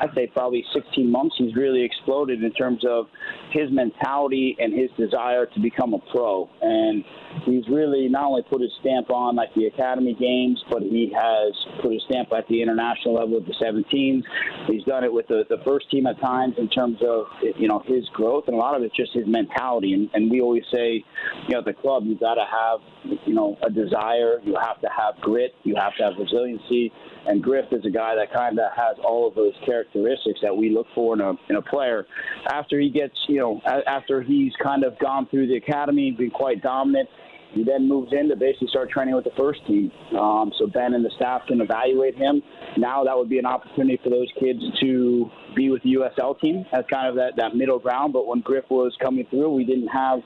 I'd 0.00 0.14
say 0.14 0.26
probably 0.26 0.64
16 0.74 1.10
months, 1.10 1.34
he's 1.38 1.54
really 1.54 1.84
exploded 1.84 2.42
in 2.42 2.52
terms 2.52 2.84
of 2.88 3.06
his 3.50 3.70
mentality 3.70 4.56
and 4.58 4.72
his 4.72 4.90
desire 4.96 5.46
to 5.46 5.60
become 5.60 5.94
a 5.94 5.98
pro. 6.12 6.48
And 6.60 7.04
he's 7.44 7.68
really 7.68 8.08
not 8.08 8.26
only 8.26 8.42
put 8.42 8.60
his 8.60 8.70
stamp 8.80 9.10
on 9.10 9.36
like 9.36 9.54
the 9.54 9.66
academy 9.66 10.14
games, 10.14 10.62
but 10.70 10.82
he 10.82 11.12
has 11.14 11.54
put 11.82 11.92
his 11.92 12.02
stamp 12.08 12.32
at 12.32 12.46
the 12.48 12.62
international 12.62 13.14
level 13.14 13.40
with 13.40 13.46
the 13.46 13.54
17s. 13.54 14.22
He's 14.68 14.84
done 14.84 15.04
it 15.04 15.12
with 15.12 15.28
the, 15.28 15.44
the 15.48 15.58
first 15.64 15.90
team 15.90 16.06
at 16.06 16.20
times 16.20 16.54
in 16.58 16.68
terms 16.68 16.98
of 17.06 17.26
you 17.56 17.68
know 17.68 17.82
his 17.86 18.08
growth, 18.12 18.44
and 18.46 18.56
a 18.56 18.58
lot 18.58 18.76
of 18.76 18.82
it's 18.82 18.96
just 18.96 19.12
his 19.12 19.26
mentality. 19.26 19.92
And, 19.92 20.08
and 20.14 20.30
we 20.30 20.40
always 20.40 20.64
say, 20.72 21.04
you 21.48 21.50
know, 21.50 21.58
at 21.58 21.64
the 21.64 21.72
club, 21.72 22.04
you've 22.06 22.20
got 22.20 22.34
to 22.34 22.44
have 22.44 22.80
you 23.26 23.34
know 23.34 23.56
a 23.64 23.70
desire, 23.70 24.40
you 24.42 24.56
have 24.60 24.80
to 24.80 24.88
have 24.88 25.20
grit, 25.20 25.54
you 25.64 25.74
have 25.76 25.94
to 25.96 26.04
have 26.04 26.12
resiliency 26.18 26.92
and 27.26 27.42
Griff 27.42 27.66
is 27.72 27.84
a 27.84 27.90
guy 27.90 28.14
that 28.14 28.32
kind 28.32 28.58
of 28.58 28.70
has 28.76 28.96
all 29.04 29.28
of 29.28 29.34
those 29.34 29.52
characteristics 29.64 30.40
that 30.42 30.56
we 30.56 30.70
look 30.70 30.86
for 30.94 31.14
in 31.14 31.20
a 31.20 31.32
in 31.48 31.56
a 31.56 31.62
player. 31.62 32.06
After 32.48 32.80
he 32.80 32.90
gets, 32.90 33.14
you 33.28 33.38
know, 33.38 33.60
after 33.86 34.22
he's 34.22 34.52
kind 34.62 34.84
of 34.84 34.98
gone 34.98 35.26
through 35.30 35.48
the 35.48 35.56
academy, 35.56 36.10
been 36.10 36.30
quite 36.30 36.62
dominant. 36.62 37.08
He 37.52 37.64
then 37.64 37.86
moves 37.86 38.12
in 38.12 38.30
to 38.30 38.36
basically 38.36 38.68
start 38.68 38.88
training 38.90 39.14
with 39.14 39.24
the 39.24 39.32
first 39.36 39.60
team. 39.66 39.92
Um, 40.18 40.52
so 40.58 40.66
Ben 40.66 40.94
and 40.94 41.04
the 41.04 41.10
staff 41.16 41.42
can 41.46 41.60
evaluate 41.60 42.16
him. 42.16 42.42
Now 42.78 43.04
that 43.04 43.14
would 43.14 43.28
be 43.28 43.38
an 43.38 43.44
opportunity 43.44 44.00
for 44.02 44.08
those 44.08 44.28
kids 44.40 44.60
to 44.80 45.30
be 45.54 45.68
with 45.68 45.82
the 45.82 45.96
USL 45.96 46.40
team 46.40 46.64
as 46.72 46.84
kind 46.90 47.08
of 47.08 47.14
that, 47.16 47.32
that 47.36 47.54
middle 47.54 47.78
ground. 47.78 48.14
But 48.14 48.26
when 48.26 48.40
Griff 48.40 48.64
was 48.70 48.96
coming 49.02 49.26
through, 49.28 49.52
we 49.52 49.64
didn't 49.64 49.88
have 49.88 50.20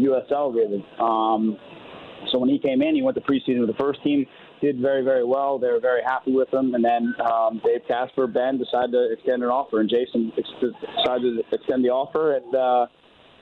USL 0.00 0.52
really. 0.52 0.84
Um, 0.98 1.56
so 2.32 2.38
when 2.38 2.48
he 2.48 2.58
came 2.58 2.82
in, 2.82 2.96
he 2.96 3.02
went 3.02 3.16
to 3.16 3.20
preseason 3.20 3.60
with 3.60 3.68
the 3.68 3.76
first 3.78 4.02
team 4.02 4.26
did 4.64 4.80
very, 4.80 5.04
very 5.04 5.24
well. 5.24 5.58
They 5.58 5.68
were 5.68 5.80
very 5.80 6.02
happy 6.02 6.32
with 6.32 6.52
him. 6.52 6.74
And 6.74 6.84
then 6.84 7.14
um, 7.20 7.60
Dave 7.64 7.82
Kasper, 7.86 8.26
Ben 8.26 8.58
decided 8.58 8.92
to 8.92 9.12
extend 9.12 9.42
an 9.42 9.50
offer, 9.50 9.80
and 9.80 9.90
Jason 9.90 10.32
decided 10.34 11.36
to 11.36 11.42
extend 11.52 11.84
the 11.84 11.90
offer. 11.90 12.36
And 12.36 12.54
uh, 12.54 12.86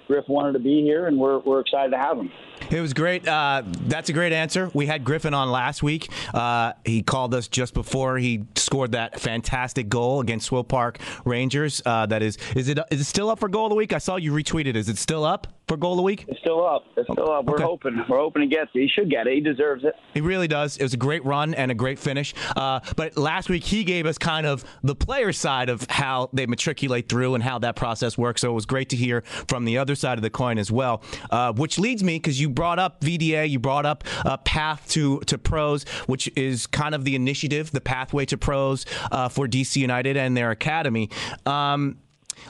Griff 0.09 0.25
wanted 0.29 0.53
to 0.55 0.59
be 0.59 0.83
here, 0.83 1.07
and 1.07 1.17
we're, 1.19 1.39
we're 1.39 1.61
excited 1.61 1.91
to 1.93 1.99
have 1.99 2.19
him. 2.19 2.31
It 2.71 2.81
was 2.81 2.93
great. 2.93 3.27
Uh, 3.27 3.63
that's 3.87 4.09
a 4.09 4.13
great 4.13 4.33
answer. 4.33 4.71
We 4.75 4.87
had 4.87 5.05
Griffin 5.05 5.35
on 5.35 5.51
last 5.51 5.83
week. 5.83 6.11
Uh, 6.35 6.73
he 6.85 7.03
called 7.03 7.35
us 7.35 7.49
just 7.49 7.75
before 7.75 8.19
he 8.19 8.45
scored 8.57 8.93
that 8.93 9.21
fantastic 9.21 9.89
goal 9.89 10.21
against 10.21 10.47
Swope 10.47 10.69
Park 10.69 10.99
Rangers. 11.25 11.83
Uh, 11.85 12.07
that 12.07 12.23
is, 12.23 12.39
is 12.57 12.69
it 12.69 12.79
is 12.91 13.01
it 13.01 13.05
still 13.05 13.31
up 13.31 13.41
for 13.41 13.49
goal 13.49 13.67
of 13.67 13.71
the 13.71 13.77
week? 13.77 13.93
I 13.93 13.99
saw 13.99 14.17
you 14.17 14.33
retweeted. 14.33 14.75
Is 14.75 14.89
it 14.89 14.97
still 14.97 15.25
up 15.25 15.52
for 15.73 15.79
goal 15.79 15.93
of 15.93 15.97
the 15.97 16.03
week? 16.03 16.27
It's 16.29 16.39
still 16.41 16.67
up. 16.67 16.85
It's 16.97 17.09
still 17.11 17.31
up. 17.31 17.47
We're 17.47 17.55
okay. 17.55 17.65
hoping. 17.65 18.05
We're 18.07 18.19
hoping 18.19 18.43
he 18.43 18.49
gets 18.49 18.71
it. 18.75 18.81
He 18.81 18.89
should 18.89 19.11
get 19.11 19.27
it. 19.27 19.35
He 19.35 19.41
deserves 19.41 19.85
it. 19.85 19.95
He 20.13 20.21
really 20.21 20.47
does. 20.47 20.77
It 20.77 20.83
was 20.83 20.93
a 20.93 20.99
great 20.99 21.25
run 21.25 21.55
and 21.55 21.71
a 21.71 21.75
great 21.75 21.99
finish. 21.99 22.35
Uh, 22.55 22.81
but 22.95 23.17
last 23.17 23.49
week 23.49 23.65
he 23.65 23.83
gave 23.83 24.05
us 24.05 24.19
kind 24.19 24.47
of 24.47 24.65
the 24.83 24.95
player 24.95 25.33
side 25.33 25.71
of 25.71 25.87
how 25.89 26.29
they 26.35 26.45
matriculate 26.45 27.09
through 27.09 27.35
and 27.35 27.43
how 27.43 27.59
that 27.61 27.75
process 27.75 28.19
works. 28.19 28.43
So 28.43 28.51
it 28.51 28.55
was 28.55 28.67
great 28.67 28.91
to 28.91 28.97
hear 28.97 29.23
from 29.49 29.65
the 29.65 29.79
other 29.79 29.95
side 29.95 30.19
of 30.19 30.23
the 30.23 30.29
coin 30.29 30.59
as 30.59 30.71
well. 30.71 31.03
Uh, 31.31 31.55
which 31.55 31.79
leads 31.79 32.05
me 32.05 32.17
because 32.17 32.39
you 32.39 32.51
brought 32.51 32.79
up 32.79 33.01
VDA, 33.01 33.49
you 33.49 33.59
brought 33.59 33.87
up 33.87 34.05
uh, 34.27 34.37
Path 34.39 34.87
to 34.91 35.21
to 35.21 35.39
Pros, 35.39 35.85
which 36.07 36.31
is 36.37 36.67
kind 36.67 36.95
of 36.95 37.05
the 37.05 37.15
initiative, 37.15 37.71
the 37.71 37.81
pathway 37.81 38.27
to 38.27 38.37
pros 38.37 38.85
uh, 39.11 39.31
for 39.31 39.49
DC 39.49 39.77
United 39.77 40.19
and 40.19 40.37
their 40.37 40.51
academy. 40.51 41.09
Um, 41.47 41.99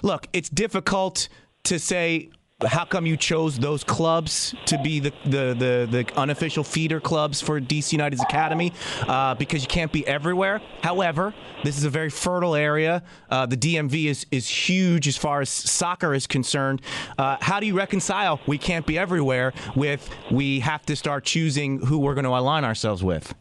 look, 0.03 0.27
it's 0.33 0.49
difficult 0.49 1.29
to 1.65 1.79
say 1.79 2.31
how 2.65 2.85
come 2.85 3.07
you 3.07 3.17
chose 3.17 3.59
those 3.59 3.85
clubs 3.85 4.55
to 4.67 4.79
be 4.79 5.01
the, 5.01 5.13
the, 5.25 5.55
the, 5.55 5.89
the 5.91 6.13
unofficial 6.17 6.65
feeder 6.65 7.01
clubs 7.01 7.41
for 7.41 7.61
DC 7.61 7.93
United's 7.93 8.23
academy? 8.23 8.73
Uh, 9.07 9.35
because 9.35 9.63
you 9.63 9.69
can't 9.69 9.93
be 9.93 10.07
everywhere. 10.07 10.61
However, 10.83 11.35
this 11.65 11.79
is 11.79 11.85
a 11.85 11.91
very 11.91 12.11
fertile 12.11 12.55
area. 12.55 13.03
Uh, 13.31 13.47
the 13.47 13.57
DMV 13.57 14.07
is, 14.07 14.27
is 14.31 14.49
huge 14.49 15.09
as 15.09 15.17
far 15.17 15.41
as 15.41 15.49
soccer 15.49 16.15
is 16.15 16.27
concerned. 16.27 16.83
Uh, 17.19 17.37
how 17.41 17.61
do 17.61 17.67
you 17.67 17.77
reconcile 17.77 18.41
we 18.47 18.59
can't 18.59 18.87
be 18.87 18.99
everywhere 18.99 19.53
with 19.77 20.09
we 20.31 20.61
have 20.61 20.85
to 20.87 20.97
start 20.97 21.25
choosing 21.25 21.81
who 21.87 21.99
we're 21.99 22.15
going 22.15 22.25
to 22.25 22.31
align 22.31 22.65
ourselves 22.65 23.03
with? 23.03 23.35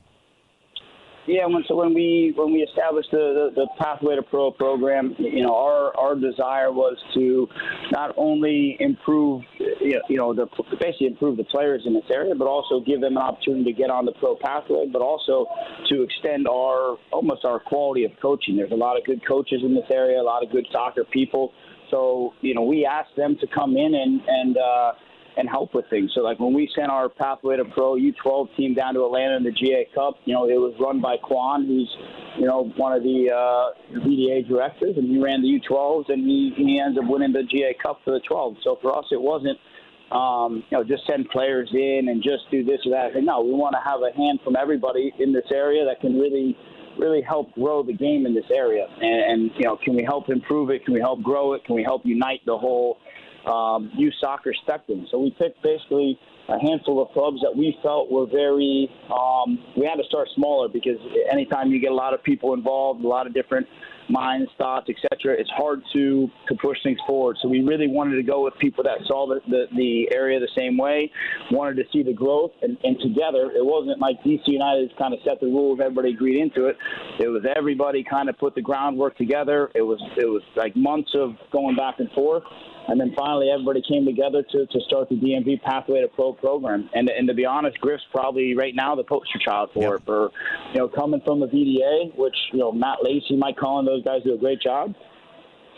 Yeah, 1.28 1.46
when 1.46 1.64
so 1.68 1.76
when 1.76 1.94
we 1.94 2.34
when 2.36 2.52
we 2.52 2.60
established 2.60 3.12
the, 3.12 3.52
the, 3.54 3.62
the 3.62 3.68
Pathway 3.80 4.16
to 4.16 4.24
Pro 4.24 4.50
program, 4.50 5.16
you 5.20 5.44
know, 5.44 5.56
our 5.56 5.96
our 5.96 6.16
desire 6.16 6.72
was 6.72 6.98
to 7.14 7.48
not 7.92 8.16
only 8.18 8.76
improve, 8.80 9.44
you 9.60 10.18
know, 10.18 10.34
the 10.34 10.48
basically 10.80 11.08
improve 11.08 11.38
the 11.38 11.44
players 11.44 11.84
in 11.86 11.94
this 11.94 12.10
area, 12.12 12.34
but 12.34 12.48
also 12.48 12.80
give 12.80 13.02
them 13.02 13.18
an 13.18 13.22
opportunity 13.22 13.66
to 13.66 13.74
get 13.74 13.92
on 13.92 14.06
the 14.06 14.14
pro 14.14 14.36
pathway, 14.36 14.88
but 14.92 15.04
also 15.04 15.46
to 15.90 16.02
extend 16.02 16.48
our 16.48 16.98
almost 17.12 17.46
our 17.46 17.60
quality 17.60 18.04
of 18.04 18.12
coaching. 18.20 18.58
There's 18.58 18.72
a 18.72 18.76
lot 18.76 18.98
of 18.98 19.06
good 19.06 19.22
coaches 19.28 19.62
in 19.64 19.76
this 19.76 19.90
area, 19.92 20.20
a 20.20 20.24
lot 20.24 20.44
of 20.44 20.52
good 20.52 20.66
soccer 20.72 21.04
people. 21.04 21.54
So 21.92 22.34
you 22.42 22.56
know, 22.56 22.64
we 22.64 22.84
asked 22.84 23.16
them 23.16 23.38
to 23.42 23.48
come 23.48 23.78
in 23.78 23.94
and 23.94 24.22
and 24.28 24.58
uh, 24.58 24.94
and 25.38 25.50
help 25.50 25.74
with 25.74 25.86
things. 25.90 26.12
So 26.14 26.22
like 26.22 26.40
when 26.40 26.54
we 26.54 26.70
sent 26.76 26.90
our 26.90 27.10
Pathway 27.10 27.58
to 27.58 27.66
Pro 27.66 27.96
U12 27.96 28.56
team 28.58 28.74
down 28.74 28.94
to 28.96 29.06
Atlanta 29.06 29.38
in 29.38 29.44
the 29.44 29.52
GA 29.52 29.88
Cup, 29.94 30.16
you 30.26 30.34
know, 30.34 30.46
it 30.48 30.60
was 30.60 30.74
run 30.80 31.02
by 31.02 31.18
Quan, 31.18 31.66
who's 31.66 31.90
you 32.38 32.46
know 32.46 32.72
one 32.78 32.94
of 32.94 33.04
the 33.04 33.32
uh, 33.32 34.00
VDA 34.00 34.48
directors, 34.48 34.98
and 34.98 35.10
he 35.10 35.22
ran 35.22 35.42
the 35.42 35.60
U12s, 35.60 36.10
and 36.10 36.26
he 36.26 36.54
he 36.56 36.80
ends 36.80 36.98
up 36.98 37.06
winning 37.08 37.32
the 37.32 37.44
GA 37.44 37.76
Cup 37.82 38.00
for 38.04 38.12
the 38.12 38.22
12. 38.28 38.58
So 38.64 38.78
for 38.82 38.98
us, 38.98 39.06
it 39.12 39.22
wasn't. 39.22 39.58
Um, 40.12 40.66
you 40.70 40.78
know, 40.78 40.84
just 40.84 41.08
send 41.08 41.30
players 41.30 41.70
in 41.72 42.10
and 42.10 42.22
just 42.22 42.44
do 42.52 42.66
this 42.66 42.82
or 42.86 42.92
that. 42.92 43.12
No, 43.24 43.40
we 43.40 43.54
want 43.54 43.76
to 43.80 43.90
have 43.90 44.02
a 44.02 44.12
hand 44.14 44.42
from 44.44 44.58
everybody 44.58 45.14
in 45.20 45.32
this 45.32 45.46
area 45.50 45.86
that 45.86 46.02
can 46.02 46.20
really 46.20 46.58
really 46.98 47.22
help 47.22 47.54
grow 47.54 47.82
the 47.82 47.94
game 47.94 48.26
in 48.26 48.34
this 48.34 48.46
area. 48.54 48.86
And, 49.02 49.32
and, 49.32 49.52
you 49.56 49.64
know, 49.64 49.78
can 49.84 49.96
we 49.96 50.04
help 50.04 50.30
improve 50.30 50.70
it? 50.70 50.84
Can 50.84 50.94
we 50.94 51.00
help 51.00 51.24
grow 51.24 51.54
it? 51.54 51.64
Can 51.66 51.76
we 51.76 51.84
help 51.84 52.02
unite 52.06 52.42
the 52.46 52.58
whole 52.58 52.98
um, 53.46 53.92
youth 53.96 54.14
soccer 54.20 54.54
spectrum. 54.54 55.08
So 55.12 55.20
we 55.20 55.32
picked 55.32 55.62
basically 55.64 56.20
a 56.50 56.60
handful 56.60 57.02
of 57.02 57.10
clubs 57.10 57.40
that 57.42 57.56
we 57.56 57.78
felt 57.82 58.12
were 58.12 58.26
very. 58.26 58.90
Um, 59.10 59.60
we 59.78 59.86
had 59.86 59.96
to 59.96 60.04
start 60.08 60.28
smaller 60.36 60.68
because 60.68 60.98
anytime 61.32 61.72
you 61.72 61.80
get 61.80 61.92
a 61.92 61.96
lot 61.96 62.14
of 62.14 62.24
people 62.24 62.54
involved, 62.54 63.04
a 63.04 63.08
lot 63.08 63.28
of 63.28 63.34
different 63.34 63.68
minds, 64.10 64.52
thoughts, 64.58 64.90
etc., 64.90 65.36
it's 65.40 65.50
hard 65.52 65.82
to 65.94 66.30
to 66.48 66.56
push 66.56 66.78
things 66.84 67.00
forward. 67.08 67.38
So 67.42 67.48
we 67.48 67.62
really 67.62 67.88
wanted 67.88 68.18
to 68.18 68.24
go 68.24 68.44
with 68.44 68.54
people 68.60 68.84
that 68.84 68.98
saw 69.06 69.28
the, 69.28 69.40
the, 69.50 69.66
the 69.76 70.14
area 70.14 70.40
the 70.40 70.50
same 70.58 70.78
way, 70.78 71.12
wanted 71.52 71.78
to 71.78 71.84
see 71.94 72.04
the 72.04 72.14
growth, 72.14 72.52
and, 72.62 72.78
and 72.84 73.00
together 73.00 73.52
it 73.56 73.66
wasn't 73.66 74.00
like 74.00 74.22
DC 74.24 74.42
United 74.48 74.96
kind 74.98 75.14
of 75.14 75.20
set 75.24 75.40
the 75.40 75.48
rules, 75.48 75.80
everybody 75.80 76.12
agreed 76.12 76.42
into 76.42 76.66
it. 76.66 76.78
It 77.20 77.28
was 77.28 77.44
everybody 77.56 78.04
kind 78.04 78.30
of 78.30 78.38
put 78.38 78.56
the 78.56 78.62
groundwork 78.62 79.18
together. 79.18 79.72
It 79.76 79.84
was 79.84 80.02
it 80.18 80.26
was 80.26 80.42
like 80.56 80.76
months 80.76 81.12
of 81.16 81.36
going 81.52 81.76
back 81.76 82.00
and 82.00 82.12
forth 82.12 82.44
and 82.88 83.00
then 83.00 83.14
finally, 83.16 83.50
everybody 83.50 83.82
came 83.88 84.06
together 84.06 84.44
to, 84.52 84.66
to 84.66 84.80
start 84.88 85.10
the 85.10 85.16
DMV 85.16 85.62
Pathway 85.62 86.02
to 86.02 86.08
Pro 86.08 86.34
program. 86.34 86.90
And, 86.94 87.10
and 87.10 87.28
to 87.28 87.34
be 87.34 87.46
honest, 87.46 87.80
Griff's 87.80 88.04
probably 88.12 88.56
right 88.56 88.74
now 88.76 88.96
the 88.96 89.04
poster 89.04 89.40
child 89.44 89.70
for 89.74 89.94
yep. 89.94 89.94
it. 89.94 90.06
For 90.06 90.30
you 90.74 90.80
know, 90.80 90.88
coming 90.88 91.22
from 91.26 91.40
the 91.40 91.48
VDA, 91.48 92.18
which 92.18 92.36
you 92.52 92.60
know 92.60 92.72
Matt 92.72 92.98
Lacey, 93.04 93.36
Mike 93.38 93.58
Cullen, 93.58 93.86
those 93.86 94.04
guys 94.04 94.22
do 94.24 94.34
a 94.34 94.38
great 94.38 94.62
job. 94.62 94.94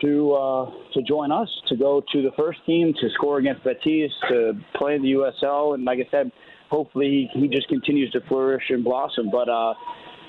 To 0.02 0.34
uh, 0.34 0.72
to 0.96 1.02
join 1.04 1.32
us, 1.32 1.48
to 1.70 1.78
go 1.78 2.04
to 2.12 2.22
the 2.22 2.32
first 2.38 2.60
team, 2.66 2.94
to 3.00 3.10
score 3.12 3.38
against 3.38 3.64
Betis, 3.64 4.12
to 4.30 4.54
play 4.76 4.96
in 4.96 5.02
the 5.02 5.14
USL, 5.14 5.76
and 5.76 5.86
like 5.86 6.00
I 6.00 6.10
said, 6.12 6.30
hopefully 6.70 7.30
he, 7.34 7.42
he 7.42 7.48
just 7.48 7.70
continues 7.70 8.12
to 8.12 8.20
flourish 8.28 8.64
and 8.70 8.84
blossom. 8.84 9.30
But 9.32 9.48
uh, 9.48 9.76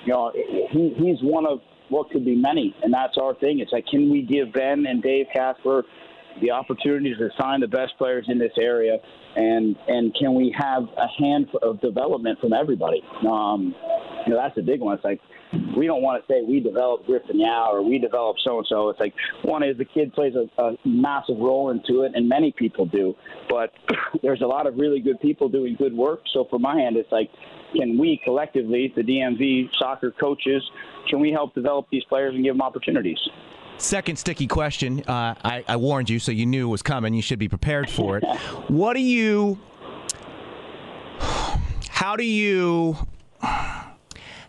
you 0.04 0.12
know, 0.12 0.30
he, 0.70 0.94
he's 0.96 1.18
one 1.22 1.44
of 1.46 1.60
what 1.88 2.10
could 2.10 2.24
be 2.24 2.36
many, 2.36 2.74
and 2.82 2.92
that's 2.92 3.16
our 3.20 3.34
thing. 3.34 3.58
It's 3.60 3.72
like, 3.72 3.86
can 3.86 4.10
we 4.10 4.22
give 4.22 4.52
Ben 4.52 4.86
and 4.86 5.02
Dave 5.02 5.26
Kasper 5.34 5.84
the 6.40 6.50
opportunities 6.50 7.16
to 7.18 7.28
sign 7.40 7.60
the 7.60 7.68
best 7.68 7.96
players 7.98 8.26
in 8.28 8.38
this 8.38 8.52
area, 8.58 8.98
and 9.36 9.76
and 9.88 10.14
can 10.14 10.34
we 10.34 10.54
have 10.58 10.84
a 10.96 11.06
hand 11.22 11.48
of 11.62 11.80
development 11.80 12.38
from 12.40 12.52
everybody? 12.52 13.02
Um, 13.28 13.74
you 14.26 14.32
know, 14.32 14.40
that's 14.40 14.56
a 14.58 14.62
big 14.62 14.80
one. 14.80 14.94
It's 14.94 15.04
like 15.04 15.20
we 15.76 15.86
don't 15.86 16.02
want 16.02 16.24
to 16.24 16.32
say 16.32 16.42
we 16.46 16.60
develop 16.60 17.06
Griffin 17.06 17.40
Yow 17.40 17.70
or 17.72 17.82
we 17.82 17.98
develop 17.98 18.36
so 18.44 18.58
and 18.58 18.66
so. 18.68 18.88
It's 18.88 19.00
like 19.00 19.14
one 19.42 19.62
is 19.62 19.76
the 19.76 19.84
kid 19.84 20.12
plays 20.12 20.34
a, 20.34 20.62
a 20.62 20.76
massive 20.84 21.38
role 21.38 21.70
into 21.70 22.02
it, 22.02 22.12
and 22.14 22.28
many 22.28 22.52
people 22.52 22.86
do. 22.86 23.14
But 23.48 23.72
there's 24.22 24.42
a 24.42 24.46
lot 24.46 24.66
of 24.66 24.76
really 24.76 25.00
good 25.00 25.20
people 25.20 25.48
doing 25.48 25.76
good 25.76 25.94
work. 25.94 26.20
So 26.32 26.46
for 26.50 26.58
my 26.58 26.76
hand, 26.76 26.96
it's 26.96 27.10
like, 27.12 27.30
can 27.76 27.98
we 27.98 28.20
collectively, 28.24 28.92
the 28.94 29.02
DMV 29.02 29.68
soccer 29.78 30.12
coaches, 30.12 30.62
can 31.08 31.20
we 31.20 31.30
help 31.30 31.54
develop 31.54 31.86
these 31.90 32.04
players 32.04 32.34
and 32.34 32.44
give 32.44 32.54
them 32.54 32.62
opportunities? 32.62 33.18
Second 33.78 34.16
sticky 34.16 34.46
question. 34.46 35.00
Uh, 35.00 35.34
I, 35.44 35.64
I, 35.66 35.76
warned 35.76 36.08
you, 36.08 36.18
so 36.18 36.32
you 36.32 36.46
knew 36.46 36.68
it 36.68 36.70
was 36.70 36.82
coming. 36.82 37.12
You 37.12 37.22
should 37.22 37.38
be 37.38 37.48
prepared 37.48 37.90
for 37.90 38.18
it. 38.18 38.24
what 38.68 38.94
do 38.94 39.00
you 39.00 39.58
how 41.90 42.16
do 42.16 42.24
you 42.24 42.96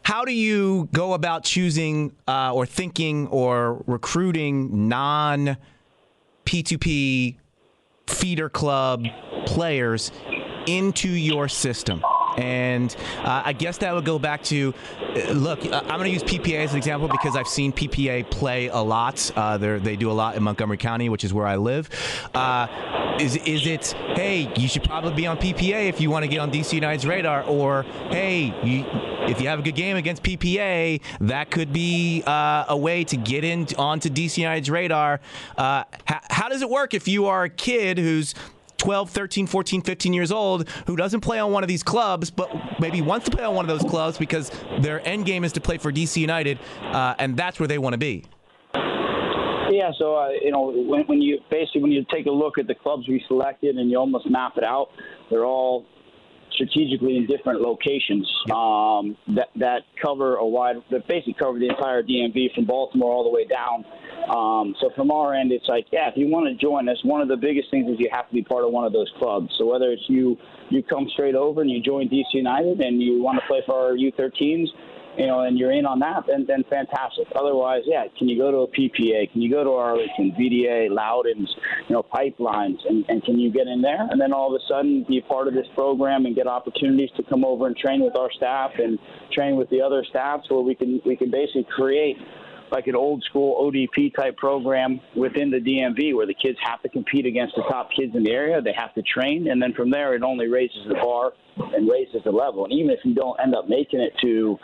how 0.03 0.25
do 0.25 0.31
you 0.31 0.87
go 0.91 1.13
about 1.13 1.43
choosing 1.43 2.13
uh, 2.27 2.53
or 2.53 2.65
thinking 2.65 3.27
or 3.27 3.83
recruiting 3.87 4.87
non 4.87 5.57
P2P 6.45 7.37
feeder 8.07 8.49
club 8.49 9.05
players 9.45 10.11
into 10.67 11.09
your 11.09 11.47
system? 11.47 12.03
And 12.37 12.95
uh, 13.19 13.43
I 13.45 13.53
guess 13.53 13.77
that 13.79 13.93
would 13.93 14.05
go 14.05 14.19
back 14.19 14.43
to 14.43 14.73
uh, 15.01 15.31
look, 15.31 15.65
uh, 15.65 15.81
I'm 15.83 15.99
going 15.99 16.03
to 16.05 16.09
use 16.09 16.23
PPA 16.23 16.63
as 16.63 16.71
an 16.71 16.77
example 16.77 17.07
because 17.07 17.35
I've 17.35 17.47
seen 17.47 17.71
PPA 17.71 18.29
play 18.29 18.67
a 18.67 18.77
lot. 18.77 19.31
Uh, 19.35 19.57
they 19.57 19.95
do 19.95 20.11
a 20.11 20.13
lot 20.13 20.35
in 20.35 20.43
Montgomery 20.43 20.77
County, 20.77 21.09
which 21.09 21.23
is 21.23 21.33
where 21.33 21.47
I 21.47 21.55
live. 21.55 21.89
Uh, 22.33 22.67
is, 23.19 23.37
is 23.37 23.65
it, 23.65 23.91
hey, 24.15 24.51
you 24.57 24.67
should 24.67 24.83
probably 24.83 25.13
be 25.13 25.27
on 25.27 25.37
PPA 25.37 25.87
if 25.87 26.01
you 26.01 26.09
want 26.09 26.23
to 26.23 26.27
get 26.27 26.39
on 26.39 26.51
DC 26.51 26.73
United's 26.73 27.05
radar? 27.05 27.43
Or, 27.43 27.83
hey, 28.09 28.53
you, 28.63 28.85
if 29.29 29.39
you 29.39 29.47
have 29.47 29.59
a 29.59 29.61
good 29.61 29.75
game 29.75 29.95
against 29.95 30.21
PPA, 30.21 31.01
that 31.21 31.49
could 31.49 31.71
be 31.71 32.23
a 32.25 32.75
way 32.75 33.03
to 33.05 33.15
get 33.17 33.43
in 33.43 33.67
onto 33.77 34.09
DC 34.09 34.37
United's 34.37 34.69
radar. 34.69 35.21
how, 35.57 35.85
how 36.05 36.49
does 36.49 36.61
it 36.61 36.69
work 36.69 36.93
if 36.93 37.07
you 37.07 37.25
are 37.27 37.45
a 37.45 37.49
kid 37.49 37.97
who's 37.97 38.35
12, 38.85 39.09
13, 39.09 39.47
14, 39.47 39.81
15 39.81 40.13
years 40.13 40.31
old 40.31 40.69
who 40.85 40.95
doesn't 40.95 41.21
play 41.21 41.39
on 41.39 41.51
one 41.51 41.63
of 41.63 41.67
these 41.67 41.81
clubs, 41.81 42.29
but 42.29 42.51
maybe 42.79 43.01
wants 43.01 43.25
to 43.25 43.35
play 43.35 43.43
on 43.43 43.55
one 43.55 43.67
of 43.67 43.79
those 43.79 43.89
clubs 43.89 44.15
because 44.15 44.51
their 44.79 45.05
end 45.07 45.25
game 45.25 45.43
is 45.43 45.51
to 45.53 45.59
play 45.59 45.79
for 45.79 45.91
DC 45.91 46.17
United, 46.17 46.59
uh, 46.83 47.15
and 47.17 47.35
that's 47.35 47.59
where 47.59 47.65
they 47.67 47.79
want 47.79 47.93
to 47.93 47.97
be. 47.97 48.23
Yeah, 49.71 49.91
so 49.97 50.15
uh, 50.15 50.29
you 50.39 50.51
know 50.51 50.71
when, 50.71 51.01
when 51.07 51.19
you 51.19 51.39
basically 51.49 51.81
when 51.81 51.91
you 51.91 52.05
take 52.13 52.27
a 52.27 52.31
look 52.31 52.59
at 52.59 52.67
the 52.67 52.75
clubs 52.75 53.07
we 53.07 53.25
selected 53.27 53.75
and 53.77 53.89
you 53.89 53.97
almost 53.97 54.29
map 54.29 54.53
it 54.55 54.63
out, 54.63 54.89
they're 55.31 55.45
all 55.45 55.87
strategically 56.51 57.17
in 57.17 57.25
different 57.25 57.61
locations 57.61 58.31
um, 58.53 59.17
that 59.35 59.49
that 59.55 59.81
cover 59.99 60.35
a 60.35 60.45
wide 60.45 60.75
that 60.91 61.07
basically 61.07 61.35
cover 61.39 61.57
the 61.57 61.69
entire 61.69 62.03
DMV 62.03 62.53
from 62.53 62.65
Baltimore 62.65 63.11
all 63.11 63.23
the 63.23 63.31
way 63.31 63.45
down. 63.45 63.83
Um, 64.29 64.75
so 64.81 64.89
from 64.95 65.11
our 65.11 65.33
end, 65.33 65.51
it's 65.51 65.67
like, 65.67 65.85
yeah, 65.91 66.09
if 66.09 66.17
you 66.17 66.27
want 66.27 66.47
to 66.47 66.55
join 66.55 66.89
us, 66.89 66.97
one 67.03 67.21
of 67.21 67.27
the 67.27 67.37
biggest 67.37 67.69
things 67.69 67.89
is 67.89 67.99
you 67.99 68.09
have 68.11 68.27
to 68.27 68.33
be 68.33 68.41
part 68.41 68.63
of 68.63 68.71
one 68.71 68.85
of 68.85 68.93
those 68.93 69.11
clubs. 69.19 69.53
So 69.57 69.65
whether 69.65 69.91
it's 69.91 70.03
you, 70.07 70.37
you 70.69 70.81
come 70.81 71.07
straight 71.13 71.35
over 71.35 71.61
and 71.61 71.69
you 71.69 71.81
join 71.81 72.09
DC 72.09 72.33
United 72.33 72.81
and 72.81 73.01
you 73.01 73.21
want 73.21 73.39
to 73.39 73.45
play 73.47 73.61
for 73.65 73.75
our 73.75 73.93
U13s, 73.93 74.67
you 75.17 75.27
know, 75.27 75.41
and 75.41 75.57
you're 75.57 75.71
in 75.71 75.85
on 75.85 75.99
that, 75.99 76.25
then 76.27 76.45
then 76.47 76.63
fantastic. 76.69 77.27
Otherwise, 77.35 77.83
yeah, 77.85 78.05
can 78.17 78.27
you 78.27 78.37
go 78.37 78.51
to 78.51 78.57
a 78.57 78.67
PPA? 78.67 79.31
Can 79.31 79.41
you 79.41 79.49
go 79.49 79.63
to 79.63 79.71
Arlington, 79.71 80.35
VDA, 80.37 80.89
Loudoun's, 80.89 81.55
you 81.87 81.95
know, 81.95 82.03
pipelines, 82.03 82.77
and, 82.87 83.05
and 83.07 83.23
can 83.23 83.39
you 83.39 83.51
get 83.51 83.67
in 83.67 83.81
there? 83.81 84.07
And 84.09 84.19
then 84.19 84.33
all 84.33 84.53
of 84.53 84.61
a 84.61 84.65
sudden 84.67 85.05
be 85.07 85.21
part 85.21 85.47
of 85.47 85.53
this 85.53 85.67
program 85.73 86.25
and 86.25 86.35
get 86.35 86.47
opportunities 86.47 87.09
to 87.17 87.23
come 87.23 87.45
over 87.45 87.67
and 87.67 87.77
train 87.77 88.03
with 88.03 88.15
our 88.17 88.31
staff 88.31 88.71
and 88.77 88.99
train 89.31 89.55
with 89.55 89.69
the 89.69 89.81
other 89.81 90.03
staffs, 90.09 90.49
where 90.49 90.61
we 90.61 90.75
can 90.75 91.01
we 91.05 91.15
can 91.15 91.31
basically 91.31 91.67
create 91.75 92.17
like 92.75 92.87
an 92.87 92.95
old 92.95 93.23
school 93.23 93.71
ODP 93.71 94.13
type 94.13 94.35
program 94.35 94.99
within 95.15 95.49
the 95.49 95.59
DMV 95.59 96.13
where 96.13 96.27
the 96.27 96.33
kids 96.33 96.57
have 96.61 96.81
to 96.81 96.89
compete 96.89 97.25
against 97.25 97.55
the 97.55 97.63
top 97.69 97.89
kids 97.97 98.13
in 98.15 98.23
the 98.23 98.31
area. 98.31 98.61
They 98.61 98.73
have 98.73 98.93
to 98.95 99.01
train, 99.01 99.49
and 99.49 99.61
then 99.61 99.71
from 99.71 99.89
there, 99.89 100.13
it 100.13 100.23
only 100.23 100.49
raises 100.49 100.85
the 100.89 100.95
bar 100.95 101.31
and 101.57 101.89
raises 101.89 102.21
the 102.25 102.31
level. 102.31 102.65
And 102.65 102.73
even 102.73 102.91
if 102.91 102.99
you 103.05 103.13
don't 103.13 103.39
end 103.39 103.55
up 103.55 103.69
making 103.69 104.01
it 104.01 104.11
to 104.21 104.59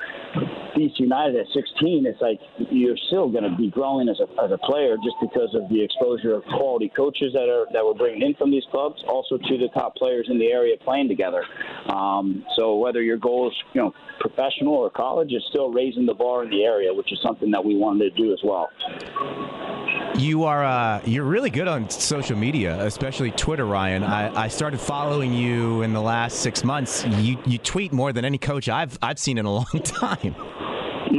DC 0.75 0.99
United 0.99 1.35
at 1.35 1.47
16, 1.53 2.05
it's 2.05 2.21
like 2.21 2.39
you're 2.69 2.97
still 3.07 3.29
going 3.29 3.43
to 3.43 3.55
be 3.55 3.69
growing 3.69 4.09
as 4.09 4.19
a, 4.19 4.27
as 4.43 4.51
a 4.51 4.57
player 4.57 4.97
just 5.03 5.15
because 5.21 5.55
of 5.55 5.69
the 5.69 5.83
exposure 5.83 6.33
of 6.33 6.43
quality 6.43 6.91
coaches 6.95 7.33
that 7.33 7.47
are 7.47 7.65
that 7.73 7.85
we're 7.85 7.93
bringing 7.93 8.21
in 8.21 8.33
from 8.35 8.51
these 8.51 8.63
clubs, 8.71 9.01
also 9.07 9.37
to 9.37 9.57
the 9.57 9.69
top 9.73 9.95
players 9.95 10.27
in 10.29 10.37
the 10.37 10.47
area 10.47 10.75
playing 10.83 11.07
together. 11.07 11.43
Um, 11.87 12.45
so 12.57 12.75
whether 12.75 13.01
your 13.01 13.17
goal 13.17 13.49
is 13.49 13.55
you 13.73 13.81
know 13.81 13.93
professional 14.19 14.75
or 14.75 14.89
college, 14.89 15.29
it's 15.31 15.45
still 15.49 15.71
raising 15.71 16.05
the 16.05 16.13
bar 16.13 16.43
in 16.43 16.49
the 16.49 16.63
area, 16.63 16.93
which 16.93 17.11
is 17.11 17.19
something 17.23 17.51
that 17.51 17.63
we 17.63 17.75
wanted 17.75 18.00
to 18.09 18.09
do 18.11 18.33
as 18.33 18.39
well. 18.43 18.69
You 20.17 20.43
are 20.43 20.63
uh, 20.63 21.01
you're 21.05 21.23
really 21.23 21.49
good 21.49 21.67
on 21.67 21.89
social 21.89 22.37
media, 22.37 22.83
especially 22.85 23.31
Twitter, 23.31 23.65
Ryan. 23.65 24.03
I, 24.03 24.43
I 24.43 24.47
started 24.49 24.79
following 24.79 25.33
you 25.33 25.81
in 25.83 25.93
the 25.93 26.01
last 26.01 26.39
six 26.39 26.63
months. 26.63 27.05
You 27.05 27.37
you 27.45 27.57
tweet 27.57 27.93
more 27.93 28.11
than 28.11 28.25
any 28.25 28.37
coach 28.37 28.67
I've 28.67 28.97
I've 29.01 29.19
seen 29.19 29.37
in 29.37 29.45
a 29.45 29.53
long 29.53 29.65
time. 29.83 30.35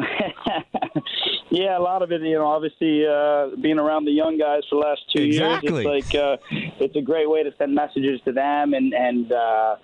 yeah, 1.51 1.79
a 1.79 1.81
lot 1.81 2.03
of 2.03 2.13
it, 2.13 2.21
you 2.23 2.35
know, 2.35 2.47
obviously 2.47 3.07
uh, 3.07 3.57
being 3.61 3.79
around 3.79 4.05
the 4.05 4.13
young 4.13 4.39
guys 4.39 4.63
for 4.69 4.77
the 4.77 4.87
last 4.87 5.01
two 5.15 5.23
exactly. 5.23 5.85
years, 5.85 6.05
it's 6.05 6.13
like 6.13 6.23
uh, 6.23 6.37
it's 6.81 6.97
a 6.97 7.03
great 7.03 7.29
way 7.29 7.43
to 7.43 7.51
send 7.59 7.75
messages 7.75 8.21
to 8.25 8.33
them 8.33 8.75
and 8.75 8.93
and. 8.93 9.33
Uh, 9.33 9.77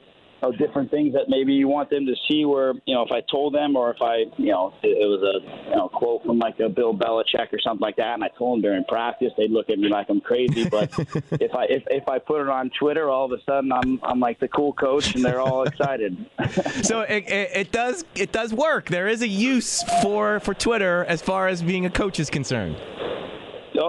know, 0.42 0.52
different 0.52 0.90
things 0.90 1.12
that 1.14 1.28
maybe 1.28 1.52
you 1.52 1.68
want 1.68 1.90
them 1.90 2.06
to 2.06 2.14
see. 2.28 2.44
Where 2.44 2.72
you 2.84 2.94
know, 2.94 3.02
if 3.02 3.12
I 3.12 3.20
told 3.30 3.54
them, 3.54 3.76
or 3.76 3.90
if 3.90 4.00
I, 4.00 4.24
you 4.36 4.52
know, 4.52 4.74
it, 4.82 4.88
it 4.88 5.06
was 5.06 5.22
a 5.22 5.70
you 5.70 5.76
know 5.76 5.88
quote 5.88 6.24
from 6.24 6.38
like 6.38 6.58
a 6.60 6.68
Bill 6.68 6.94
Belichick 6.94 7.52
or 7.52 7.60
something 7.60 7.80
like 7.80 7.96
that, 7.96 8.14
and 8.14 8.24
I 8.24 8.28
told 8.38 8.58
them 8.58 8.62
during 8.62 8.84
practice, 8.84 9.32
they'd 9.36 9.50
look 9.50 9.70
at 9.70 9.78
me 9.78 9.88
like 9.88 10.08
I'm 10.08 10.20
crazy. 10.20 10.68
But 10.68 10.90
if 11.32 11.54
I 11.54 11.64
if, 11.64 11.82
if 11.88 12.08
I 12.08 12.18
put 12.18 12.40
it 12.40 12.48
on 12.48 12.70
Twitter, 12.78 13.08
all 13.08 13.26
of 13.26 13.32
a 13.32 13.42
sudden 13.44 13.72
I'm 13.72 14.00
I'm 14.02 14.20
like 14.20 14.40
the 14.40 14.48
cool 14.48 14.72
coach, 14.72 15.14
and 15.14 15.24
they're 15.24 15.40
all 15.40 15.64
excited. 15.64 16.16
so 16.82 17.02
it, 17.02 17.28
it, 17.28 17.50
it 17.54 17.72
does 17.72 18.04
it 18.14 18.32
does 18.32 18.52
work. 18.52 18.88
There 18.88 19.08
is 19.08 19.22
a 19.22 19.28
use 19.28 19.82
for 20.02 20.40
for 20.40 20.54
Twitter 20.54 21.04
as 21.06 21.22
far 21.22 21.48
as 21.48 21.62
being 21.62 21.86
a 21.86 21.90
coach 21.90 22.20
is 22.20 22.30
concerned. 22.30 22.76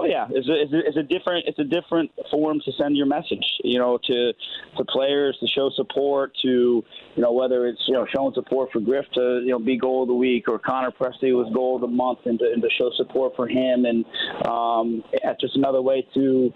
Oh 0.00 0.06
yeah, 0.06 0.26
it's 0.30 0.48
a, 0.48 0.62
it's 0.62 0.72
a, 0.72 0.78
it's 0.88 0.96
a 0.96 1.02
different 1.02 1.46
it's 1.46 1.58
a 1.58 1.64
different 1.64 2.10
form 2.30 2.60
to 2.64 2.72
send 2.72 2.96
your 2.96 3.06
message. 3.06 3.44
You 3.62 3.78
know, 3.78 3.98
to 4.04 4.32
to 4.78 4.84
players 4.86 5.36
to 5.40 5.46
show 5.46 5.70
support. 5.76 6.32
To 6.42 6.48
you 6.48 7.22
know 7.22 7.32
whether 7.32 7.66
it's 7.66 7.82
you 7.86 7.94
know 7.94 8.06
showing 8.14 8.32
support 8.34 8.70
for 8.72 8.80
Griff 8.80 9.04
to 9.14 9.42
you 9.44 9.50
know 9.50 9.58
be 9.58 9.76
goal 9.76 10.02
of 10.02 10.08
the 10.08 10.14
week 10.14 10.48
or 10.48 10.58
Connor 10.58 10.90
Presley 10.90 11.32
was 11.32 11.52
goal 11.52 11.74
of 11.74 11.82
the 11.82 11.86
month 11.86 12.20
and 12.24 12.38
to, 12.38 12.46
and 12.46 12.62
to 12.62 12.68
show 12.78 12.90
support 12.96 13.34
for 13.36 13.46
him 13.46 13.84
and 13.84 14.04
um, 14.46 15.04
that's 15.22 15.40
just 15.40 15.56
another 15.56 15.82
way 15.82 16.06
to 16.14 16.52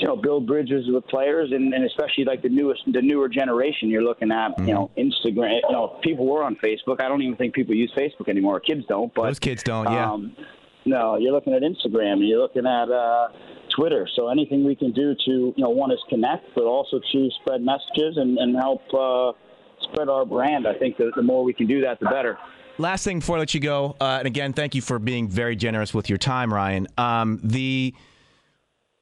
you 0.00 0.06
know 0.06 0.16
build 0.16 0.46
bridges 0.46 0.86
with 0.88 1.06
players 1.06 1.52
and, 1.52 1.72
and 1.74 1.84
especially 1.84 2.24
like 2.24 2.42
the 2.42 2.48
newest 2.48 2.82
the 2.92 3.00
newer 3.00 3.28
generation 3.28 3.88
you're 3.88 4.02
looking 4.02 4.32
at 4.32 4.48
mm-hmm. 4.48 4.68
you 4.68 4.74
know 4.74 4.90
Instagram 4.98 5.60
you 5.68 5.72
know 5.72 5.98
people 6.02 6.26
were 6.26 6.42
on 6.42 6.56
Facebook 6.56 7.00
I 7.00 7.08
don't 7.08 7.22
even 7.22 7.36
think 7.36 7.54
people 7.54 7.74
use 7.74 7.92
Facebook 7.96 8.28
anymore 8.28 8.60
kids 8.60 8.84
don't 8.88 9.12
but 9.14 9.26
those 9.26 9.38
kids 9.38 9.62
don't 9.62 9.90
yeah 9.92 10.10
um, 10.10 10.36
no, 10.84 11.16
you're 11.16 11.32
looking 11.32 11.54
at 11.54 11.62
Instagram, 11.62 12.14
and 12.14 12.28
you're 12.28 12.40
looking 12.40 12.66
at 12.66 12.90
uh, 12.90 13.28
Twitter. 13.74 14.08
So 14.14 14.28
anything 14.28 14.64
we 14.64 14.74
can 14.74 14.92
do 14.92 15.14
to, 15.14 15.30
you 15.30 15.54
know, 15.56 15.70
one 15.70 15.90
is 15.90 15.98
connect, 16.08 16.54
but 16.54 16.64
also 16.64 17.00
to 17.12 17.30
spread 17.40 17.62
messages 17.62 18.16
and, 18.16 18.38
and 18.38 18.56
help 18.56 18.82
uh, 18.92 19.32
spread 19.82 20.08
our 20.08 20.24
brand. 20.24 20.66
I 20.66 20.74
think 20.74 20.96
the, 20.96 21.10
the 21.16 21.22
more 21.22 21.44
we 21.44 21.52
can 21.52 21.66
do 21.66 21.80
that, 21.82 22.00
the 22.00 22.06
better. 22.06 22.38
Last 22.78 23.04
thing 23.04 23.20
before 23.20 23.36
I 23.36 23.40
let 23.40 23.54
you 23.54 23.60
go, 23.60 23.96
uh, 24.00 24.16
and 24.18 24.26
again, 24.26 24.52
thank 24.52 24.74
you 24.74 24.82
for 24.82 24.98
being 24.98 25.28
very 25.28 25.54
generous 25.54 25.94
with 25.94 26.08
your 26.08 26.18
time, 26.18 26.52
Ryan. 26.52 26.88
Um, 26.98 27.40
the 27.42 27.94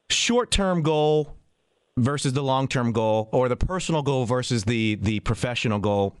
short-term 0.09 0.83
goal 0.83 1.35
versus 1.97 2.33
the 2.33 2.43
long-term 2.43 2.91
goal, 2.91 3.29
or 3.31 3.49
the 3.49 3.55
personal 3.55 4.01
goal 4.01 4.25
versus 4.25 4.63
the 4.63 4.95
the 4.95 5.19
professional 5.21 5.79
goal. 5.79 6.15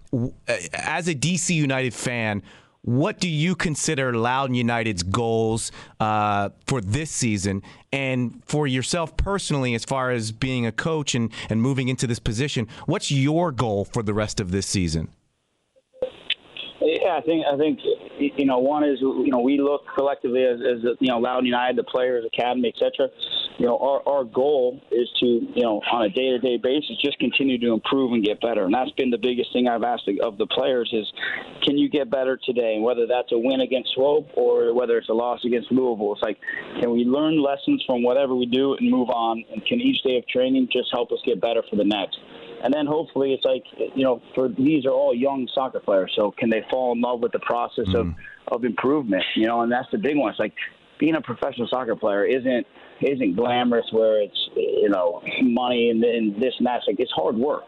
As 0.73 1.07
a 1.07 1.15
DC 1.15 1.53
United 1.53 1.93
fan, 1.93 2.43
what 2.83 3.17
do 3.17 3.29
you 3.29 3.55
consider 3.55 4.13
Loudoun 4.13 4.55
United's 4.55 5.03
goals 5.03 5.71
uh, 6.01 6.49
for 6.67 6.81
this 6.81 7.09
season 7.09 7.63
and 7.93 8.41
for 8.45 8.67
yourself 8.67 9.15
personally, 9.15 9.73
as 9.73 9.85
far 9.85 10.11
as 10.11 10.33
being 10.33 10.65
a 10.65 10.71
coach 10.71 11.15
and, 11.15 11.31
and 11.49 11.61
moving 11.61 11.87
into 11.87 12.07
this 12.07 12.19
position? 12.19 12.67
What's 12.85 13.09
your 13.09 13.51
goal 13.51 13.85
for 13.85 14.03
the 14.03 14.13
rest 14.13 14.41
of 14.41 14.51
this 14.51 14.67
season? 14.67 15.09
Yeah, 16.81 17.15
I 17.15 17.21
think 17.21 17.45
I 17.45 17.57
think 17.57 17.79
you 18.19 18.45
know 18.45 18.59
one 18.59 18.83
is 18.83 18.99
you 18.99 19.29
know 19.29 19.39
we 19.39 19.59
look 19.59 19.83
collectively 19.95 20.43
as, 20.43 20.59
as 20.59 20.83
you 20.99 21.07
know 21.07 21.19
Loudoun 21.19 21.45
United, 21.45 21.77
the 21.77 21.83
players, 21.83 22.25
academy, 22.25 22.73
etc. 22.75 23.09
You 23.57 23.67
know 23.67 23.77
our 23.77 24.01
our 24.07 24.23
goal 24.23 24.81
is 24.91 25.07
to 25.19 25.25
you 25.25 25.63
know 25.63 25.81
on 25.91 26.05
a 26.05 26.09
day 26.09 26.31
to 26.31 26.39
day 26.39 26.57
basis 26.57 26.97
just 27.03 27.19
continue 27.19 27.59
to 27.59 27.73
improve 27.73 28.11
and 28.13 28.23
get 28.23 28.41
better, 28.41 28.65
and 28.65 28.73
that's 28.73 28.91
been 28.91 29.09
the 29.09 29.17
biggest 29.17 29.53
thing 29.53 29.67
I've 29.67 29.83
asked 29.83 30.09
of 30.21 30.37
the 30.37 30.47
players 30.47 30.89
is 30.91 31.05
can 31.63 31.77
you 31.77 31.89
get 31.89 32.09
better 32.09 32.39
today, 32.43 32.75
and 32.75 32.83
whether 32.83 33.05
that's 33.05 33.31
a 33.31 33.37
win 33.37 33.61
against 33.61 33.93
Swope 33.93 34.29
or 34.35 34.73
whether 34.73 34.97
it's 34.97 35.09
a 35.09 35.13
loss 35.13 35.39
against 35.45 35.71
Louisville, 35.71 36.13
it's 36.13 36.21
like 36.21 36.39
can 36.81 36.91
we 36.91 37.05
learn 37.05 37.41
lessons 37.41 37.83
from 37.85 38.03
whatever 38.03 38.35
we 38.35 38.45
do 38.45 38.73
and 38.73 38.89
move 38.89 39.09
on, 39.09 39.43
and 39.51 39.63
can 39.65 39.79
each 39.79 40.01
day 40.03 40.17
of 40.17 40.27
training 40.27 40.69
just 40.71 40.89
help 40.91 41.11
us 41.11 41.19
get 41.25 41.39
better 41.39 41.61
for 41.69 41.75
the 41.75 41.85
next. 41.85 42.17
And 42.63 42.73
then 42.73 42.85
hopefully 42.85 43.33
it's 43.33 43.43
like, 43.43 43.63
you 43.93 44.05
know, 44.05 44.21
for 44.33 44.47
these 44.47 44.85
are 44.85 44.91
all 44.91 45.13
young 45.13 45.49
soccer 45.53 45.81
players. 45.81 46.13
So 46.15 46.31
can 46.31 46.49
they 46.49 46.65
fall 46.71 46.93
in 46.93 47.01
love 47.01 47.19
with 47.19 47.33
the 47.33 47.39
process 47.39 47.87
mm. 47.89 47.99
of, 47.99 48.15
of 48.53 48.63
improvement? 48.63 49.23
You 49.35 49.47
know, 49.47 49.61
and 49.61 49.71
that's 49.71 49.89
the 49.91 49.97
big 49.97 50.15
one. 50.15 50.29
It's 50.29 50.39
like 50.39 50.53
being 50.97 51.15
a 51.15 51.21
professional 51.21 51.67
soccer 51.67 51.97
player 51.97 52.23
isn't 52.23 52.65
isn't 53.05 53.35
glamorous 53.35 53.85
where 53.91 54.21
it's 54.21 54.49
you 54.55 54.89
know 54.89 55.21
money 55.41 55.89
and, 55.89 56.03
and 56.03 56.35
this 56.41 56.53
and 56.57 56.67
that. 56.67 56.77
It's 56.77 56.87
like 56.87 56.99
it's 56.99 57.11
hard 57.11 57.35
work 57.35 57.63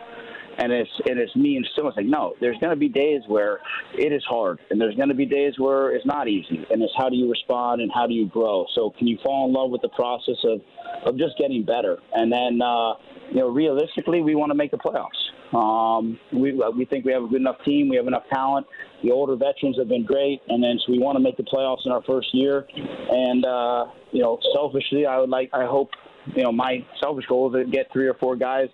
and 0.58 0.72
it's 0.72 0.90
and 1.10 1.20
it's 1.20 1.36
me 1.36 1.58
and 1.58 1.66
it's 1.66 1.98
like 1.98 2.06
no 2.06 2.34
there's 2.40 2.58
going 2.60 2.70
to 2.70 2.78
be 2.78 2.88
days 2.88 3.22
where 3.28 3.60
it 3.94 4.14
is 4.14 4.24
hard 4.24 4.60
and 4.70 4.80
there's 4.80 4.96
going 4.96 5.10
to 5.10 5.16
be 5.16 5.26
days 5.26 5.54
where 5.58 5.94
it's 5.94 6.06
not 6.06 6.30
easy 6.30 6.66
and 6.72 6.82
it's 6.82 6.94
how 6.98 7.10
do 7.10 7.18
you 7.18 7.30
respond 7.30 7.82
and 7.82 7.92
how 7.94 8.08
do 8.08 8.14
you 8.14 8.26
grow 8.28 8.66
so 8.74 8.90
can 8.98 9.06
you 9.06 9.18
fall 9.22 9.48
in 9.48 9.54
love 9.54 9.70
with 9.70 9.82
the 9.82 9.90
process 9.90 10.38
of 10.46 10.62
of 11.06 11.18
just 11.18 11.38
getting 11.38 11.62
better 11.64 11.98
and 12.14 12.32
then 12.32 12.62
uh 12.62 12.94
you 13.30 13.38
know, 13.38 13.50
realistically, 13.50 14.22
we 14.22 14.36
want 14.36 14.52
to 14.52 14.56
make 14.56 14.72
the 14.72 14.78
playoffs. 14.78 15.10
Um, 15.54 16.20
we 16.34 16.54
we 16.76 16.86
think 16.86 17.06
we 17.06 17.12
have 17.12 17.24
a 17.24 17.28
good 17.28 17.41
enough 17.41 17.58
team. 17.66 17.89
We 17.89 17.96
have 17.98 18.08
enough 18.08 18.24
talent. 18.34 18.66
The 19.04 19.12
older 19.12 19.36
veterans 19.36 19.78
have 19.78 19.88
been 19.88 20.06
great, 20.06 20.41
and 20.48 20.64
then 20.64 20.80
so 20.86 20.91
we 20.91 21.00
want 21.00 21.16
to 21.18 21.24
make 21.24 21.38
the 21.38 21.43
playoffs 21.43 21.86
in 21.86 21.91
our 21.91 22.02
first 22.04 22.34
year. 22.34 22.66
And 22.76 23.46
uh, 23.46 23.86
you 24.12 24.22
know, 24.22 24.39
selfishly, 24.54 25.06
I 25.06 25.20
would 25.20 25.30
like, 25.30 25.50
I 25.54 25.66
hope, 25.66 25.89
you 26.36 26.43
know, 26.43 26.52
my 26.52 26.86
selfish 27.02 27.26
goal 27.28 27.56
is 27.56 27.66
to 27.66 27.72
get 27.72 27.88
three 27.93 28.08
or 28.08 28.16
four 28.16 28.36
guys 28.36 28.68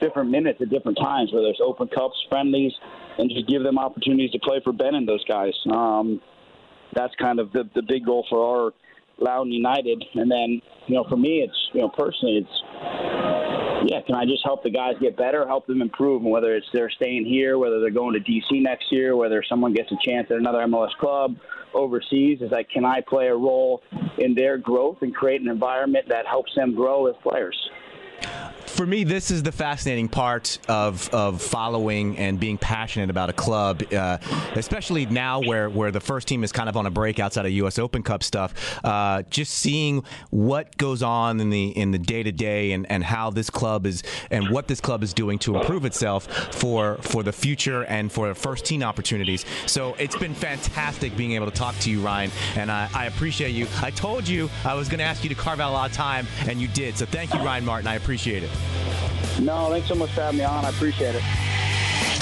different 0.00 0.30
minutes 0.30 0.58
at 0.60 0.68
different 0.68 0.98
times, 0.98 1.30
whether 1.32 1.46
it's 1.46 1.60
Open 1.64 1.88
Cups, 1.88 2.16
friendlies, 2.28 2.72
and 3.18 3.30
just 3.30 3.46
give 3.46 3.62
them 3.62 3.78
opportunities 3.78 4.32
to 4.32 4.38
play 4.40 4.60
for 4.64 4.72
Ben 4.72 4.96
and 4.96 5.08
those 5.08 5.24
guys. 5.24 5.54
Um, 5.72 6.20
that's 6.94 7.14
kind 7.16 7.38
of 7.38 7.52
the 7.52 7.68
the 7.74 7.82
big 7.82 8.04
goal 8.04 8.26
for 8.28 8.44
our 8.44 8.72
Loudoun 9.18 9.52
United. 9.52 10.04
And 10.14 10.30
then, 10.30 10.60
you 10.86 10.96
know, 10.96 11.04
for 11.08 11.16
me, 11.16 11.46
it's 11.46 11.56
you 11.72 11.80
know 11.80 11.88
personally, 11.88 12.44
it's 12.44 13.31
yeah, 13.86 14.00
can 14.02 14.14
I 14.14 14.24
just 14.24 14.44
help 14.44 14.62
the 14.62 14.70
guys 14.70 14.94
get 15.00 15.16
better, 15.16 15.46
help 15.46 15.66
them 15.66 15.82
improve, 15.82 16.22
and 16.22 16.30
whether 16.30 16.54
it's 16.54 16.66
they're 16.72 16.90
staying 16.90 17.24
here, 17.24 17.58
whether 17.58 17.80
they're 17.80 17.90
going 17.90 18.14
to 18.14 18.20
DC 18.20 18.62
next 18.62 18.90
year, 18.90 19.16
whether 19.16 19.42
someone 19.48 19.72
gets 19.72 19.90
a 19.92 19.96
chance 20.04 20.28
at 20.30 20.36
another 20.36 20.58
MLS 20.60 20.94
club 20.98 21.36
overseas, 21.74 22.40
is 22.42 22.50
like, 22.50 22.68
can 22.70 22.84
I 22.84 23.00
play 23.00 23.28
a 23.28 23.34
role 23.34 23.82
in 24.18 24.34
their 24.34 24.58
growth 24.58 24.98
and 25.00 25.14
create 25.14 25.40
an 25.40 25.48
environment 25.48 26.06
that 26.08 26.26
helps 26.26 26.54
them 26.54 26.74
grow 26.74 27.06
as 27.06 27.14
players? 27.22 27.56
For 28.72 28.86
me, 28.86 29.04
this 29.04 29.30
is 29.30 29.42
the 29.42 29.52
fascinating 29.52 30.08
part 30.08 30.58
of, 30.66 31.08
of 31.10 31.42
following 31.42 32.16
and 32.16 32.40
being 32.40 32.56
passionate 32.56 33.10
about 33.10 33.28
a 33.28 33.32
club, 33.34 33.82
uh, 33.92 34.16
especially 34.54 35.04
now 35.06 35.40
where, 35.40 35.68
where 35.68 35.90
the 35.90 36.00
first 36.00 36.26
team 36.26 36.42
is 36.42 36.52
kind 36.52 36.70
of 36.70 36.76
on 36.76 36.86
a 36.86 36.90
break 36.90 37.20
outside 37.20 37.44
of 37.44 37.52
U.S. 37.52 37.78
Open 37.78 38.02
Cup 38.02 38.22
stuff. 38.22 38.80
Uh, 38.82 39.22
just 39.28 39.52
seeing 39.52 40.02
what 40.30 40.74
goes 40.78 41.02
on 41.02 41.38
in 41.38 41.50
the 41.50 41.68
in 41.68 41.90
the 41.90 41.98
day 41.98 42.22
to 42.22 42.32
day 42.32 42.72
and 42.72 42.90
and 42.90 43.04
how 43.04 43.30
this 43.30 43.50
club 43.50 43.86
is 43.86 44.02
and 44.30 44.48
what 44.48 44.68
this 44.68 44.80
club 44.80 45.02
is 45.02 45.12
doing 45.12 45.38
to 45.40 45.56
improve 45.56 45.84
itself 45.84 46.26
for 46.54 46.96
for 47.02 47.22
the 47.22 47.32
future 47.32 47.84
and 47.84 48.10
for 48.10 48.34
first 48.34 48.64
team 48.64 48.82
opportunities. 48.82 49.44
So 49.66 49.94
it's 49.98 50.16
been 50.16 50.34
fantastic 50.34 51.14
being 51.16 51.32
able 51.32 51.46
to 51.46 51.56
talk 51.56 51.76
to 51.80 51.90
you, 51.90 52.00
Ryan, 52.00 52.30
and 52.56 52.70
I, 52.70 52.88
I 52.94 53.06
appreciate 53.06 53.50
you. 53.50 53.66
I 53.82 53.90
told 53.90 54.26
you 54.26 54.48
I 54.64 54.74
was 54.74 54.88
going 54.88 54.98
to 54.98 55.04
ask 55.04 55.22
you 55.22 55.28
to 55.28 55.34
carve 55.34 55.60
out 55.60 55.70
a 55.70 55.74
lot 55.74 55.90
of 55.90 55.96
time, 55.96 56.26
and 56.48 56.60
you 56.60 56.68
did. 56.68 56.96
So 56.96 57.04
thank 57.04 57.34
you, 57.34 57.40
Ryan 57.40 57.64
Martin. 57.64 57.86
I 57.88 57.96
appreciate 57.96 58.42
it. 58.42 58.50
No, 59.40 59.70
thanks 59.70 59.88
so 59.88 59.94
much 59.94 60.10
for 60.10 60.20
having 60.20 60.38
me 60.38 60.44
on. 60.44 60.64
I 60.64 60.68
appreciate 60.68 61.14
it. 61.14 61.22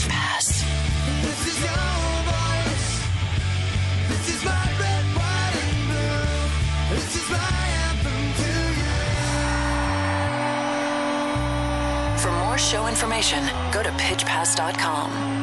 Pass. 0.08 0.62
For 12.22 12.30
more 12.32 12.58
show 12.58 12.86
information, 12.86 13.44
go 13.72 13.82
to 13.82 13.90
pitchpass.com. 13.90 15.39